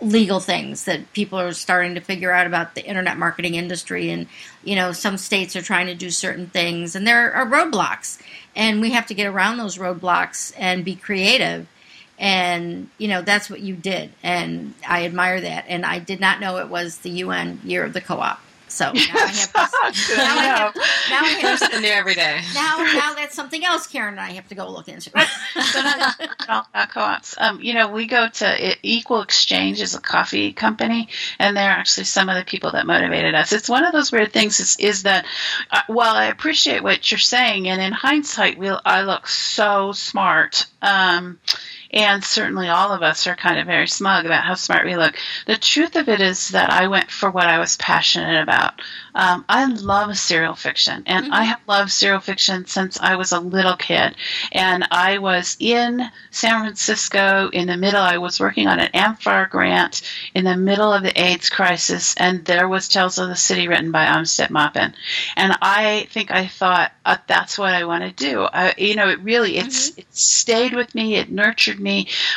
legal 0.00 0.40
things 0.40 0.84
that 0.84 1.12
people 1.12 1.38
are 1.38 1.52
starting 1.52 1.94
to 1.94 2.00
figure 2.00 2.30
out 2.30 2.46
about 2.46 2.74
the 2.74 2.84
internet 2.84 3.16
marketing 3.16 3.54
industry. 3.54 4.10
And 4.10 4.26
you 4.62 4.76
know 4.76 4.92
some 4.92 5.16
states 5.16 5.56
are 5.56 5.62
trying 5.62 5.86
to 5.86 5.94
do 5.94 6.10
certain 6.10 6.48
things 6.48 6.94
and 6.94 7.06
there 7.06 7.32
are 7.32 7.46
roadblocks. 7.46 8.20
And 8.54 8.80
we 8.80 8.90
have 8.92 9.06
to 9.06 9.14
get 9.14 9.26
around 9.26 9.58
those 9.58 9.78
roadblocks 9.78 10.52
and 10.58 10.84
be 10.84 10.94
creative. 10.94 11.66
And 12.18 12.90
you 12.98 13.08
know 13.08 13.22
that's 13.22 13.48
what 13.48 13.60
you 13.60 13.74
did. 13.74 14.10
And 14.22 14.74
i 14.86 15.04
admire 15.04 15.40
that. 15.40 15.64
And 15.68 15.86
i 15.86 15.98
did 15.98 16.20
not 16.20 16.40
know 16.40 16.58
it 16.58 16.68
was 16.68 16.98
the 16.98 17.10
un 17.22 17.60
year 17.64 17.84
of 17.84 17.92
the 17.92 18.00
co-op 18.00 18.40
so 18.76 18.92
now 18.92 18.92
I 18.92 18.94
have 18.94 19.52
to, 19.94 20.16
now 20.16 20.38
I 20.38 20.44
have, 20.44 20.74
now 21.10 21.20
I 21.22 21.28
have 21.40 21.58
something 21.58 21.80
new 21.80 21.88
every 21.88 22.14
day. 22.14 22.40
Now, 22.54 22.76
now 22.76 23.14
that's 23.14 23.34
something 23.34 23.64
else 23.64 23.86
Karen 23.86 24.12
and 24.12 24.20
I 24.20 24.32
have 24.32 24.48
to 24.48 24.54
go 24.54 24.70
look 24.70 24.88
into. 24.88 25.10
co-ops. 25.10 27.36
Um, 27.46 27.60
you 27.60 27.74
know, 27.74 27.90
we 27.90 28.06
go 28.06 28.28
to 28.28 28.76
Equal 28.82 29.22
Exchange 29.22 29.80
is 29.80 29.94
a 29.94 30.00
coffee 30.00 30.52
company, 30.52 31.08
and 31.38 31.56
they're 31.56 31.70
actually 31.70 32.04
some 32.04 32.28
of 32.28 32.36
the 32.36 32.44
people 32.44 32.72
that 32.72 32.86
motivated 32.86 33.34
us. 33.34 33.52
It's 33.52 33.68
one 33.68 33.84
of 33.84 33.92
those 33.92 34.10
weird 34.10 34.32
things 34.32 34.58
is, 34.60 34.76
is 34.78 35.02
that 35.04 35.26
uh, 35.70 35.82
while 35.86 36.14
I 36.14 36.26
appreciate 36.26 36.82
what 36.82 37.10
you're 37.10 37.18
saying, 37.18 37.68
and 37.68 37.80
in 37.80 37.92
hindsight, 37.92 38.58
we 38.58 38.68
I 38.68 39.02
look 39.02 39.28
so 39.28 39.92
smart. 39.92 40.66
Um, 40.82 41.38
and 41.96 42.22
certainly 42.22 42.68
all 42.68 42.92
of 42.92 43.02
us 43.02 43.26
are 43.26 43.34
kind 43.34 43.58
of 43.58 43.66
very 43.66 43.88
smug 43.88 44.26
about 44.26 44.44
how 44.44 44.54
smart 44.54 44.84
we 44.84 44.96
look. 44.96 45.16
The 45.46 45.56
truth 45.56 45.96
of 45.96 46.10
it 46.10 46.20
is 46.20 46.50
that 46.50 46.70
I 46.70 46.88
went 46.88 47.10
for 47.10 47.30
what 47.30 47.46
I 47.46 47.58
was 47.58 47.78
passionate 47.78 48.42
about. 48.42 48.82
Um, 49.14 49.46
I 49.48 49.64
love 49.64 50.18
serial 50.18 50.54
fiction, 50.54 51.04
and 51.06 51.24
mm-hmm. 51.24 51.32
I 51.32 51.44
have 51.44 51.60
loved 51.66 51.90
serial 51.90 52.20
fiction 52.20 52.66
since 52.66 53.00
I 53.00 53.16
was 53.16 53.32
a 53.32 53.40
little 53.40 53.76
kid. 53.78 54.14
And 54.52 54.86
I 54.90 55.16
was 55.16 55.56
in 55.58 56.02
San 56.30 56.60
Francisco 56.60 57.48
in 57.50 57.66
the 57.66 57.78
middle. 57.78 58.02
I 58.02 58.18
was 58.18 58.38
working 58.38 58.68
on 58.68 58.78
an 58.78 58.92
AmFAR 58.92 59.48
grant 59.48 60.02
in 60.34 60.44
the 60.44 60.54
middle 60.54 60.92
of 60.92 61.02
the 61.02 61.18
AIDS 61.18 61.48
crisis, 61.48 62.14
and 62.18 62.44
there 62.44 62.68
was 62.68 62.88
Tales 62.88 63.16
of 63.16 63.30
the 63.30 63.36
City 63.36 63.68
written 63.68 63.90
by 63.90 64.04
Armistead 64.04 64.50
Maupin. 64.50 64.92
And 65.34 65.56
I 65.62 66.08
think 66.10 66.30
I 66.30 66.46
thought 66.46 66.92
uh, 67.06 67.16
that's 67.26 67.58
what 67.58 67.72
I 67.72 67.86
want 67.86 68.04
to 68.04 68.12
do. 68.12 68.42
I, 68.42 68.74
you 68.76 68.96
know, 68.96 69.08
it 69.08 69.20
really 69.20 69.56
it's 69.56 69.92
mm-hmm. 69.92 70.00
it 70.00 70.14
stayed 70.14 70.74
with 70.74 70.94
me. 70.94 71.16
It 71.16 71.32
nurtured 71.32 71.80
me. 71.80 71.85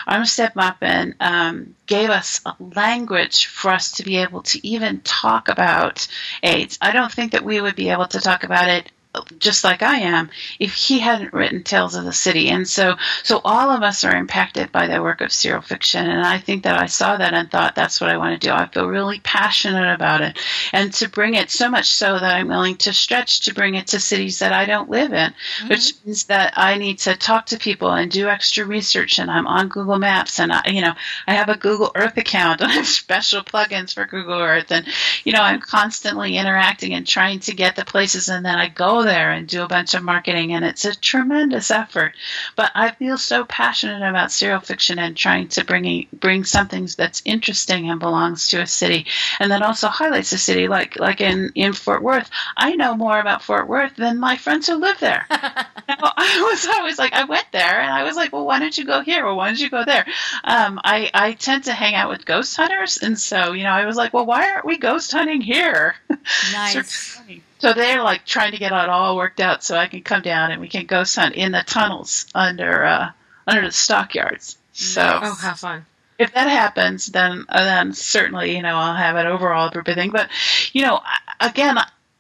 Armistead 0.08 0.56
Maupin 0.56 1.16
um, 1.20 1.76
gave 1.86 2.10
us 2.10 2.42
a 2.46 2.56
language 2.60 3.48
for 3.48 3.72
us 3.72 3.92
to 3.94 4.04
be 4.04 4.18
able 4.18 4.44
to 4.44 4.66
even 4.68 5.02
talk 5.02 5.50
about 5.50 6.08
AIDS. 6.44 6.78
I 6.82 6.92
don't 6.92 7.12
think 7.12 7.32
that 7.32 7.44
we 7.44 7.60
would 7.62 7.76
be 7.76 7.90
able 7.90 8.08
to 8.08 8.20
talk 8.20 8.44
about 8.44 8.70
it 8.70 8.92
just 9.40 9.64
like 9.64 9.82
I 9.82 9.98
am, 9.98 10.30
if 10.60 10.76
he 10.76 11.00
hadn't 11.00 11.34
written 11.34 11.64
Tales 11.64 11.96
of 11.96 12.06
the 12.06 12.14
City. 12.14 12.50
And 12.50 12.68
so, 12.68 12.96
so 13.24 13.42
all 13.44 13.72
of 13.72 13.82
us 13.82 14.04
are 14.04 14.16
impacted 14.16 14.72
by 14.72 14.86
the 14.86 15.02
work 15.02 15.22
of 15.22 15.32
serial 15.32 15.62
fiction. 15.62 16.08
And 16.08 16.22
I 16.22 16.38
think 16.38 16.64
that 16.64 16.80
I 16.80 16.86
saw 16.86 17.18
that 17.18 17.34
and 17.34 17.50
thought 17.50 17.74
that's 17.74 18.00
what 18.00 18.12
I 18.12 18.18
want 18.18 18.40
to 18.40 18.48
do. 18.48 18.54
I 18.54 18.68
feel 18.68 18.86
really 18.86 19.20
passionate 19.20 19.92
about 19.92 20.22
it, 20.22 20.38
and 20.74 20.94
to 20.94 21.10
bring 21.10 21.34
it 21.34 21.50
so 21.50 21.70
much 21.70 21.88
so 21.88 22.20
that 22.20 22.36
I'm 22.36 22.48
willing 22.48 22.78
to 22.78 22.94
stretch 22.94 23.42
to 23.42 23.54
bring 23.54 23.76
it 23.76 23.88
to 23.88 24.00
cities 24.00 24.40
that 24.40 24.54
I 24.54 24.66
don't 24.66 24.92
live 24.92 25.12
in, 25.12 25.32
mm-hmm. 25.32 25.68
which 25.70 25.94
means 26.06 26.26
that 26.26 26.54
I 26.56 26.78
need 26.78 27.00
to 27.00 27.16
talk 27.16 27.48
to 27.48 27.58
people 27.58 27.92
and 27.92 28.12
do 28.12 28.28
extra 28.28 28.64
research. 28.64 29.18
And 29.18 29.32
I'm 29.32 29.48
on 29.48 29.70
Google 29.70 29.98
Maps, 29.98 30.40
and 30.40 30.52
I, 30.52 30.62
you 30.68 30.82
know, 30.82 30.94
I 31.26 31.34
have 31.34 31.50
a 31.50 31.58
Google 31.58 31.92
Earth 31.96 32.18
account, 32.18 32.62
and 32.62 32.72
I 32.72 32.76
have 32.76 32.88
special 32.88 33.42
plugins 33.42 33.94
for 33.94 34.06
Google 34.06 34.40
Earth, 34.40 34.72
and 34.72 34.86
you 35.24 35.34
know, 35.34 35.42
I'm 35.42 35.62
constantly 35.62 36.38
interacting 36.38 36.94
and 36.94 37.08
trying 37.08 37.40
to 37.42 37.56
get 37.56 37.76
the 37.76 37.86
places, 37.86 38.30
and 38.30 38.46
then 38.46 38.56
I 38.56 38.68
go 38.68 38.99
there 39.04 39.32
and 39.32 39.48
do 39.48 39.64
a 39.64 39.68
bunch 39.68 39.94
of 39.94 40.04
marketing, 40.04 40.54
and 40.54 40.66
it's 40.66 40.86
a 40.86 40.96
tremendous 40.96 41.72
effort. 41.72 42.14
But 42.56 42.72
I 42.76 42.92
feel 42.92 43.18
so 43.18 43.46
passionate 43.46 44.08
about 44.08 44.32
serial 44.32 44.60
fiction 44.60 45.00
and 45.00 45.16
trying 45.16 45.48
to 45.50 45.66
bring 45.66 46.08
bring 46.14 46.44
something 46.44 46.88
that's 46.98 47.22
interesting 47.26 47.90
and 47.90 48.00
belongs 48.00 48.50
to 48.50 48.62
a 48.62 48.68
city, 48.68 49.06
and 49.40 49.52
that 49.52 49.62
also 49.62 49.88
highlights 49.88 50.30
the 50.32 50.38
city. 50.38 50.68
Like 50.68 51.00
like 51.00 51.22
in 51.22 51.52
in 51.56 51.74
Fort 51.74 52.02
Worth, 52.04 52.30
I 52.58 52.76
know 52.76 52.96
more 52.96 53.20
about 53.20 53.44
Fort 53.44 53.68
Worth 53.68 53.96
than 53.96 54.20
my 54.20 54.38
friends 54.38 54.68
who 54.68 54.76
live 54.76 55.00
there. 55.00 55.26
you 55.32 55.96
know, 55.96 56.12
I 56.18 56.48
was 56.52 56.66
always 56.68 56.98
like, 57.00 57.14
I 57.14 57.26
went 57.26 57.48
there, 57.52 57.80
and 57.82 57.92
I 57.92 58.04
was 58.04 58.16
like, 58.16 58.34
well, 58.34 58.46
why 58.46 58.60
don't 58.60 58.78
you 58.78 58.86
go 58.86 59.02
here, 59.02 59.26
Well, 59.26 59.36
why 59.36 59.48
don't 59.48 59.60
you 59.60 59.70
go 59.70 59.86
there? 59.86 60.06
Um, 60.44 60.80
I 60.84 61.10
I 61.14 61.34
tend 61.34 61.66
to 61.66 61.74
hang 61.74 61.96
out 61.96 62.10
with 62.10 62.26
ghost 62.26 62.56
hunters, 62.56 62.98
and 62.98 63.20
so 63.20 63.54
you 63.54 63.64
know, 63.64 63.72
I 63.72 63.86
was 63.86 63.96
like, 63.96 64.14
well, 64.14 64.26
why 64.26 64.50
aren't 64.52 64.66
we 64.66 64.78
ghost 64.78 65.12
hunting 65.12 65.42
here? 65.42 65.96
Nice. 66.52 67.19
So 67.60 67.74
they're 67.74 68.04
like 68.04 68.26
trying 68.26 68.54
to 68.54 68.58
get 68.58 68.72
it 68.72 68.90
all 68.90 69.18
worked 69.18 69.40
out 69.40 69.64
so 69.64 69.76
I 69.76 69.88
can 69.88 70.02
come 70.02 70.22
down 70.22 70.52
and 70.52 70.62
we 70.62 70.68
can 70.68 70.86
ghost 70.86 71.16
hunt 71.16 71.36
in 71.36 71.52
the 71.52 71.64
tunnels 71.66 72.26
under 72.34 72.86
uh, 72.86 73.12
under 73.46 73.62
the 73.62 73.72
stockyards. 73.72 74.58
So 74.74 75.02
oh, 75.02 75.34
how 75.34 75.54
fun! 75.56 75.86
If 76.18 76.34
that 76.34 76.50
happens, 76.50 77.08
then 77.08 77.46
uh, 77.50 77.64
then 77.64 77.94
certainly 77.94 78.56
you 78.56 78.62
know 78.62 78.76
I'll 78.76 78.96
have 78.96 79.16
an 79.16 79.28
overall 79.28 79.70
group 79.70 79.88
of 79.88 79.96
thing. 79.96 80.12
But 80.12 80.30
you 80.74 80.84
know, 80.84 81.02
again, 81.40 81.78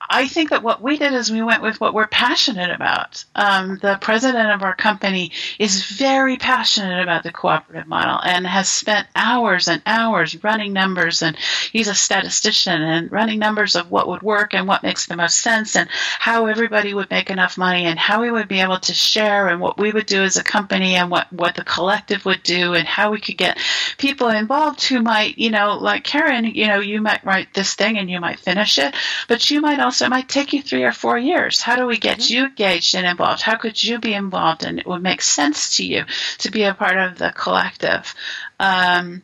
I 0.10 0.28
think 0.28 0.49
that 0.49 0.64
what 0.64 0.82
we 0.82 0.97
did 0.97 1.14
is 1.14 1.32
we 1.32 1.43
went 1.43 1.62
with 1.62 1.80
what 1.80 1.93
we're 1.93 2.07
passionate 2.07 2.72
about. 2.72 3.24
Um, 3.36 3.78
the 3.80 3.99
president 4.01 4.49
of 4.49 4.64
our 4.64 4.76
company 4.76 5.32
is 5.60 5.86
very 5.86 6.38
passionate 6.38 7.03
about 7.03 7.22
the 7.22 7.32
cooperative 7.32 7.88
model 7.88 8.20
and 8.24 8.47
has 8.47 8.68
spent 8.70 9.07
hours 9.16 9.68
and 9.68 9.84
hours 9.86 10.43
running 10.43 10.74
numbers. 10.74 11.22
And 11.22 11.38
he's 11.72 11.88
a 11.88 11.93
statistician 11.93 12.82
and 12.82 13.12
running 13.12 13.38
numbers 13.38 13.76
of 13.76 13.91
what 13.91 14.07
would 14.07 14.24
work 14.24 14.55
and 14.55 14.68
what 14.68 14.82
makes 14.82 15.05
the 15.05 15.16
most 15.16 15.38
sense 15.38 15.76
and 15.76 15.88
how 15.91 16.47
everybody 16.47 16.93
would 16.93 17.12
make 17.12 17.30
enough 17.30 17.55
money 17.55 17.86
and 17.86 17.99
how 17.99 18.22
we 18.22 18.32
would 18.32 18.47
be 18.47 18.62
able 18.62 18.80
to 18.80 18.93
share 18.93 19.47
and 19.47 19.62
what 19.62 19.78
we 19.78 19.91
would 19.91 20.07
do 20.07 20.24
as 20.24 20.38
a 20.38 20.43
company 20.43 20.95
and 20.95 21.12
what, 21.12 21.32
what 21.32 21.55
the 21.55 21.64
collective 21.64 22.26
would 22.26 22.41
do 22.41 22.74
and 22.74 22.88
how 22.88 23.12
we 23.12 23.20
could 23.20 23.38
get 23.38 23.60
people 23.99 24.30
involved 24.30 24.84
who 24.84 25.01
might, 25.01 25.38
you 25.38 25.51
know, 25.51 25.78
like 25.78 26.03
Karen, 26.03 26.45
you 26.45 26.66
know, 26.66 26.80
you 26.80 26.99
might 26.99 27.24
write 27.24 27.53
this 27.53 27.76
thing 27.76 27.99
and 27.99 28.10
you 28.10 28.20
might 28.20 28.39
finish 28.39 28.80
it, 28.80 28.95
but 29.28 29.51
you 29.51 29.62
might 29.62 29.80
also 29.80 29.99
so 30.00 30.06
it 30.06 30.10
might 30.10 30.30
take 30.30 30.54
you 30.54 30.62
three 30.62 30.84
or 30.84 30.93
four 30.93 31.18
years. 31.18 31.60
How 31.60 31.76
do 31.76 31.86
we 31.86 31.97
get 31.97 32.20
mm-hmm. 32.20 32.34
you 32.34 32.45
engaged 32.45 32.95
and 32.95 33.06
involved? 33.06 33.41
How 33.41 33.58
could 33.58 33.84
you 33.84 34.00
be 34.00 34.14
involved? 34.14 34.64
And 34.64 34.80
it 34.80 34.88
would 34.88 35.04
make 35.04 35.22
sense 35.22 35.76
to 35.76 35.86
you 35.86 36.06
to 36.38 36.50
be 36.50 36.64
a 36.64 36.74
part 36.74 36.97
of 36.97 37.18
the 37.18 37.34
collective. 37.36 38.16
Um, 38.62 39.24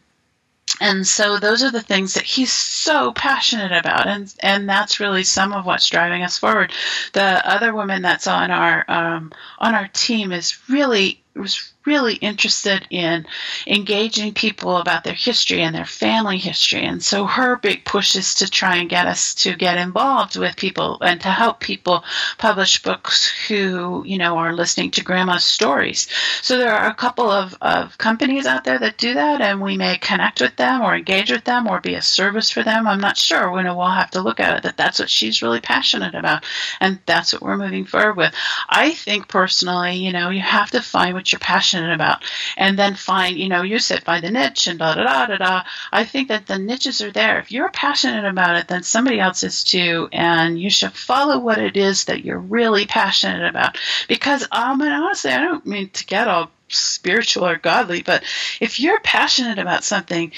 and 0.81 1.07
so 1.07 1.39
those 1.39 1.63
are 1.63 1.71
the 1.71 1.81
things 1.81 2.15
that 2.15 2.23
he's 2.23 2.51
so 2.51 3.13
passionate 3.13 3.71
about 3.71 4.07
and 4.07 4.35
and 4.41 4.67
that's 4.67 4.99
really 4.99 5.23
some 5.23 5.53
of 5.53 5.65
what's 5.65 5.87
driving 5.87 6.21
us 6.21 6.37
forward 6.37 6.73
the 7.13 7.49
other 7.49 7.73
woman 7.73 8.01
that's 8.01 8.27
on 8.27 8.51
our 8.51 8.83
um, 8.89 9.31
on 9.59 9.73
our 9.73 9.87
team 9.89 10.33
is 10.33 10.57
really 10.67 11.23
was 11.33 11.71
really 11.85 12.15
interested 12.15 12.87
in 12.89 13.25
engaging 13.67 14.33
people 14.33 14.77
about 14.77 15.03
their 15.03 15.13
history 15.13 15.61
and 15.61 15.75
their 15.75 15.85
family 15.85 16.37
history. 16.37 16.83
And 16.83 17.03
so 17.03 17.25
her 17.25 17.55
big 17.57 17.85
push 17.85 18.15
is 18.15 18.35
to 18.35 18.49
try 18.49 18.77
and 18.77 18.89
get 18.89 19.07
us 19.07 19.33
to 19.35 19.55
get 19.55 19.77
involved 19.77 20.37
with 20.37 20.55
people 20.55 20.97
and 21.01 21.21
to 21.21 21.29
help 21.29 21.59
people 21.59 22.03
publish 22.37 22.81
books 22.81 23.27
who, 23.47 24.03
you 24.05 24.17
know, 24.17 24.37
are 24.37 24.53
listening 24.53 24.91
to 24.91 25.03
grandma's 25.03 25.43
stories. 25.43 26.07
So 26.41 26.57
there 26.57 26.73
are 26.73 26.89
a 26.89 26.95
couple 26.95 27.29
of, 27.29 27.55
of 27.61 27.97
companies 27.97 28.45
out 28.45 28.63
there 28.63 28.79
that 28.79 28.97
do 28.97 29.13
that 29.13 29.41
and 29.41 29.61
we 29.61 29.77
may 29.77 29.97
connect 29.97 30.41
with 30.41 30.55
them 30.55 30.81
or 30.81 30.95
engage 30.95 31.31
with 31.31 31.43
them 31.43 31.67
or 31.67 31.81
be 31.81 31.95
a 31.95 32.01
service 32.01 32.49
for 32.49 32.63
them. 32.63 32.87
I'm 32.87 33.01
not 33.01 33.17
sure. 33.17 33.55
You 33.57 33.63
know, 33.63 33.75
we'll 33.75 33.87
have 33.87 34.11
to 34.11 34.21
look 34.21 34.39
at 34.39 34.57
it 34.57 34.63
that 34.63 34.77
that's 34.77 34.99
what 34.99 35.09
she's 35.09 35.41
really 35.41 35.61
passionate 35.61 36.15
about. 36.15 36.43
And 36.79 36.99
that's 37.05 37.33
what 37.33 37.41
we're 37.41 37.57
moving 37.57 37.85
forward 37.85 38.17
with. 38.17 38.33
I 38.69 38.91
think 38.91 39.27
personally, 39.27 39.97
you 39.97 40.11
know, 40.11 40.29
you 40.29 40.41
have 40.41 40.71
to 40.71 40.81
find 40.81 41.13
what 41.13 41.31
you're 41.31 41.39
passionate 41.39 41.74
about 41.83 42.23
and 42.57 42.77
then 42.77 42.95
find, 42.95 43.37
you 43.37 43.49
know, 43.49 43.61
you 43.61 43.79
said 43.79 44.03
find 44.03 44.23
the 44.23 44.31
niche 44.31 44.67
and 44.67 44.79
da 44.79 44.95
da 44.95 45.03
da 45.03 45.25
da 45.25 45.37
da. 45.37 45.63
I 45.91 46.03
think 46.05 46.29
that 46.29 46.47
the 46.47 46.57
niches 46.57 47.01
are 47.01 47.11
there. 47.11 47.39
If 47.39 47.51
you're 47.51 47.69
passionate 47.69 48.25
about 48.25 48.57
it, 48.57 48.67
then 48.67 48.83
somebody 48.83 49.19
else 49.19 49.43
is 49.43 49.63
too, 49.63 50.09
and 50.11 50.59
you 50.59 50.69
should 50.69 50.93
follow 50.93 51.39
what 51.39 51.57
it 51.57 51.77
is 51.77 52.05
that 52.05 52.23
you're 52.23 52.39
really 52.39 52.85
passionate 52.85 53.47
about. 53.47 53.77
Because, 54.07 54.47
um, 54.51 54.81
and 54.81 54.93
honestly, 54.93 55.31
I 55.31 55.41
don't 55.41 55.65
mean 55.65 55.89
to 55.89 56.05
get 56.05 56.27
all 56.27 56.51
spiritual 56.67 57.45
or 57.45 57.57
godly, 57.57 58.01
but 58.01 58.23
if 58.59 58.79
you're 58.79 58.99
passionate 58.99 59.59
about 59.59 59.83
something, 59.83 60.31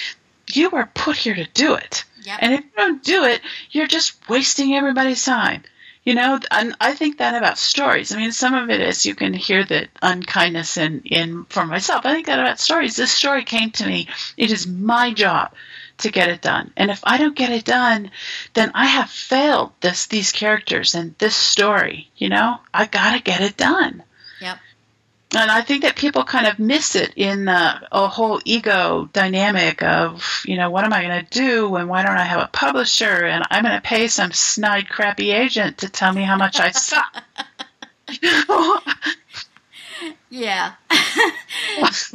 you 0.52 0.72
are 0.72 0.90
put 0.94 1.16
here 1.16 1.36
to 1.36 1.48
do 1.54 1.76
it. 1.76 2.04
Yep. 2.24 2.40
And 2.42 2.54
if 2.54 2.60
you 2.62 2.72
don't 2.76 3.04
do 3.04 3.24
it, 3.24 3.42
you're 3.72 3.88
just 3.88 4.30
wasting 4.30 4.76
everybody's 4.76 5.24
time. 5.24 5.64
You 6.08 6.16
know, 6.16 6.40
and 6.52 6.74
I 6.80 6.94
think 6.94 7.18
that 7.18 7.36
about 7.36 7.58
stories. 7.58 8.14
I 8.14 8.18
mean, 8.18 8.32
some 8.32 8.54
of 8.54 8.70
it 8.70 8.80
is 8.80 9.06
you 9.06 9.14
can 9.14 9.34
hear 9.34 9.66
the 9.66 9.90
unkindness 10.02 10.78
in, 10.78 11.02
in 11.04 11.44
for 11.50 11.66
myself. 11.66 12.06
I 12.06 12.14
think 12.14 12.28
that 12.28 12.40
about 12.40 12.62
stories. 12.62 12.96
This 12.96 13.12
story 13.12 13.44
came 13.44 13.72
to 13.72 13.86
me. 13.86 14.08
It 14.38 14.50
is 14.50 14.66
my 14.66 15.12
job 15.12 15.52
to 15.98 16.10
get 16.10 16.30
it 16.30 16.42
done. 16.42 16.72
And 16.78 16.90
if 16.90 17.02
I 17.04 17.18
don't 17.18 17.36
get 17.36 17.52
it 17.52 17.66
done, 17.66 18.12
then 18.54 18.72
I 18.74 18.86
have 18.86 19.10
failed 19.10 19.74
this 19.82 20.06
these 20.06 20.32
characters 20.32 20.96
and 20.96 21.14
this 21.18 21.36
story. 21.36 22.10
You 22.16 22.30
know, 22.30 22.62
I 22.74 22.86
gotta 22.86 23.22
get 23.22 23.42
it 23.42 23.58
done. 23.58 24.02
And 25.36 25.52
I 25.52 25.62
think 25.62 25.82
that 25.82 25.98
people 25.98 26.24
kind 26.24 26.48
of 26.48 26.58
miss 26.58 26.96
it 26.96 27.14
in 27.18 27.46
the 27.46 27.88
a 27.92 28.08
whole 28.08 28.40
ego 28.46 29.10
dynamic 29.12 29.84
of, 29.84 30.44
you 30.46 30.56
know, 30.56 30.70
what 30.70 30.86
am 30.86 30.94
I 30.94 31.04
going 31.04 31.26
to 31.26 31.30
do 31.30 31.76
and 31.76 31.90
why 31.90 32.04
don't 32.04 32.16
I 32.16 32.24
have 32.24 32.42
a 32.42 32.48
publisher 32.48 33.26
and 33.26 33.44
I'm 33.52 33.64
going 33.64 33.76
to 33.76 33.82
pay 33.82 34.08
some 34.08 34.32
snide, 34.32 34.88
crappy 34.88 35.32
agent 35.32 35.80
to 35.80 35.90
tell 35.90 36.14
me 36.14 36.24
how 36.24 36.38
much 36.38 36.62
I 36.62 36.72
suck. 36.72 37.24
yeah. 40.30 40.74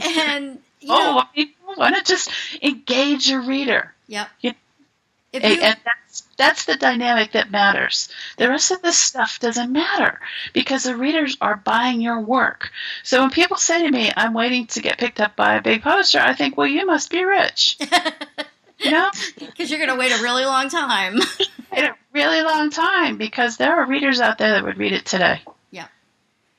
and, 0.03 0.59
you 0.81 0.89
oh, 0.89 1.25
know, 1.37 1.45
why 1.75 1.91
not 1.91 2.07
just 2.07 2.31
engage 2.63 3.29
your 3.29 3.43
reader? 3.43 3.93
Yep. 4.07 4.29
You, 4.41 4.55
you, 5.35 5.41
and 5.41 5.61
that's 5.85 6.02
that's 6.37 6.65
the 6.65 6.77
dynamic 6.77 7.33
that 7.33 7.51
matters. 7.51 8.09
The 8.37 8.49
rest 8.49 8.71
of 8.71 8.83
this 8.83 8.99
stuff 8.99 9.39
doesn't 9.39 9.71
matter 9.71 10.21
because 10.53 10.85
the 10.85 10.97
readers 10.97 11.37
are 11.41 11.57
buying 11.57 12.01
your 12.01 12.21
work. 12.21 12.71
So 13.03 13.21
when 13.21 13.31
people 13.31 13.57
say 13.57 13.83
to 13.83 13.91
me, 13.91 14.11
"I'm 14.17 14.35
waiting 14.35 14.67
to 14.69 14.81
get 14.81 14.99
picked 14.99 15.21
up 15.21 15.37
by 15.37 15.55
a 15.55 15.63
big 15.63 15.83
publisher," 15.83 16.21
I 16.21 16.35
think, 16.35 16.57
"Well, 16.57 16.67
you 16.67 16.87
must 16.87 17.11
be 17.11 17.25
rich." 17.25 17.77
you 18.79 18.91
know, 18.91 19.11
because 19.39 19.71
you're 19.71 19.79
going 19.79 19.91
to 19.91 19.97
wait 19.97 20.13
a 20.13 20.23
really 20.23 20.45
long 20.45 20.69
time. 20.69 21.19
wait 21.73 21.85
a 21.85 21.95
really 22.13 22.43
long 22.43 22.71
time 22.71 23.17
because 23.17 23.57
there 23.57 23.77
are 23.77 23.87
readers 23.87 24.21
out 24.21 24.39
there 24.39 24.51
that 24.53 24.65
would 24.65 24.79
read 24.79 24.93
it 24.93 25.05
today. 25.05 25.41
Yeah. 25.71 25.87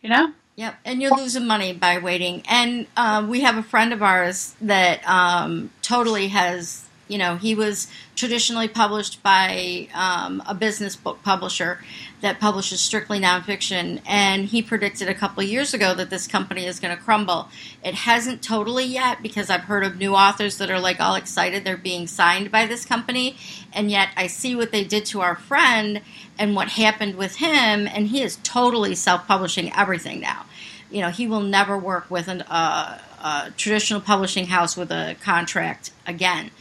You 0.02 0.10
know. 0.10 0.34
Yep, 0.56 0.76
and 0.86 1.02
you're 1.02 1.16
losing 1.16 1.48
money 1.48 1.74
by 1.74 1.98
waiting. 1.98 2.44
And 2.48 2.86
uh, 2.96 3.26
we 3.28 3.42
have 3.42 3.58
a 3.58 3.64
friend 3.64 3.92
of 3.92 4.04
ours 4.04 4.56
that 4.62 5.08
um, 5.10 5.72
totally 5.82 6.28
has 6.28 6.86
you 7.08 7.18
know, 7.18 7.36
he 7.36 7.54
was 7.54 7.88
traditionally 8.16 8.68
published 8.68 9.22
by 9.22 9.90
um, 9.94 10.42
a 10.48 10.56
business 10.56 10.96
book 10.96 11.22
publisher 11.22 11.80
that 12.22 12.40
publishes 12.40 12.80
strictly 12.80 13.20
nonfiction, 13.20 14.02
and 14.08 14.46
he 14.46 14.62
predicted 14.62 15.10
a 15.10 15.14
couple 15.14 15.44
years 15.44 15.74
ago 15.74 15.94
that 15.94 16.10
this 16.10 16.28
company 16.28 16.66
is 16.66 16.80
going 16.80 16.96
to 16.96 17.02
crumble. 17.02 17.50
It 17.84 17.94
hasn't 17.94 18.42
totally 18.42 18.86
yet 18.86 19.22
because 19.22 19.50
I've 19.50 19.66
heard 19.66 19.84
of 19.84 19.98
new 19.98 20.16
authors 20.16 20.58
that 20.60 20.72
are 20.72 20.80
like 20.80 21.02
all 21.02 21.16
excited 21.16 21.66
they're 21.66 21.76
being 21.76 22.08
signed 22.08 22.50
by 22.50 22.66
this 22.66 22.86
company, 22.86 23.36
and 23.74 23.92
yet 23.92 24.10
I 24.16 24.28
see 24.28 24.56
what 24.56 24.72
they 24.72 24.86
did 24.86 25.06
to 25.08 25.22
our 25.22 25.36
friend 25.36 26.02
and 26.40 26.56
what 26.56 26.70
happened 26.70 27.16
with 27.16 27.36
him, 27.36 27.88
and 27.88 28.08
he 28.08 28.22
is 28.22 28.38
totally 28.44 28.96
self 28.96 29.28
publishing 29.28 29.74
everything 29.76 30.22
now. 30.22 30.46
You 30.90 31.02
know, 31.02 31.10
he 31.10 31.28
will 31.28 31.42
never 31.42 31.78
work 31.78 32.10
with 32.10 32.28
an, 32.30 32.44
uh, 32.44 33.00
a 33.22 33.52
traditional 33.58 34.00
publishing 34.00 34.46
house 34.48 34.78
with 34.78 34.92
a 34.92 35.18
contract 35.22 35.92
again 36.08 36.52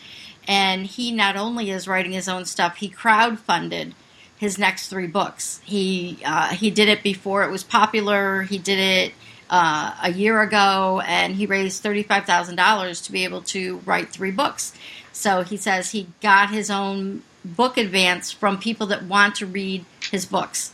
and 0.47 0.87
he 0.87 1.13
not 1.13 1.37
only 1.37 1.71
is 1.71 1.87
writing 1.87 2.13
his 2.13 2.29
own 2.29 2.45
stuff, 2.45 2.77
he 2.77 2.89
crowdfunded 2.89 3.93
his 4.37 4.59
next 4.59 4.89
three 4.89 5.07
books. 5.07 5.61
He 5.65 6.19
uh, 6.25 6.49
he 6.49 6.71
did 6.71 6.89
it 6.89 7.03
before 7.03 7.45
it 7.45 7.51
was 7.51 7.65
popular. 7.65 8.43
He 8.43 8.59
did 8.59 8.79
it 8.79 9.15
uh, 9.49 9.95
a 10.03 10.11
year 10.11 10.41
ago, 10.43 11.03
and 11.07 11.35
he 11.37 11.47
raised 11.47 11.83
thirty 11.83 12.03
five 12.03 12.25
thousand 12.25 12.57
dollars 12.57 13.01
to 13.03 13.13
be 13.13 13.25
able 13.25 13.43
to 13.43 13.79
write 13.87 14.11
three 14.11 14.33
books. 14.33 14.73
So 15.13 15.43
he 15.43 15.57
says 15.57 15.91
he 15.91 16.09
got 16.21 16.51
his 16.51 16.71
own 16.71 17.23
book 17.45 17.77
advance 17.77 18.31
from 18.31 18.59
people 18.59 18.87
that 18.87 19.03
want 19.03 19.35
to 19.37 19.47
read 19.47 19.85
his 20.11 20.25
books, 20.27 20.73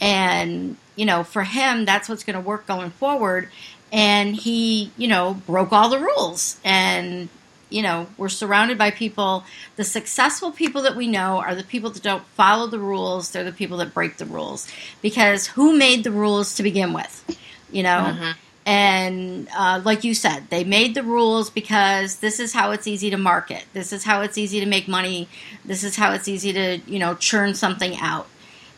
And, 0.00 0.76
you 0.94 1.06
know, 1.06 1.24
for 1.24 1.42
him, 1.42 1.84
that's 1.84 2.08
what's 2.08 2.24
going 2.24 2.34
to 2.34 2.40
work 2.40 2.66
going 2.66 2.90
forward. 2.90 3.48
And 3.92 4.34
he, 4.34 4.90
you 4.96 5.08
know, 5.08 5.34
broke 5.46 5.72
all 5.72 5.88
the 5.88 5.98
rules. 5.98 6.60
And, 6.64 7.28
you 7.68 7.82
know, 7.82 8.06
we're 8.16 8.28
surrounded 8.28 8.78
by 8.78 8.90
people. 8.90 9.44
The 9.76 9.84
successful 9.84 10.52
people 10.52 10.82
that 10.82 10.96
we 10.96 11.08
know 11.08 11.38
are 11.38 11.54
the 11.54 11.64
people 11.64 11.90
that 11.90 12.02
don't 12.02 12.24
follow 12.28 12.66
the 12.66 12.78
rules. 12.78 13.30
They're 13.30 13.44
the 13.44 13.52
people 13.52 13.78
that 13.78 13.92
break 13.92 14.18
the 14.18 14.24
rules. 14.24 14.68
Because 15.02 15.48
who 15.48 15.76
made 15.76 16.04
the 16.04 16.12
rules 16.12 16.54
to 16.56 16.62
begin 16.62 16.92
with? 16.92 17.38
You 17.70 17.82
know? 17.82 18.14
Mm-hmm. 18.14 18.30
And 18.68 19.48
uh, 19.56 19.80
like 19.84 20.02
you 20.02 20.12
said, 20.12 20.50
they 20.50 20.64
made 20.64 20.94
the 20.94 21.04
rules 21.04 21.50
because 21.50 22.16
this 22.16 22.40
is 22.40 22.52
how 22.52 22.72
it's 22.72 22.88
easy 22.88 23.10
to 23.10 23.16
market. 23.16 23.64
This 23.72 23.92
is 23.92 24.02
how 24.02 24.22
it's 24.22 24.36
easy 24.36 24.58
to 24.58 24.66
make 24.66 24.88
money. 24.88 25.28
This 25.64 25.84
is 25.84 25.94
how 25.94 26.12
it's 26.12 26.26
easy 26.26 26.52
to, 26.52 26.78
you 26.86 26.98
know, 26.98 27.14
churn 27.14 27.54
something 27.54 27.96
out. 28.00 28.26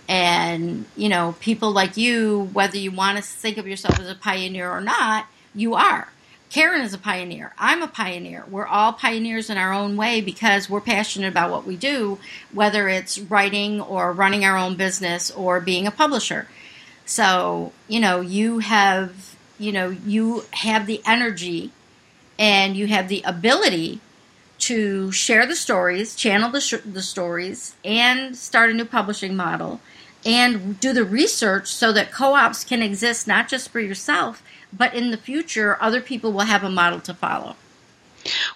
And, 0.06 0.84
you 0.96 1.08
know, 1.08 1.36
people 1.40 1.72
like 1.72 1.96
you, 1.96 2.50
whether 2.52 2.76
you 2.76 2.90
want 2.90 3.16
to 3.16 3.22
think 3.22 3.56
of 3.56 3.66
yourself 3.66 3.98
as 3.98 4.08
a 4.08 4.14
pioneer 4.14 4.70
or 4.70 4.82
not, 4.82 5.26
you 5.54 5.74
are. 5.74 6.12
Karen 6.50 6.80
is 6.80 6.94
a 6.94 6.98
pioneer. 6.98 7.52
I'm 7.58 7.82
a 7.82 7.88
pioneer. 7.88 8.44
We're 8.48 8.66
all 8.66 8.92
pioneers 8.92 9.50
in 9.50 9.58
our 9.58 9.72
own 9.72 9.96
way 9.96 10.20
because 10.20 10.70
we're 10.70 10.80
passionate 10.80 11.28
about 11.28 11.50
what 11.50 11.66
we 11.66 11.76
do, 11.76 12.18
whether 12.52 12.88
it's 12.88 13.18
writing 13.18 13.80
or 13.80 14.12
running 14.12 14.44
our 14.44 14.56
own 14.56 14.74
business 14.76 15.30
or 15.30 15.60
being 15.60 15.86
a 15.86 15.90
publisher. 15.90 16.48
So, 17.04 17.72
you 17.86 18.00
know, 18.00 18.20
you 18.20 18.60
have 18.60 19.36
you 19.58 19.72
know 19.72 19.90
you 19.90 20.44
have 20.52 20.86
the 20.86 21.02
energy 21.06 21.72
and 22.38 22.76
you 22.76 22.86
have 22.86 23.08
the 23.08 23.22
ability 23.26 24.00
to 24.58 25.12
share 25.12 25.46
the 25.46 25.56
stories, 25.56 26.14
channel 26.14 26.50
the, 26.50 26.60
sh- 26.60 26.74
the 26.84 27.02
stories, 27.02 27.74
and 27.84 28.36
start 28.36 28.70
a 28.70 28.74
new 28.74 28.84
publishing 28.84 29.36
model 29.36 29.80
and 30.26 30.78
do 30.80 30.92
the 30.92 31.04
research 31.04 31.68
so 31.68 31.92
that 31.92 32.12
co 32.12 32.34
ops 32.34 32.64
can 32.64 32.82
exist 32.82 33.26
not 33.26 33.48
just 33.48 33.68
for 33.70 33.80
yourself, 33.80 34.42
but 34.72 34.94
in 34.94 35.10
the 35.10 35.16
future, 35.16 35.76
other 35.80 36.00
people 36.00 36.32
will 36.32 36.40
have 36.40 36.64
a 36.64 36.70
model 36.70 37.00
to 37.00 37.14
follow. 37.14 37.56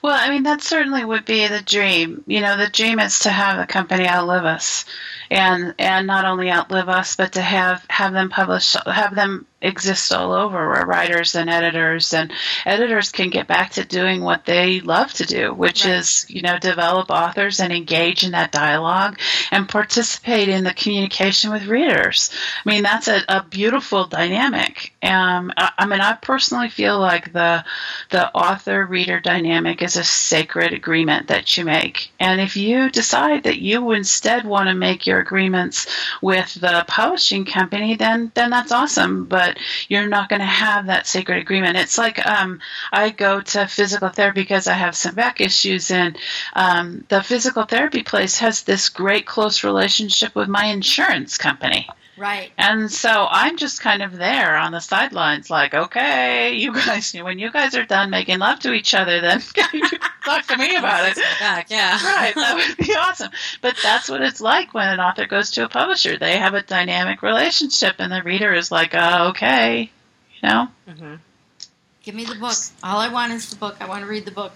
Well, 0.02 0.18
I 0.18 0.28
mean, 0.28 0.42
that 0.42 0.60
certainly 0.60 1.04
would 1.04 1.24
be 1.24 1.46
the 1.46 1.62
dream. 1.62 2.24
You 2.26 2.40
know, 2.40 2.56
the 2.56 2.68
dream 2.68 2.98
is 2.98 3.20
to 3.20 3.30
have 3.30 3.58
the 3.58 3.66
company 3.66 4.06
outlive 4.06 4.44
us 4.44 4.84
and 5.30 5.74
and 5.78 6.06
not 6.06 6.24
only 6.24 6.50
outlive 6.50 6.88
us, 6.88 7.16
but 7.16 7.32
to 7.32 7.42
have 7.42 7.84
have 7.88 8.12
them 8.12 8.28
publish, 8.28 8.76
have 8.86 9.14
them 9.14 9.46
exist 9.62 10.12
all 10.12 10.32
over 10.32 10.68
where 10.68 10.86
writers 10.86 11.34
and 11.34 11.48
editors 11.48 12.12
and 12.12 12.32
editors 12.66 13.10
can 13.10 13.30
get 13.30 13.46
back 13.46 13.70
to 13.70 13.84
doing 13.84 14.22
what 14.22 14.44
they 14.44 14.80
love 14.80 15.12
to 15.12 15.24
do 15.24 15.52
which 15.54 15.84
right. 15.84 15.94
is 15.94 16.26
you 16.28 16.42
know 16.42 16.58
develop 16.58 17.10
authors 17.10 17.60
and 17.60 17.72
engage 17.72 18.24
in 18.24 18.32
that 18.32 18.52
dialogue 18.52 19.18
and 19.50 19.68
participate 19.68 20.48
in 20.48 20.64
the 20.64 20.74
communication 20.74 21.50
with 21.50 21.66
readers. 21.66 22.30
I 22.64 22.68
mean 22.68 22.82
that's 22.82 23.08
a, 23.08 23.22
a 23.28 23.44
beautiful 23.44 24.06
dynamic. 24.06 24.92
Um, 25.02 25.52
I, 25.56 25.72
I 25.78 25.86
mean 25.86 26.00
i 26.00 26.14
personally 26.14 26.68
feel 26.68 26.98
like 26.98 27.32
the 27.32 27.64
the 28.10 28.32
author 28.34 28.84
reader 28.84 29.20
dynamic 29.20 29.82
is 29.82 29.96
a 29.96 30.04
sacred 30.04 30.72
agreement 30.72 31.28
that 31.28 31.56
you 31.56 31.64
make. 31.64 32.12
And 32.20 32.40
if 32.40 32.56
you 32.56 32.90
decide 32.90 33.44
that 33.44 33.58
you 33.58 33.92
instead 33.92 34.44
want 34.44 34.68
to 34.68 34.74
make 34.74 35.06
your 35.06 35.20
agreements 35.20 35.86
with 36.20 36.54
the 36.54 36.84
publishing 36.88 37.44
company 37.44 37.96
then 37.96 38.32
then 38.34 38.50
that's 38.50 38.72
awesome. 38.72 39.24
But 39.26 39.51
but 39.53 39.62
you're 39.88 40.09
not 40.09 40.28
going 40.28 40.40
to 40.40 40.46
have 40.46 40.86
that 40.86 41.07
sacred 41.07 41.38
agreement. 41.38 41.76
It's 41.76 41.98
like 41.98 42.24
um, 42.26 42.61
I 42.92 43.11
go 43.11 43.40
to 43.40 43.66
physical 43.66 44.09
therapy 44.09 44.42
because 44.42 44.66
I 44.66 44.74
have 44.74 44.96
some 44.96 45.14
back 45.14 45.40
issues, 45.40 45.90
and 45.90 46.16
um, 46.55 47.05
the 47.09 47.22
physical 47.22 47.64
therapy 47.64 48.03
place 48.03 48.38
has 48.38 48.62
this 48.62 48.88
great 48.88 49.26
close 49.26 49.64
relationship 49.64 50.34
with 50.34 50.48
my 50.48 50.66
insurance 50.66 51.38
company. 51.38 51.88
Right. 52.16 52.52
And 52.58 52.92
so 52.92 53.26
I'm 53.30 53.56
just 53.56 53.80
kind 53.80 54.02
of 54.02 54.16
there 54.16 54.56
on 54.56 54.72
the 54.72 54.80
sidelines, 54.80 55.48
like, 55.48 55.72
okay, 55.72 56.52
you 56.52 56.74
guys, 56.74 57.12
when 57.14 57.38
you 57.38 57.50
guys 57.50 57.74
are 57.74 57.84
done 57.84 58.10
making 58.10 58.38
love 58.38 58.60
to 58.60 58.72
each 58.72 58.94
other, 58.94 59.20
then 59.20 59.40
talk 60.24 60.46
to 60.46 60.56
me 60.58 60.76
about 60.76 61.08
it. 61.08 61.16
Back, 61.40 61.70
yeah. 61.70 61.92
Right. 62.04 62.34
That 62.34 62.54
would 62.54 62.86
be 62.86 62.92
awesome. 62.94 63.30
But 63.62 63.76
that's 63.82 64.10
what 64.10 64.20
it's 64.20 64.40
like 64.40 64.74
when 64.74 64.88
an 64.88 65.00
author 65.00 65.26
goes 65.26 65.52
to 65.52 65.64
a 65.64 65.68
publisher. 65.68 66.18
They 66.18 66.36
have 66.36 66.54
a 66.54 66.62
dynamic 66.62 67.22
relationship, 67.22 67.96
and 67.98 68.12
the 68.12 68.22
reader 68.22 68.52
is 68.52 68.70
like, 68.70 68.90
oh, 68.94 69.28
okay, 69.28 69.90
you 70.34 70.48
know? 70.48 70.68
Mm-hmm. 70.88 71.14
Give 72.02 72.14
me 72.14 72.24
the 72.24 72.34
book. 72.34 72.56
All 72.82 72.98
I 72.98 73.08
want 73.08 73.32
is 73.32 73.48
the 73.48 73.56
book. 73.56 73.76
I 73.80 73.86
want 73.86 74.02
to 74.02 74.10
read 74.10 74.26
the 74.26 74.32
book. 74.32 74.52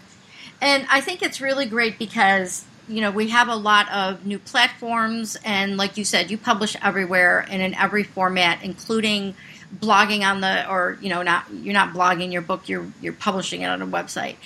And 0.61 0.87
I 0.91 1.01
think 1.01 1.23
it's 1.23 1.41
really 1.41 1.67
great 1.67 1.99
because 1.99 2.65
you 2.89 3.01
know, 3.01 3.11
we 3.11 3.29
have 3.29 3.49
a 3.49 3.57
lot 3.57 3.91
of 3.91 4.25
new 4.25 4.39
platforms, 4.39 5.37
and 5.45 5.77
like 5.77 5.97
you 5.97 6.05
said, 6.05 6.31
you 6.31 6.39
publish 6.39 6.77
everywhere 6.83 7.47
and 7.51 7.61
in 7.63 7.75
every 7.75 8.05
format, 8.05 8.63
including 8.63 9.35
blogging 9.75 10.23
on 10.23 10.41
the, 10.41 10.71
or 10.71 10.97
you 11.01 11.09
know, 11.09 11.23
not 11.23 11.45
you're 11.53 11.75
not 11.75 11.93
blogging 11.93 12.33
your 12.33 12.43
book, 12.43 12.69
you're 12.69 12.87
you're 13.01 13.13
publishing 13.13 13.63
it 13.63 13.67
on 13.67 13.83
a 13.83 13.87
website, 13.87 14.37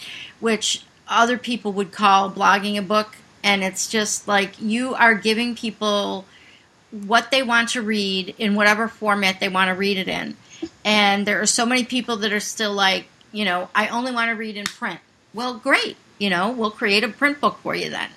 which 0.41 0.85
other 1.07 1.37
people 1.37 1.73
would 1.73 1.93
call 1.93 2.31
blogging 2.31 2.79
a 2.79 2.83
book, 2.83 3.17
and 3.43 3.63
it's 3.63 3.89
just 3.89 4.27
like 4.27 4.61
you 4.61 4.95
are 4.95 5.15
giving 5.15 5.55
people 5.55 6.25
what 6.91 7.31
they 7.31 7.43
want 7.43 7.69
to 7.71 7.83
read 7.83 8.35
in 8.39 8.55
whatever 8.55 8.89
format 8.89 9.39
they 9.41 9.49
want 9.49 9.69
to 9.69 9.75
read 9.75 9.99
it 9.99 10.09
in, 10.09 10.37
and 10.85 11.27
there 11.27 11.41
are 11.41 11.47
so 11.47 11.67
many 11.67 11.85
people 11.85 12.17
that 12.17 12.33
are 12.33 12.41
still 12.41 12.73
like, 12.73 13.05
you 13.33 13.45
know, 13.45 13.69
I 13.75 13.89
only 13.89 14.13
want 14.13 14.31
to 14.31 14.35
read 14.35 14.57
in 14.57 14.65
print. 14.65 15.01
Well, 15.35 15.55
great, 15.55 15.97
you 16.21 16.31
know, 16.31 16.53
we'll 16.53 16.71
create 16.71 17.03
a 17.03 17.09
print 17.09 17.41
book 17.41 17.59
for 17.63 17.75
you 17.75 17.91
then 17.91 18.11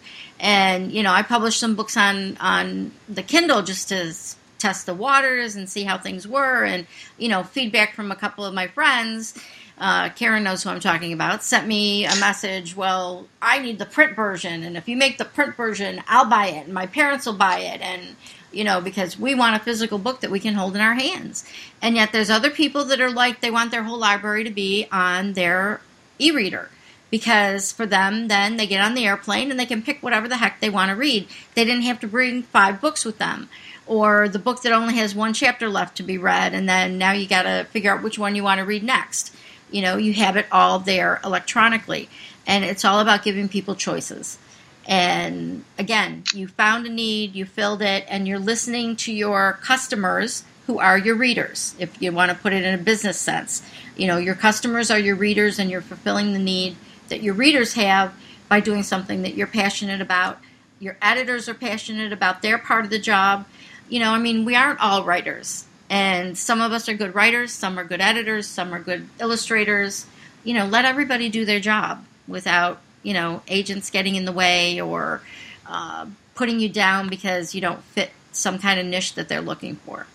and 0.44 0.92
you 0.92 1.02
know 1.04 1.12
I 1.12 1.24
published 1.24 1.60
some 1.60 1.76
books 1.76 1.96
on 1.98 2.38
on 2.38 2.92
the 3.08 3.24
Kindle 3.24 3.64
just 3.64 3.90
to 3.90 4.14
test 4.60 4.86
the 4.86 4.94
waters 4.94 5.58
and 5.58 5.70
see 5.70 5.84
how 5.84 5.98
things 5.98 6.28
were, 6.28 6.64
and 6.64 6.86
you 7.18 7.30
know 7.30 7.44
feedback 7.44 7.96
from 7.96 8.12
a 8.12 8.16
couple 8.16 8.46
of 8.46 8.54
my 8.54 8.68
friends. 8.68 9.38
Uh, 9.78 10.10
Karen 10.10 10.44
knows 10.44 10.64
who 10.64 10.70
I'm 10.70 10.80
talking 10.80 11.14
about. 11.14 11.44
Sent 11.44 11.68
me 11.68 12.06
a 12.06 12.16
message. 12.18 12.76
Well, 12.76 13.28
I 13.42 13.60
need 13.60 13.80
the 13.80 13.86
print 13.86 14.16
version, 14.16 14.64
and 14.64 14.78
if 14.78 14.88
you 14.88 14.96
make 14.96 15.18
the 15.18 15.26
print 15.26 15.56
version, 15.56 16.04
I'll 16.08 16.30
buy 16.30 16.48
it, 16.48 16.66
and 16.66 16.74
my 16.74 16.86
parents 16.86 17.26
will 17.26 17.34
buy 17.34 17.60
it, 17.60 17.82
and 17.82 18.16
you 18.52 18.64
know 18.66 18.82
because 18.82 19.18
we 19.18 19.36
want 19.36 19.56
a 19.56 19.64
physical 19.64 19.98
book 19.98 20.22
that 20.22 20.32
we 20.32 20.42
can 20.42 20.54
hold 20.56 20.76
in 20.76 20.82
our 20.82 20.94
hands. 20.94 21.50
And 21.82 21.96
yet, 21.96 22.12
there's 22.12 22.30
other 22.30 22.50
people 22.52 22.86
that 22.86 23.00
are 23.00 23.12
like 23.12 23.40
they 23.40 23.52
want 23.52 23.72
their 23.72 23.84
whole 23.84 23.98
library 23.98 24.44
to 24.44 24.52
be 24.52 24.88
on 24.92 25.34
their 25.34 25.80
e-reader 26.20 26.70
because 27.14 27.72
for 27.72 27.86
them, 27.86 28.28
then 28.28 28.58
they 28.58 28.66
get 28.66 28.84
on 28.84 28.96
the 28.96 29.06
airplane 29.06 29.52
and 29.52 29.60
they 29.60 29.68
can 29.68 29.84
pick 29.84 30.02
whatever 30.02 30.28
the 30.28 30.38
heck 30.38 30.60
they 30.60 30.70
want 30.72 30.90
to 30.90 30.96
read. 30.96 31.28
They 31.54 31.64
didn't 31.64 31.84
have 31.84 32.00
to 32.00 32.08
bring 32.08 32.42
five 32.42 32.82
books 32.82 33.06
with 33.06 33.20
them. 33.20 33.50
Or 33.86 34.28
the 34.28 34.40
book 34.40 34.64
that 34.64 34.74
only 34.74 34.96
has 34.96 35.14
one 35.14 35.36
chapter 35.36 35.70
left 35.70 35.98
to 35.98 36.04
be 36.04 36.18
read, 36.18 36.56
and 36.56 36.68
then 36.68 36.98
now 36.98 37.12
you 37.12 37.28
got 37.28 37.44
to 37.44 37.68
figure 37.70 37.94
out 37.94 38.02
which 38.02 38.18
one 38.18 38.34
you 38.34 38.42
want 38.42 38.62
to 38.62 38.66
read 38.66 38.82
next. 38.82 39.32
You 39.70 39.84
know, 39.84 39.96
you 39.96 40.12
have 40.14 40.38
it 40.38 40.48
all 40.52 40.80
there 40.80 41.22
electronically. 41.24 42.10
And 42.48 42.66
it's 42.66 42.84
all 42.84 43.00
about 43.00 43.22
giving 43.22 43.48
people 43.48 43.76
choices. 43.76 44.40
And 44.88 45.66
again, 45.78 46.24
you 46.34 46.48
found 46.48 46.88
a 46.88 46.90
need, 46.90 47.36
you 47.36 47.46
filled 47.46 47.84
it, 47.84 48.06
and 48.08 48.28
you're 48.28 48.40
listening 48.40 48.96
to 48.96 49.14
your 49.14 49.60
customers 49.62 50.46
who 50.66 50.80
are 50.80 50.98
your 50.98 51.16
readers, 51.16 51.76
if 51.78 52.02
you 52.02 52.12
want 52.12 52.32
to 52.32 52.38
put 52.38 52.54
it 52.54 52.64
in 52.64 52.74
a 52.74 52.82
business 52.82 53.20
sense. 53.20 53.62
You 53.96 54.08
know, 54.08 54.18
your 54.18 54.34
customers 54.34 54.90
are 54.90 54.98
your 54.98 55.16
readers, 55.16 55.60
and 55.60 55.70
you're 55.70 55.82
fulfilling 55.82 56.34
the 56.34 56.40
need 56.40 56.76
that 57.10 57.22
your 57.22 57.34
readers 57.34 57.74
have 57.74 58.14
by 58.50 58.60
doing 58.60 58.84
something 58.84 59.24
that 59.24 59.36
you're 59.36 59.48
passionate 59.48 60.02
about. 60.02 60.40
Your 60.80 60.98
editors 61.02 61.48
are 61.48 61.54
passionate 61.54 62.12
about 62.12 62.42
their 62.42 62.58
part 62.58 62.86
of 62.86 62.92
the 62.92 63.00
job. 63.00 63.46
You 63.90 64.00
know, 64.00 64.12
I 64.12 64.20
mean, 64.20 64.46
we 64.46 64.56
aren't 64.56 64.80
all 64.80 65.04
writers. 65.04 65.66
And 65.90 66.38
some 66.38 66.62
of 66.62 66.72
us 66.72 66.90
are 66.90 66.94
good 66.94 67.14
writers, 67.14 67.52
some 67.52 67.78
are 67.78 67.84
good 67.84 68.02
editors, 68.02 68.48
some 68.48 68.74
are 68.74 68.80
good 68.80 69.08
illustrators. 69.20 70.06
You 70.44 70.56
know, 70.56 70.66
let 70.66 70.86
everybody 70.86 71.30
do 71.30 71.46
their 71.46 71.60
job 71.60 72.04
without, 72.28 72.82
you 73.04 73.14
know, 73.14 73.42
agents 73.48 73.90
getting 73.90 74.16
in 74.16 74.26
the 74.26 74.32
way 74.32 74.82
or 74.82 75.22
uh, 75.68 76.08
putting 76.36 76.60
you 76.60 76.70
down 76.70 77.10
because 77.10 77.54
you 77.54 77.62
don't 77.62 77.84
fit 77.84 78.10
some 78.32 78.60
kind 78.60 78.80
of 78.80 78.86
niche 78.86 79.16
that 79.16 79.30
they're 79.30 79.42
looking 79.42 79.76
for. 79.76 80.08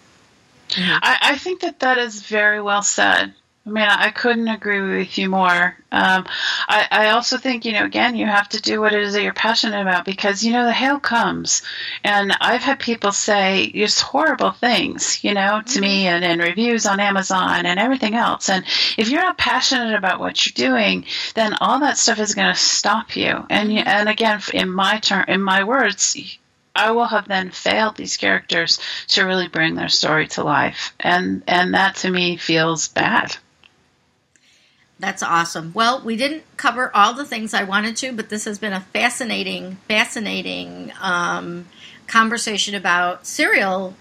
Mm-hmm. 0.70 0.98
I, 1.02 1.18
I, 1.22 1.38
think 1.38 1.60
that 1.60 1.80
that 1.80 1.96
is 1.96 2.22
very 2.22 2.60
well 2.60 2.82
said. 2.82 3.32
I 3.68 3.70
mean, 3.70 3.84
I 3.84 4.10
couldn't 4.10 4.48
agree 4.48 4.80
with 4.80 5.18
you 5.18 5.28
more. 5.28 5.76
Um, 5.92 6.24
I, 6.68 6.86
I 6.90 7.10
also 7.10 7.36
think, 7.36 7.66
you 7.66 7.72
know, 7.72 7.84
again, 7.84 8.16
you 8.16 8.24
have 8.24 8.48
to 8.50 8.62
do 8.62 8.80
what 8.80 8.94
it 8.94 9.02
is 9.02 9.12
that 9.12 9.22
you're 9.22 9.34
passionate 9.34 9.82
about 9.82 10.06
because, 10.06 10.42
you 10.42 10.54
know, 10.54 10.64
the 10.64 10.72
hail 10.72 10.98
comes. 10.98 11.60
And 12.02 12.34
I've 12.40 12.62
had 12.62 12.80
people 12.80 13.12
say 13.12 13.70
just 13.74 14.00
horrible 14.00 14.52
things, 14.52 15.22
you 15.22 15.34
know, 15.34 15.60
to 15.66 15.80
me 15.82 16.04
mm-hmm. 16.04 16.24
and 16.24 16.24
in 16.24 16.46
reviews 16.46 16.86
on 16.86 16.98
Amazon 16.98 17.66
and 17.66 17.78
everything 17.78 18.14
else. 18.14 18.48
And 18.48 18.64
if 18.96 19.10
you're 19.10 19.20
not 19.20 19.36
passionate 19.36 19.94
about 19.94 20.18
what 20.18 20.46
you're 20.46 20.70
doing, 20.70 21.04
then 21.34 21.54
all 21.60 21.80
that 21.80 21.98
stuff 21.98 22.20
is 22.20 22.34
going 22.34 22.54
to 22.54 22.58
stop 22.58 23.16
you. 23.16 23.44
And, 23.50 23.68
mm-hmm. 23.68 23.86
and 23.86 24.08
again, 24.08 24.40
in 24.54 24.70
my 24.70 24.98
term, 25.00 25.26
in 25.28 25.42
my 25.42 25.64
words, 25.64 26.16
I 26.74 26.92
will 26.92 27.06
have 27.06 27.28
then 27.28 27.50
failed 27.50 27.96
these 27.96 28.16
characters 28.16 28.78
to 29.08 29.24
really 29.24 29.48
bring 29.48 29.74
their 29.74 29.90
story 29.90 30.26
to 30.28 30.42
life. 30.42 30.94
And, 30.98 31.42
and 31.46 31.74
that 31.74 31.96
to 31.96 32.10
me 32.10 32.38
feels 32.38 32.88
bad. 32.88 33.36
That's 35.00 35.22
awesome. 35.22 35.72
Well, 35.74 36.02
we 36.04 36.16
didn't 36.16 36.42
cover 36.56 36.90
all 36.94 37.14
the 37.14 37.24
things 37.24 37.54
I 37.54 37.62
wanted 37.62 37.96
to, 37.98 38.12
but 38.12 38.28
this 38.28 38.44
has 38.46 38.58
been 38.58 38.72
a 38.72 38.80
fascinating, 38.80 39.76
fascinating 39.86 40.92
um, 41.00 41.66
conversation 42.08 42.74
about 42.74 43.26
serial 43.26 43.94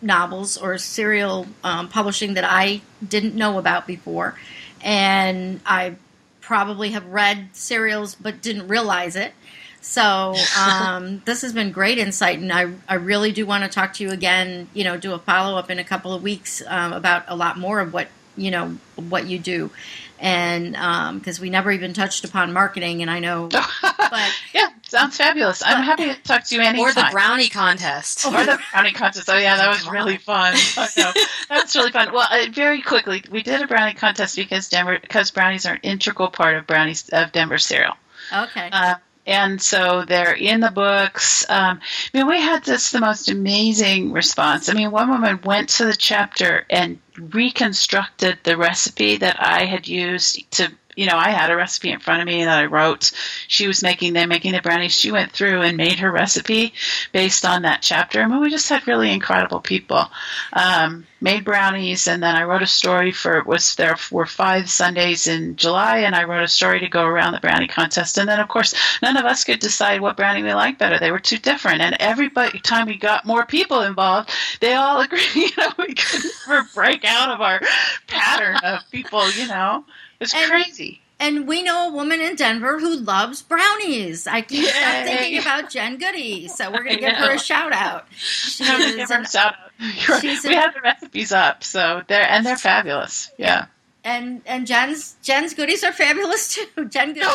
novels 0.00 0.56
or 0.56 0.78
serial 0.78 1.46
um, 1.64 1.88
publishing 1.88 2.34
that 2.34 2.44
I 2.44 2.82
didn't 3.06 3.34
know 3.34 3.58
about 3.58 3.88
before, 3.88 4.38
and 4.82 5.60
I 5.66 5.96
probably 6.40 6.90
have 6.90 7.04
read 7.06 7.48
serials 7.52 8.14
but 8.14 8.40
didn't 8.40 8.68
realize 8.68 9.16
it. 9.16 9.32
So 9.80 10.34
um, 10.60 11.22
this 11.24 11.42
has 11.42 11.52
been 11.52 11.72
great 11.72 11.98
insight, 11.98 12.38
and 12.38 12.52
I, 12.52 12.72
I 12.88 12.94
really 12.94 13.32
do 13.32 13.46
want 13.46 13.64
to 13.64 13.70
talk 13.70 13.94
to 13.94 14.04
you 14.04 14.10
again. 14.10 14.68
You 14.74 14.84
know, 14.84 14.96
do 14.96 15.12
a 15.12 15.18
follow 15.18 15.58
up 15.58 15.70
in 15.70 15.80
a 15.80 15.84
couple 15.84 16.14
of 16.14 16.22
weeks 16.22 16.62
um, 16.68 16.92
about 16.92 17.24
a 17.26 17.34
lot 17.34 17.58
more 17.58 17.80
of 17.80 17.92
what 17.92 18.06
you 18.36 18.50
know 18.50 18.76
what 18.96 19.26
you 19.26 19.38
do, 19.38 19.70
and 20.18 20.72
because 21.18 21.38
um, 21.38 21.42
we 21.42 21.50
never 21.50 21.70
even 21.70 21.92
touched 21.92 22.24
upon 22.24 22.52
marketing, 22.52 23.02
and 23.02 23.10
I 23.10 23.18
know, 23.20 23.48
but 23.82 24.34
yeah, 24.52 24.68
sounds 24.82 25.16
fabulous. 25.16 25.62
I'm 25.64 25.82
happy 25.82 26.06
to 26.06 26.22
talk 26.22 26.44
to 26.44 26.54
you 26.54 26.60
anytime. 26.60 26.86
Or 26.86 26.92
the 26.92 27.08
brownie 27.10 27.48
contest. 27.48 28.26
Or 28.26 28.32
the 28.32 28.58
brownie 28.72 28.92
contest. 28.92 29.28
Oh 29.30 29.36
yeah, 29.36 29.56
that 29.56 29.68
was 29.68 29.88
really 29.88 30.16
fun. 30.16 30.54
Oh, 30.76 30.88
no, 30.96 31.12
that 31.48 31.62
was 31.64 31.76
really 31.76 31.92
fun. 31.92 32.12
Well, 32.12 32.26
uh, 32.30 32.46
very 32.50 32.82
quickly, 32.82 33.24
we 33.30 33.42
did 33.42 33.62
a 33.62 33.66
brownie 33.66 33.94
contest 33.94 34.36
because 34.36 34.68
Denver 34.68 34.98
because 35.00 35.30
brownies 35.30 35.66
are 35.66 35.74
an 35.74 35.80
integral 35.82 36.28
part 36.28 36.56
of 36.56 36.66
brownies 36.66 37.08
of 37.10 37.32
Denver 37.32 37.58
Serial. 37.58 37.94
Okay. 38.32 38.68
Uh, 38.72 38.96
and 39.26 39.60
so 39.60 40.04
they're 40.06 40.34
in 40.34 40.60
the 40.60 40.70
books. 40.70 41.44
Um, 41.48 41.80
I 42.14 42.18
mean, 42.18 42.28
we 42.28 42.40
had 42.40 42.64
just 42.64 42.92
the 42.92 43.00
most 43.00 43.28
amazing 43.28 44.12
response. 44.12 44.68
I 44.68 44.74
mean, 44.74 44.90
one 44.90 45.10
woman 45.10 45.40
went 45.44 45.68
to 45.70 45.86
the 45.86 45.96
chapter 45.96 46.64
and 46.70 46.98
reconstructed 47.18 48.38
the 48.44 48.56
recipe 48.56 49.16
that 49.16 49.36
I 49.40 49.64
had 49.64 49.88
used 49.88 50.50
to 50.52 50.70
you 50.96 51.06
know, 51.06 51.16
I 51.16 51.30
had 51.30 51.50
a 51.50 51.56
recipe 51.56 51.90
in 51.90 52.00
front 52.00 52.22
of 52.22 52.26
me 52.26 52.44
that 52.44 52.58
I 52.58 52.64
wrote. 52.64 53.12
She 53.48 53.66
was 53.68 53.82
making 53.82 54.14
them, 54.14 54.30
making 54.30 54.52
the 54.52 54.62
brownies. 54.62 54.98
She 54.98 55.12
went 55.12 55.30
through 55.30 55.60
and 55.60 55.76
made 55.76 55.98
her 55.98 56.10
recipe 56.10 56.72
based 57.12 57.44
on 57.44 57.62
that 57.62 57.82
chapter. 57.82 58.22
I 58.22 58.26
mean, 58.26 58.40
we 58.40 58.50
just 58.50 58.68
had 58.68 58.86
really 58.86 59.12
incredible 59.12 59.60
people. 59.60 60.06
Um, 60.54 61.06
made 61.20 61.44
brownies, 61.44 62.06
and 62.06 62.22
then 62.22 62.34
I 62.34 62.44
wrote 62.44 62.62
a 62.62 62.66
story 62.66 63.12
for 63.12 63.38
it 63.38 63.46
was 63.46 63.74
there 63.74 63.96
were 64.10 64.26
five 64.26 64.70
Sundays 64.70 65.26
in 65.26 65.56
July, 65.56 65.98
and 65.98 66.14
I 66.14 66.24
wrote 66.24 66.44
a 66.44 66.48
story 66.48 66.80
to 66.80 66.88
go 66.88 67.04
around 67.04 67.32
the 67.32 67.40
brownie 67.40 67.68
contest. 67.68 68.16
And 68.16 68.28
then, 68.28 68.40
of 68.40 68.48
course, 68.48 68.74
none 69.02 69.16
of 69.18 69.26
us 69.26 69.44
could 69.44 69.58
decide 69.58 70.00
what 70.00 70.16
brownie 70.16 70.42
we 70.42 70.54
liked 70.54 70.78
better. 70.78 70.98
They 70.98 71.10
were 71.10 71.18
too 71.18 71.38
different, 71.38 71.82
and 71.82 71.96
every 72.00 72.30
time 72.30 72.86
we 72.86 72.96
got 72.96 73.26
more 73.26 73.44
people 73.44 73.82
involved, 73.82 74.30
they 74.60 74.74
all 74.74 75.00
agreed. 75.02 75.34
You 75.34 75.50
know, 75.58 75.72
we 75.78 75.94
couldn't 75.94 76.74
break 76.74 77.04
out 77.04 77.30
of 77.30 77.42
our 77.42 77.60
pattern 78.06 78.56
of 78.62 78.80
people. 78.90 79.30
You 79.32 79.48
know. 79.48 79.84
It's 80.20 80.34
and, 80.34 80.50
crazy. 80.50 81.00
And 81.18 81.48
we 81.48 81.62
know 81.62 81.88
a 81.88 81.92
woman 81.92 82.20
in 82.20 82.36
Denver 82.36 82.78
who 82.78 82.96
loves 82.96 83.42
brownies. 83.42 84.26
I 84.26 84.42
keep 84.42 84.66
thinking 84.66 85.38
about 85.38 85.70
Jen 85.70 85.96
Goody, 85.96 86.48
so 86.48 86.70
we're 86.70 86.84
going 86.84 86.96
to 86.96 87.00
give 87.00 87.16
her 87.16 87.32
a 87.32 87.38
shout 87.38 87.72
out. 87.72 88.06
She's 88.16 88.68
give 88.68 89.08
her 89.08 89.22
a 89.22 89.26
shout 89.26 89.54
out. 89.54 90.22
we 90.22 90.54
have 90.54 90.74
the 90.74 90.80
recipes 90.82 91.32
up, 91.32 91.64
so 91.64 92.02
they're 92.06 92.28
and 92.28 92.44
they're 92.44 92.56
fabulous. 92.56 93.30
Yeah. 93.38 93.66
And 94.04 94.42
and 94.46 94.66
Jen's 94.66 95.16
Jen's 95.22 95.54
goodies 95.54 95.82
are 95.84 95.92
fabulous 95.92 96.54
too. 96.54 96.84
Jen 96.88 97.14
Goody, 97.14 97.26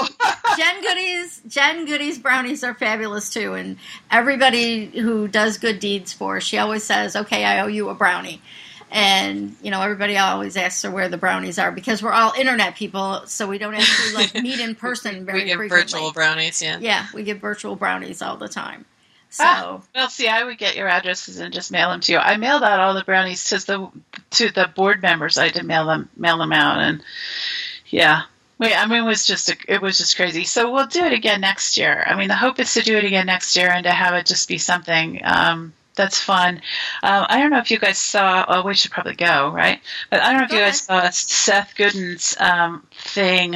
Jen 0.57 0.81
Goody's 0.81 1.41
Jen 1.47 1.85
Goody's 1.85 2.17
brownies 2.17 2.63
are 2.63 2.73
fabulous 2.73 3.33
too. 3.33 3.55
And 3.55 3.77
everybody 4.09 4.85
who 4.85 5.27
does 5.27 5.57
good 5.57 5.79
deeds 5.79 6.13
for, 6.13 6.35
her, 6.35 6.41
she 6.41 6.57
always 6.59 6.83
says, 6.83 7.15
"Okay, 7.15 7.43
I 7.43 7.59
owe 7.61 7.67
you 7.67 7.89
a 7.89 7.93
brownie." 7.93 8.41
And 8.91 9.55
you 9.63 9.71
know 9.71 9.81
everybody 9.81 10.17
always 10.17 10.57
asks 10.57 10.81
her 10.83 10.91
where 10.91 11.09
the 11.09 11.17
brownies 11.17 11.57
are 11.57 11.71
because 11.71 12.03
we're 12.03 12.11
all 12.11 12.33
internet 12.37 12.75
people, 12.75 13.21
so 13.25 13.47
we 13.47 13.57
don't 13.57 13.73
actually 13.73 14.13
like 14.13 14.33
meet 14.35 14.59
in 14.59 14.75
person 14.87 15.25
very 15.25 15.39
we 15.39 15.45
get 15.45 15.57
frequently. 15.57 15.81
virtual 15.81 16.11
brownies, 16.11 16.61
yeah. 16.61 16.77
Yeah, 16.79 17.07
we 17.13 17.23
get 17.23 17.39
virtual 17.39 17.75
brownies 17.75 18.21
all 18.21 18.37
the 18.37 18.49
time. 18.49 18.85
So 19.29 19.43
ah, 19.45 19.81
well, 19.95 20.09
see, 20.09 20.27
I 20.27 20.43
would 20.43 20.57
get 20.57 20.75
your 20.75 20.89
addresses 20.89 21.39
and 21.39 21.53
just 21.53 21.71
mail 21.71 21.89
them 21.89 22.01
to 22.01 22.11
you. 22.11 22.17
I 22.17 22.35
mailed 22.35 22.63
out 22.63 22.81
all 22.81 22.93
the 22.93 23.05
brownies 23.05 23.45
to 23.45 23.65
the 23.65 23.89
to 24.31 24.51
the 24.51 24.69
board 24.75 25.01
members. 25.01 25.37
I 25.37 25.47
did 25.47 25.63
mail 25.63 25.85
them 25.85 26.09
mail 26.17 26.37
them 26.37 26.51
out, 26.51 26.79
and 26.79 27.01
yeah, 27.87 28.23
Wait, 28.61 28.75
I 28.75 28.85
mean, 28.85 28.99
it 28.99 29.07
was 29.07 29.25
just 29.25 29.49
a, 29.49 29.57
it 29.67 29.81
was 29.81 29.97
just 29.97 30.15
crazy. 30.15 30.43
So 30.43 30.71
we'll 30.71 30.85
do 30.85 31.03
it 31.03 31.13
again 31.13 31.41
next 31.41 31.77
year. 31.77 32.03
I 32.05 32.15
mean, 32.15 32.27
the 32.27 32.35
hope 32.35 32.59
is 32.59 32.71
to 32.75 32.81
do 32.81 32.95
it 32.95 33.03
again 33.03 33.25
next 33.25 33.55
year 33.55 33.71
and 33.71 33.85
to 33.85 33.89
have 33.89 34.13
it 34.13 34.27
just 34.27 34.47
be 34.47 34.59
something 34.59 35.19
um, 35.23 35.73
that's 35.95 36.19
fun. 36.19 36.61
Um, 37.03 37.25
I 37.29 37.39
don't 37.39 37.51
know 37.51 37.59
if 37.59 37.71
you 37.71 37.79
guys 37.79 37.97
saw. 37.97 38.45
Oh, 38.47 38.65
we 38.65 38.73
should 38.73 38.91
probably 38.91 39.15
go, 39.15 39.49
right? 39.49 39.79
But 40.09 40.21
I 40.21 40.31
don't 40.31 40.39
know 40.39 40.45
if 40.45 40.51
you 40.51 40.59
guys 40.59 40.81
saw 40.81 41.09
Seth 41.09 41.75
Godin's 41.75 42.35
um, 42.39 42.85
thing 42.93 43.55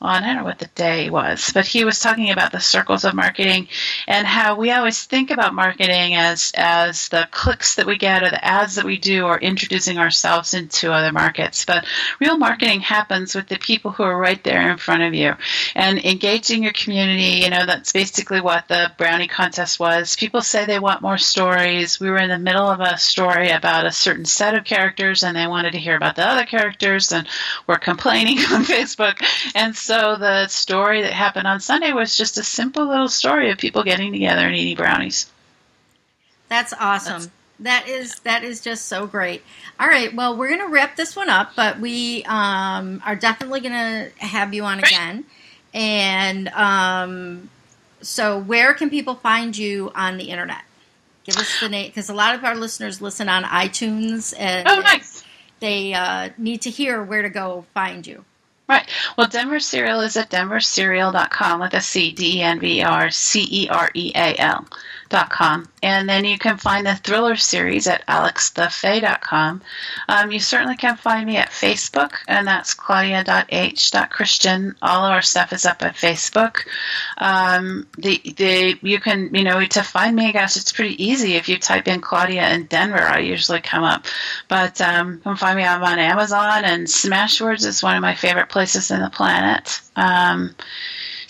on 0.00 0.24
I 0.24 0.28
don't 0.28 0.36
know 0.36 0.44
what 0.44 0.58
the 0.58 0.66
day 0.74 1.10
was, 1.10 1.50
but 1.52 1.66
he 1.66 1.84
was 1.84 2.00
talking 2.00 2.30
about 2.30 2.52
the 2.52 2.60
circles 2.60 3.04
of 3.04 3.14
marketing 3.14 3.68
and 4.08 4.26
how 4.26 4.56
we 4.56 4.70
always 4.70 5.04
think 5.04 5.30
about 5.30 5.54
marketing 5.54 6.14
as 6.14 6.52
as 6.56 7.08
the 7.08 7.28
clicks 7.30 7.74
that 7.74 7.86
we 7.86 7.98
get 7.98 8.22
or 8.22 8.30
the 8.30 8.42
ads 8.42 8.76
that 8.76 8.86
we 8.86 8.98
do 8.98 9.24
or 9.26 9.38
introducing 9.38 9.98
ourselves 9.98 10.54
into 10.54 10.90
other 10.90 11.12
markets. 11.12 11.66
But 11.66 11.84
real 12.18 12.38
marketing 12.38 12.80
happens 12.80 13.34
with 13.34 13.48
the 13.48 13.58
people 13.58 13.90
who 13.90 14.02
are 14.02 14.16
right 14.16 14.42
there 14.42 14.70
in 14.70 14.78
front 14.78 15.02
of 15.02 15.12
you 15.12 15.34
and 15.74 16.02
engaging 16.02 16.62
your 16.62 16.72
community. 16.72 17.42
You 17.42 17.50
know, 17.50 17.66
that's 17.66 17.92
basically 17.92 18.40
what 18.40 18.68
the 18.68 18.92
brownie 18.96 19.28
contest 19.28 19.78
was. 19.78 20.16
People 20.16 20.40
say 20.40 20.64
they 20.64 20.78
want 20.78 21.02
more 21.02 21.18
stories. 21.18 22.00
We 22.00 22.08
were 22.08 22.18
in 22.18 22.30
the 22.30 22.38
middle 22.38 22.68
of 22.68 22.80
a 22.80 22.96
story 22.96 23.50
about 23.50 23.84
a 23.84 23.92
certain 23.92 24.24
set 24.24 24.54
of 24.54 24.64
characters 24.64 25.22
and 25.22 25.36
they 25.36 25.46
wanted 25.46 25.72
to 25.72 25.78
hear 25.78 25.96
about 25.96 26.16
the 26.16 26.26
other 26.26 26.44
characters 26.44 27.12
and 27.12 27.28
were 27.66 27.76
complaining 27.76 28.38
on 28.52 28.64
Facebook. 28.64 29.20
And 29.54 29.76
so 29.76 29.89
so 29.90 30.16
the 30.16 30.46
story 30.46 31.02
that 31.02 31.12
happened 31.12 31.48
on 31.48 31.58
Sunday 31.60 31.92
was 31.92 32.16
just 32.16 32.38
a 32.38 32.44
simple 32.44 32.86
little 32.86 33.08
story 33.08 33.50
of 33.50 33.58
people 33.58 33.82
getting 33.82 34.12
together 34.12 34.46
and 34.46 34.54
eating 34.54 34.76
brownies. 34.76 35.30
That's 36.48 36.72
awesome. 36.78 37.12
That's- 37.12 37.30
that 37.60 37.88
is 37.88 38.20
that 38.20 38.42
is 38.42 38.62
just 38.62 38.86
so 38.86 39.06
great. 39.06 39.42
All 39.78 39.86
right, 39.86 40.14
well, 40.14 40.34
we're 40.34 40.48
going 40.48 40.66
to 40.66 40.72
wrap 40.72 40.96
this 40.96 41.14
one 41.14 41.28
up, 41.28 41.52
but 41.56 41.78
we 41.78 42.24
um, 42.24 43.02
are 43.04 43.14
definitely 43.14 43.60
going 43.60 43.74
to 43.74 44.10
have 44.18 44.54
you 44.54 44.64
on 44.64 44.78
again. 44.78 45.24
And 45.74 46.48
um, 46.48 47.50
so, 48.00 48.38
where 48.38 48.72
can 48.72 48.88
people 48.88 49.14
find 49.14 49.54
you 49.54 49.92
on 49.94 50.16
the 50.16 50.30
internet? 50.30 50.62
Give 51.24 51.36
us 51.36 51.60
the 51.60 51.68
name 51.68 51.88
because 51.88 52.08
a 52.08 52.14
lot 52.14 52.34
of 52.34 52.44
our 52.44 52.54
listeners 52.54 53.02
listen 53.02 53.28
on 53.28 53.44
iTunes, 53.44 54.32
and 54.38 54.66
oh, 54.66 54.80
nice. 54.80 55.22
they 55.60 55.92
uh, 55.92 56.30
need 56.38 56.62
to 56.62 56.70
hear 56.70 57.02
where 57.02 57.20
to 57.20 57.28
go 57.28 57.66
find 57.74 58.06
you. 58.06 58.24
Right. 58.70 58.88
Well, 59.18 59.26
Denver 59.26 59.58
Cereal 59.58 60.00
is 60.00 60.16
at 60.16 60.30
denvercereal.com 60.30 61.58
with 61.58 61.74
a 61.74 61.80
C, 61.80 62.12
D 62.12 62.38
E 62.38 62.42
N 62.42 62.60
V 62.60 62.84
R 62.84 63.10
C 63.10 63.44
E 63.50 63.68
R 63.68 63.90
E 63.94 64.12
A 64.14 64.36
L 64.38 64.64
com. 65.10 65.68
And 65.82 66.08
then 66.08 66.24
you 66.24 66.38
can 66.38 66.56
find 66.56 66.86
the 66.86 66.94
thriller 66.94 67.36
series 67.36 67.86
at 67.86 68.06
alexthefey.com. 68.06 69.60
Um, 70.08 70.30
you 70.30 70.40
certainly 70.40 70.76
can 70.76 70.96
find 70.96 71.26
me 71.26 71.36
at 71.36 71.50
Facebook, 71.50 72.12
and 72.28 72.46
that's 72.46 72.72
claudia.h.christian. 72.74 74.76
All 74.82 75.04
of 75.04 75.12
our 75.12 75.22
stuff 75.22 75.52
is 75.52 75.66
up 75.66 75.82
at 75.82 75.96
Facebook. 75.96 76.64
Um, 77.18 77.88
the, 77.98 78.20
the, 78.36 78.78
you 78.82 79.00
can, 79.00 79.34
you 79.34 79.42
know, 79.42 79.64
to 79.64 79.82
find 79.82 80.14
me, 80.16 80.26
I 80.26 80.32
guess 80.32 80.56
it's 80.56 80.72
pretty 80.72 81.02
easy. 81.02 81.34
If 81.34 81.48
you 81.48 81.58
type 81.58 81.88
in 81.88 82.00
Claudia 82.00 82.54
in 82.54 82.66
Denver, 82.66 83.02
I 83.02 83.18
usually 83.20 83.60
come 83.60 83.82
up. 83.82 84.06
But 84.48 84.80
um, 84.80 85.14
you 85.14 85.20
can 85.20 85.36
find 85.36 85.56
me 85.56 85.64
I'm 85.64 85.82
on 85.82 85.98
Amazon, 85.98 86.64
and 86.64 86.86
Smashwords 86.86 87.66
is 87.66 87.82
one 87.82 87.96
of 87.96 88.02
my 88.02 88.14
favorite 88.14 88.48
places 88.48 88.90
in 88.90 89.00
the 89.00 89.10
planet. 89.10 89.80
Um, 89.96 90.54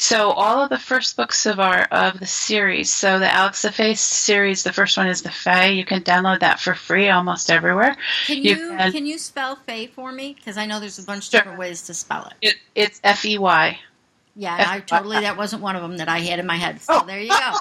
so 0.01 0.30
all 0.30 0.62
of 0.62 0.70
the 0.70 0.78
first 0.78 1.14
books 1.14 1.44
of 1.44 1.61
our 1.61 1.82
of 1.90 2.18
the 2.18 2.26
series. 2.26 2.90
So 2.90 3.18
the 3.18 3.32
Alex 3.32 3.62
the 3.62 3.70
Fey 3.70 3.94
series, 3.94 4.62
the 4.62 4.72
first 4.72 4.96
one 4.96 5.07
is 5.07 5.20
the 5.20 5.30
Fey. 5.30 5.74
You 5.74 5.84
can 5.84 6.03
download 6.03 6.40
that 6.40 6.59
for 6.59 6.74
free 6.74 7.11
almost 7.11 7.51
everywhere. 7.51 7.96
Can 8.26 8.38
you, 8.38 8.42
you 8.42 8.57
can, 8.76 8.92
can, 8.92 9.07
you 9.07 9.18
spell 9.18 9.57
Fey 9.57 9.88
for 9.88 10.11
me? 10.11 10.32
Because 10.32 10.57
I 10.57 10.64
know 10.64 10.80
there's 10.80 10.98
a 10.98 11.03
bunch 11.03 11.26
of 11.26 11.30
sure. 11.30 11.40
different 11.40 11.59
ways 11.59 11.82
to 11.82 11.94
spell 11.94 12.26
it. 12.26 12.48
it 12.48 12.57
it's 12.74 13.01
F 13.05 13.26
E 13.26 13.38
Y. 13.38 13.78
Yeah, 14.36 14.64
I 14.66 14.80
totally 14.80 15.20
that 15.20 15.36
wasn't 15.36 15.61
one 15.61 15.76
of 15.76 15.82
them 15.82 15.98
that 15.98 16.09
I 16.09 16.20
had 16.20 16.38
in 16.38 16.46
my 16.46 16.57
head. 16.57 16.80
So 16.80 17.01
oh. 17.03 17.07
there 17.07 17.20
you 17.20 17.28
go. 17.28 17.53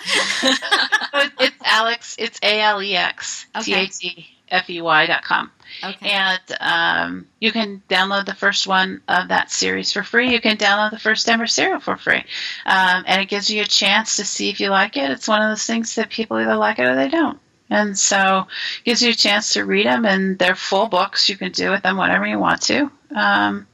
it's 1.42 1.58
Alex. 1.66 2.16
It's 2.18 2.40
A 2.42 2.62
L 2.62 2.82
E 2.82 2.96
X 2.96 3.48
T 3.64 3.74
A 3.74 3.88
T 3.88 3.92
F 3.92 4.04
E 4.04 4.39
Y 4.52 5.06
dot 5.06 5.24
com. 5.24 5.52
Okay. 5.84 6.10
And 6.10 6.42
um, 6.60 7.28
you 7.40 7.52
can 7.52 7.82
download 7.88 8.26
the 8.26 8.34
first 8.34 8.66
one 8.66 9.02
of 9.08 9.28
that 9.28 9.52
series 9.52 9.92
for 9.92 10.04
free. 10.04 10.32
You 10.32 10.42
can 10.42 10.58
download 10.58 10.92
the 10.92 11.00
first 11.00 11.28
Denver 11.28 11.48
Serial 11.48 11.80
for 11.80 11.96
free. 11.96 12.24
Um, 12.66 13.04
and 13.06 13.22
it 13.22 13.30
gives 13.30 13.50
you 13.50 13.62
a 13.62 13.66
chance 13.66 14.16
to 14.16 14.26
see 14.26 14.50
if 14.50 14.60
you 14.60 14.70
like 14.70 14.98
it. 14.98 15.12
It's 15.12 15.28
one 15.28 15.42
of 15.42 15.50
those 15.50 15.66
things 15.66 15.96
that 15.96 16.10
people 16.10 16.38
either 16.38 16.56
like 16.56 16.80
it 16.80 16.88
or 16.88 16.96
they 16.96 17.10
don't. 17.10 17.40
And 17.70 17.98
so 17.98 18.48
it 18.80 18.84
gives 18.84 19.04
you 19.04 19.12
a 19.12 19.14
chance 19.14 19.54
to 19.54 19.64
read 19.64 19.86
them, 19.86 20.04
and 20.04 20.40
they're 20.40 20.56
full 20.56 20.88
books. 20.88 21.30
You 21.30 21.38
can 21.38 21.52
do 21.52 21.70
with 21.70 21.84
them 21.84 21.98
whatever 21.98 22.26
you 22.26 22.40
want 22.40 22.64
to. 22.64 22.92
Um, 23.16 23.68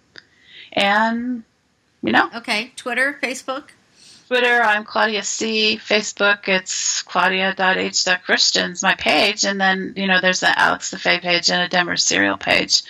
and, 0.73 1.43
you 2.03 2.11
know. 2.11 2.29
Okay. 2.35 2.73
Twitter, 2.75 3.17
Facebook? 3.23 3.69
Twitter, 4.27 4.61
I'm 4.61 4.85
Claudia 4.85 5.21
C. 5.23 5.77
Facebook, 5.77 6.47
it's 6.47 7.03
claudia.h.christians, 7.03 8.81
my 8.81 8.95
page. 8.95 9.45
And 9.45 9.61
then, 9.61 9.93
you 9.95 10.07
know, 10.07 10.19
there's 10.19 10.39
the 10.39 10.57
Alex 10.59 10.89
the 10.89 10.97
Fey 10.97 11.19
page 11.19 11.51
and 11.51 11.61
a 11.61 11.67
Denver 11.67 11.95
Serial 11.95 12.37
page. 12.37 12.81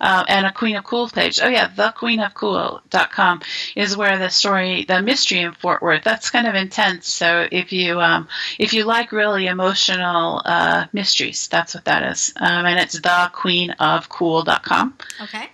uh, 0.00 0.24
and 0.28 0.46
a 0.46 0.52
Queen 0.52 0.76
of 0.76 0.84
Cool 0.84 1.08
page. 1.08 1.40
Oh 1.42 1.48
yeah, 1.48 1.68
thequeenofcool.com 1.68 3.42
is 3.76 3.96
where 3.96 4.16
the 4.18 4.28
story, 4.30 4.84
the 4.84 5.02
mystery 5.02 5.40
in 5.40 5.52
Fort 5.52 5.82
Worth. 5.82 6.04
That's 6.04 6.30
kind 6.30 6.46
of 6.46 6.54
intense. 6.54 7.08
So 7.08 7.48
if 7.50 7.72
you 7.72 8.00
um, 8.00 8.28
if 8.58 8.72
you 8.72 8.84
like 8.84 9.12
really 9.12 9.46
emotional 9.46 10.40
uh, 10.44 10.86
mysteries, 10.92 11.48
that's 11.48 11.74
what 11.74 11.84
that 11.86 12.02
is. 12.12 12.32
Um, 12.36 12.64
and 12.66 12.78
it's 12.78 12.98
thequeenofcool.com. 13.00 14.94
Okay. 15.22 15.50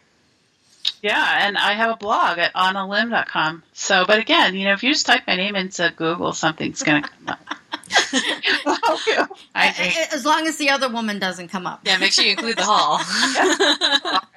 Yeah, 1.04 1.46
and 1.46 1.58
I 1.58 1.74
have 1.74 1.90
a 1.90 1.96
blog 1.96 2.38
at 2.38 2.52
on-a-limb.com. 2.54 3.62
So, 3.74 4.06
but 4.06 4.18
again, 4.20 4.54
you 4.54 4.64
know, 4.64 4.72
if 4.72 4.82
you 4.82 4.90
just 4.90 5.04
type 5.04 5.24
my 5.26 5.36
name 5.36 5.54
into 5.54 5.92
Google, 5.94 6.32
something's 6.32 6.82
going 6.82 7.02
to 7.02 7.08
come 7.10 7.28
up. 7.28 7.40
I 9.54 9.68
agree. 9.68 9.92
As 10.14 10.24
long 10.24 10.46
as 10.46 10.56
the 10.56 10.70
other 10.70 10.88
woman 10.88 11.18
doesn't 11.18 11.48
come 11.48 11.66
up. 11.66 11.82
Yeah, 11.84 11.98
make 11.98 12.12
sure 12.12 12.24
you 12.24 12.30
include 12.30 12.56
the 12.56 12.64
hall. 12.64 13.00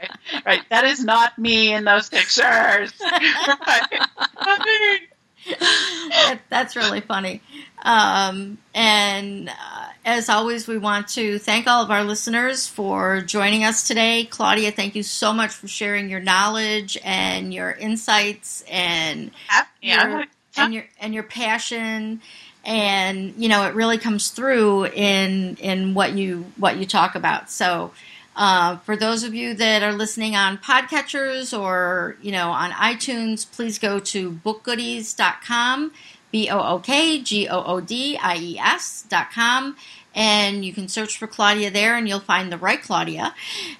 right. 0.03 0.45
right. 0.45 0.61
That 0.69 0.83
is 0.83 1.01
not 1.01 1.39
me 1.39 1.73
in 1.73 1.85
those 1.85 2.09
pictures. 2.09 2.91
right. 3.01 4.01
That's 6.49 6.75
really 6.75 6.99
funny. 6.99 7.41
Um, 7.81 8.57
and 8.75 9.47
uh, 9.47 9.76
as 10.07 10.29
always, 10.29 10.69
we 10.69 10.77
want 10.77 11.09
to 11.09 11.37
thank 11.37 11.67
all 11.67 11.83
of 11.83 11.91
our 11.91 12.05
listeners 12.05 12.65
for 12.65 13.19
joining 13.19 13.65
us 13.65 13.85
today. 13.85 14.23
Claudia, 14.23 14.71
thank 14.71 14.95
you 14.95 15.03
so 15.03 15.33
much 15.33 15.51
for 15.51 15.67
sharing 15.67 16.09
your 16.09 16.21
knowledge 16.21 16.97
and 17.03 17.53
your 17.53 17.71
insights 17.71 18.63
and 18.71 19.31
yeah. 19.81 20.07
your, 20.07 20.25
and 20.55 20.73
your 20.73 20.85
and 21.01 21.13
your 21.13 21.23
passion. 21.23 22.21
And 22.63 23.33
you 23.35 23.49
know, 23.49 23.67
it 23.67 23.75
really 23.75 23.97
comes 23.97 24.29
through 24.29 24.85
in 24.85 25.57
in 25.57 25.93
what 25.93 26.13
you 26.13 26.45
what 26.55 26.77
you 26.77 26.87
talk 26.87 27.13
about. 27.13 27.51
So. 27.51 27.91
Uh, 28.39 28.77
for 28.77 28.95
those 28.95 29.23
of 29.23 29.33
you 29.33 29.55
that 29.55 29.81
are 29.81 29.93
listening 29.93 30.35
on 30.35 30.59
podcatchers 30.59 31.59
or 31.59 32.15
you 32.21 32.31
know 32.31 32.51
on 32.51 32.69
iTunes, 32.69 33.51
please 33.51 33.79
go 33.79 33.97
to 33.97 34.31
bookgoodies.com 34.31 35.91
B 36.37 36.49
O 36.51 36.59
O 36.59 36.77
K 36.77 37.19
G 37.19 37.47
O 37.47 37.63
O 37.63 37.81
D 37.81 38.15
I 38.15 38.37
E 38.37 38.59
S 38.59 39.03
dot 39.09 39.31
com. 39.31 39.75
And 40.13 40.63
you 40.63 40.71
can 40.71 40.87
search 40.87 41.17
for 41.17 41.25
Claudia 41.25 41.71
there 41.71 41.95
and 41.95 42.07
you'll 42.07 42.19
find 42.19 42.51
the 42.51 42.59
right 42.59 42.79
Claudia 42.79 43.33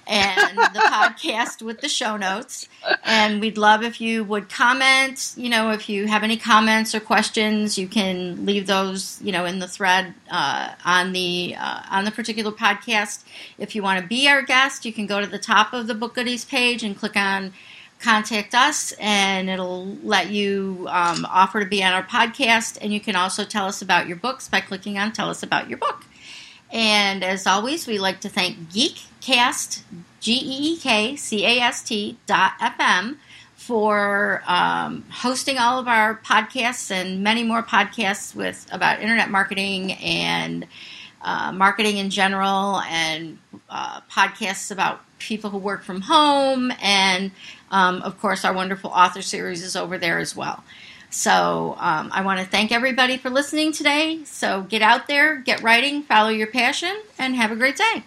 and 0.08 0.58
the 0.58 0.80
podcast 0.92 1.62
with 1.62 1.80
the 1.80 1.88
show 1.88 2.16
notes. 2.16 2.68
And 3.04 3.40
we'd 3.40 3.56
love 3.58 3.84
if 3.84 4.00
you 4.00 4.24
would 4.24 4.48
comment. 4.48 5.34
You 5.36 5.50
know, 5.50 5.70
if 5.70 5.88
you 5.88 6.08
have 6.08 6.24
any 6.24 6.36
comments 6.36 6.96
or 6.96 7.00
questions, 7.00 7.78
you 7.78 7.86
can 7.86 8.44
leave 8.44 8.66
those, 8.66 9.20
you 9.22 9.30
know, 9.30 9.44
in 9.44 9.60
the 9.60 9.68
thread 9.68 10.14
uh, 10.28 10.74
on 10.84 11.12
the 11.12 11.54
uh, 11.56 11.82
on 11.90 12.04
the 12.04 12.10
particular 12.10 12.50
podcast. 12.50 13.22
If 13.56 13.76
you 13.76 13.84
want 13.84 14.00
to 14.00 14.06
be 14.06 14.28
our 14.28 14.42
guest, 14.42 14.84
you 14.84 14.92
can 14.92 15.06
go 15.06 15.20
to 15.20 15.28
the 15.28 15.38
top 15.38 15.72
of 15.72 15.86
the 15.86 15.94
Book 15.94 16.16
Goodies 16.16 16.44
page 16.44 16.82
and 16.82 16.98
click 16.98 17.14
on 17.14 17.52
contact 18.00 18.54
us 18.54 18.92
and 19.00 19.50
it'll 19.50 19.86
let 20.02 20.30
you 20.30 20.86
um, 20.88 21.26
offer 21.26 21.60
to 21.60 21.66
be 21.66 21.82
on 21.82 21.92
our 21.92 22.02
podcast. 22.02 22.78
And 22.80 22.92
you 22.92 23.00
can 23.00 23.16
also 23.16 23.44
tell 23.44 23.66
us 23.66 23.82
about 23.82 24.06
your 24.06 24.16
books 24.16 24.48
by 24.48 24.60
clicking 24.60 24.98
on 24.98 25.12
Tell 25.12 25.30
Us 25.30 25.42
About 25.42 25.68
Your 25.68 25.78
Book. 25.78 26.04
And 26.70 27.24
as 27.24 27.46
always, 27.46 27.86
we 27.86 27.98
like 27.98 28.20
to 28.20 28.28
thank 28.28 28.58
Geekcast, 28.70 29.82
G 30.20 30.32
E 30.32 30.72
E 30.74 30.76
K 30.76 31.16
C 31.16 31.44
A 31.44 31.60
S 31.60 31.82
T 31.82 32.18
dot 32.26 32.58
FM, 32.60 33.16
for 33.54 34.42
um, 34.46 35.04
hosting 35.10 35.58
all 35.58 35.78
of 35.78 35.88
our 35.88 36.16
podcasts 36.16 36.90
and 36.90 37.22
many 37.22 37.42
more 37.42 37.62
podcasts 37.62 38.34
with 38.34 38.66
about 38.70 39.00
internet 39.00 39.30
marketing 39.30 39.92
and 39.92 40.66
uh, 41.22 41.52
marketing 41.52 41.96
in 41.96 42.10
general, 42.10 42.80
and 42.80 43.38
uh, 43.68 44.00
podcasts 44.02 44.70
about 44.70 45.00
people 45.18 45.50
who 45.50 45.58
work 45.58 45.82
from 45.82 46.00
home, 46.02 46.72
and 46.80 47.32
um, 47.70 48.02
of 48.02 48.20
course, 48.20 48.44
our 48.44 48.52
wonderful 48.52 48.90
author 48.90 49.22
series 49.22 49.62
is 49.62 49.76
over 49.76 49.98
there 49.98 50.18
as 50.18 50.34
well. 50.34 50.62
So 51.10 51.74
um, 51.78 52.10
I 52.12 52.22
want 52.22 52.40
to 52.40 52.46
thank 52.46 52.70
everybody 52.70 53.16
for 53.16 53.30
listening 53.30 53.72
today. 53.72 54.24
So 54.24 54.62
get 54.62 54.82
out 54.82 55.06
there, 55.06 55.36
get 55.36 55.62
writing, 55.62 56.02
follow 56.02 56.28
your 56.28 56.48
passion, 56.48 57.00
and 57.18 57.34
have 57.34 57.50
a 57.50 57.56
great 57.56 57.76
day. 57.76 58.02